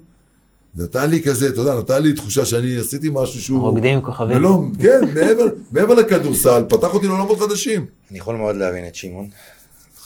[0.76, 3.62] נתן לי כזה, אתה יודע, נתן לי תחושה שאני עשיתי משהו שהוא...
[3.62, 4.38] רוקדים כוכבים.
[4.38, 7.86] ולא, כן, מעבר, מעבר לכדורסל, פתח אותי לעולמות חדשים.
[8.12, 9.28] אני יכול מאוד להבין את שמעון.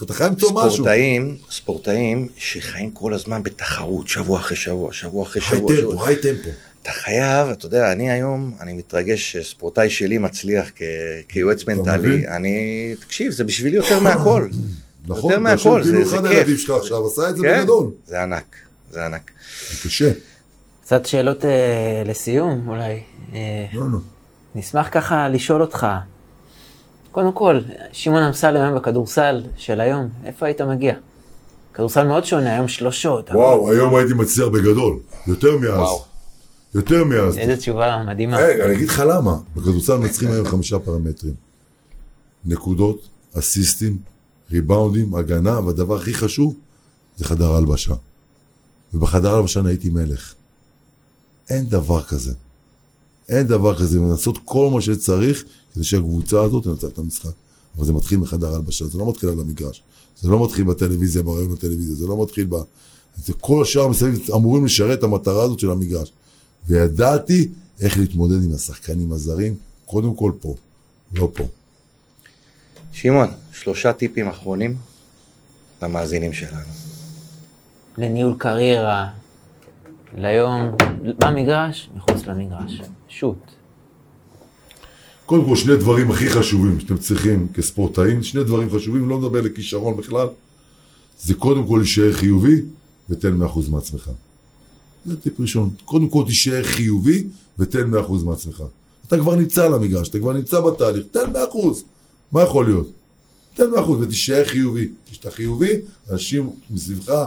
[0.04, 0.72] אתה חייב למצוא משהו.
[0.72, 5.76] ספורטאים, ספורטאים שחיים כל הזמן בתחרות, שבוע אחרי שבוע, שבוע אחרי היי שבוע.
[5.76, 5.92] שבוע.
[5.94, 6.50] טמפו, היי טמפו.
[6.84, 10.82] אתה חייב, אתה יודע, אני היום, אני מתרגש שספורטאי שלי מצליח כ-
[11.28, 12.28] כיועץ מנטלי.
[12.28, 12.56] אני,
[13.00, 14.48] תקשיב, זה בשבילי יותר מהכל.
[15.08, 16.32] נכון, יותר מהכל, כאילו זה, זה אחד כיף.
[16.38, 17.92] הילדים שלך עכשיו עשה את זה כן, בגדול.
[18.08, 18.56] זה ענק,
[18.92, 19.32] זה ענק.
[19.72, 20.12] זה קשה.
[20.84, 21.52] קצת שאלות אה,
[22.06, 23.00] לסיום, אולי.
[23.34, 23.98] אה, לא, לא.
[24.56, 25.88] נשמח ככה לשאול אותך.
[27.12, 27.60] קודם כל,
[27.92, 30.94] שמעון אמסלם היום בכדורסל של היום, איפה היית מגיע?
[31.74, 33.30] כדורסל מאוד שונה, היום שלושות.
[33.30, 35.00] אבל- וואו, היום הייתי מצליח בגדול.
[35.28, 35.72] יותר מאז.
[35.80, 36.04] וואו.
[36.76, 37.38] יותר מאז.
[37.38, 38.38] איזה תשובה מדהימה.
[38.38, 39.38] היי, אני אגיד לך למה.
[39.56, 41.34] בכדורסל מנצחים היום חמישה פרמטרים.
[42.46, 43.08] נקודות,
[43.40, 43.98] אסיסטים,
[44.52, 46.56] ריבאונדים, הגנה, והדבר הכי חשוב
[47.18, 47.94] זה חדר הלבשה.
[48.94, 50.34] ובחדר הלבשה אני הייתי מלך.
[51.50, 52.34] אין דבר כזה.
[53.30, 55.44] אין דבר כזה, לעשות כל מה שצריך
[55.74, 57.32] כדי שהקבוצה הזאת תנצח את המשחק.
[57.78, 59.82] אבל זה מתחיל מחדר הלבשה, זה לא מתחיל על המגרש.
[60.22, 62.56] זה לא מתחיל בטלוויזיה, ברעיון בטלוויזיה, זה לא מתחיל ב...
[63.26, 66.12] זה כל השאר מסביב אמורים לשרת את המטרה הזאת של המגרש.
[66.68, 67.48] וידעתי
[67.82, 69.56] איך להתמודד עם השחקנים הזרים,
[69.86, 70.56] קודם כל פה,
[71.14, 71.44] לא פה.
[72.92, 74.78] שמעון, שלושה טיפים אחרונים
[75.82, 76.72] למאזינים שלנו.
[77.98, 79.10] לניהול קריירה,
[80.18, 80.72] ליום,
[81.18, 82.82] במגרש, מחוץ למגרש.
[83.12, 83.38] שוט.
[85.26, 89.98] קודם כל, שני דברים הכי חשובים שאתם צריכים כספורטאים, שני דברים חשובים, לא מדבר לכישרון
[89.98, 90.28] בכלל,
[91.20, 92.62] זה קודם כל להישאר חיובי
[93.10, 94.12] ותן 100% מעצמך.
[95.06, 95.70] זה טיפ ראשון.
[95.86, 97.24] קודם כל תישאר חיובי
[97.60, 98.64] ותן 100% מעצמך.
[99.08, 101.36] אתה כבר נמצא על המגרש, אתה כבר נמצא בתהליך, תן 100%.
[102.32, 102.92] מה יכול להיות?
[103.54, 104.88] תן 100% ותישאר חיובי.
[105.12, 105.74] כשאתה חיובי,
[106.12, 107.26] אנשים מסביבך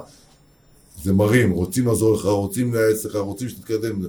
[1.03, 4.03] זה מרים, רוצים לעזור לך, רוצים לייעץ לך, רוצים שתתקדם.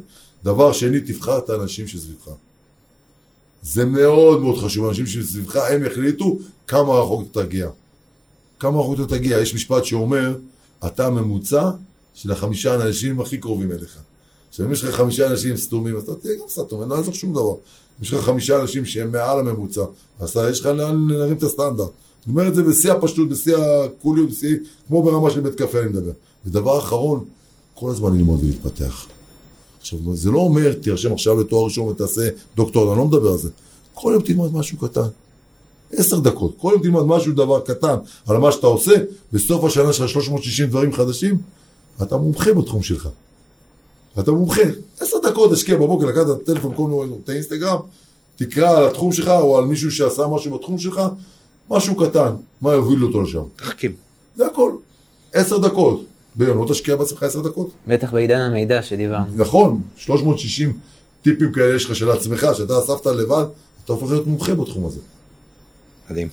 [0.45, 2.29] דבר שני, תבחר את האנשים שסביבך.
[3.61, 6.37] זה מאוד מאוד חשוב, אנשים שסביבך, הם יחליטו
[6.67, 7.69] כמה רחוק אתה תגיע.
[8.59, 9.39] כמה רחוק אתה תגיע.
[9.39, 10.37] יש משפט שאומר,
[10.85, 11.69] אתה הממוצע
[12.13, 13.97] של החמישה אנשים הכי קרובים אליך.
[14.49, 17.31] עכשיו, אם יש לך חמישה אנשים סתומים, אז אתה תהיה גם סתום, לא יעזור שום
[17.33, 17.53] דבר.
[17.53, 19.83] אם יש לך חמישה אנשים שהם מעל הממוצע,
[20.19, 21.89] אז יש לך לאן להרים את הסטנדרט.
[22.25, 25.87] אני אומר את זה בשיא הפשטות, בשיא הקוליות, בשיא, כמו ברמה של בית קפה אני
[25.87, 26.11] מדבר.
[26.45, 27.25] ודבר אחרון,
[27.73, 29.14] כל הזמן ללמוד ולהתפתח.
[29.85, 33.49] עכשיו, זה לא אומר, תירשם עכשיו לתואר ראשון ותעשה דוקטור, אני לא מדבר על זה.
[33.93, 35.07] כל יום תלמד משהו קטן.
[35.91, 36.55] עשר דקות.
[36.57, 37.95] כל יום תלמד משהו, דבר קטן,
[38.27, 38.93] על מה שאתה עושה,
[39.33, 41.37] בסוף השנה שלך 360 דברים חדשים,
[42.01, 43.09] אתה מומחה בתחום שלך.
[44.19, 44.61] אתה מומחה.
[44.99, 47.79] עשר דקות תשקיע בבוקר, לקחת את הטלפון, כל מיני, את האינסטגרם,
[48.35, 51.01] תקרא על התחום שלך, או על מישהו שעשה משהו בתחום שלך,
[51.69, 53.43] משהו קטן, מה יוביל אותו לשם.
[53.55, 53.91] תחכים.
[54.35, 54.71] זה הכל.
[55.33, 56.03] עשר דקות.
[56.35, 57.71] ביום, לא תשקיע בעצמך עשר דקות?
[57.87, 59.25] בטח בעידן המידע שדיברנו.
[59.35, 60.73] נכון, 360
[61.21, 63.45] טיפים כאלה יש לך של עצמך, שאתה אספת לבד,
[63.85, 64.99] אתה הופך להיות מומחה בתחום הזה.
[66.09, 66.27] מדהים.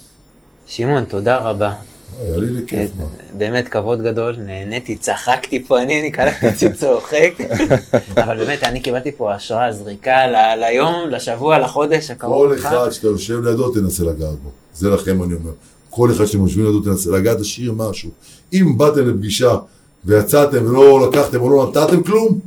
[0.66, 1.72] שמעון, תודה רבה.
[2.20, 3.05] היה לי לכיף, מה.
[3.38, 7.32] באמת כבוד גדול, נהניתי, צחקתי פה, אני, אני קלטתי צוחק,
[8.22, 12.48] אבל באמת, אני קיבלתי פה השראה, זריקה ל- ליום, לשבוע, לחודש הקרוב.
[12.48, 14.50] כל אחד שאתה יושב לידו, תנסה לגעת בו.
[14.74, 15.53] זה לכם אני אומר.
[15.90, 18.11] כל אחד שאתם יושבים לידו, תנסה לגעת, תשאיר משהו.
[18.53, 19.57] אם באתם לפגישה
[20.05, 22.40] ויצאתם ולא לקחתם או לא נתתם כלום,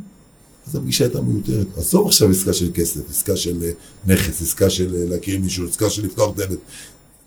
[0.67, 1.77] אז הפגישה הייתה מיותרת.
[1.77, 3.69] עזוב עכשיו עסקה של כסף, עסקה של אה,
[4.05, 6.59] נכס, עסקה של אה, להכיר מישהו, עסקה של לפתוח דלת.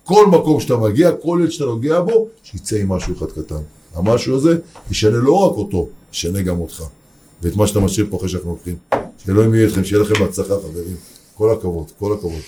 [0.05, 3.63] כל מקום שאתה מגיע, כל ילד שאתה נוגע בו, שיצא עם משהו אחד קטן.
[3.95, 4.59] המשהו הזה
[4.91, 6.85] ישנה לא רק אותו, ישנה גם אותך.
[7.43, 8.77] ואת מה שאתה משאיר פה אחרי שאנחנו הולכים.
[9.25, 10.97] שאלוהים יהיה איתכם, שיהיה לכם בהצלחה, חברים.
[11.35, 12.41] כל הכבוד, כל הכבוד.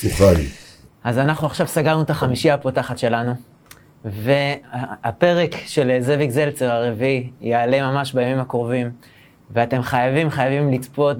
[0.00, 0.46] סוחי.
[1.04, 3.32] אז אנחנו עכשיו סגרנו את החמישייה הפותחת שלנו,
[4.04, 8.90] והפרק של זאביק זלצר הרביעי יעלה ממש בימים הקרובים,
[9.50, 11.16] ואתם חייבים, חייבים לצפות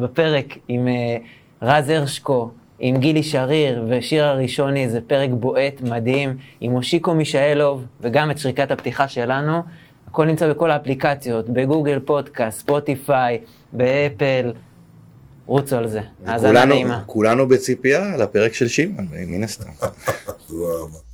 [0.00, 1.16] בפרק עם אה,
[1.62, 8.30] רז הרשקו, עם גילי שריר ושיר הראשוני, זה פרק בועט מדהים, עם מושיקו מישאלוב, וגם
[8.30, 9.62] את שריקת הפתיחה שלנו.
[10.06, 13.40] הכל נמצא בכל האפליקציות, בגוגל פודקאסט, ספוטיפיי,
[13.72, 14.52] באפל,
[15.46, 16.00] רוצו על זה.
[16.26, 17.02] האזנה נעימה.
[17.06, 19.70] כולנו בציפייה לפרק של שמעון, מן הסתם.
[20.48, 21.07] תודה רבה.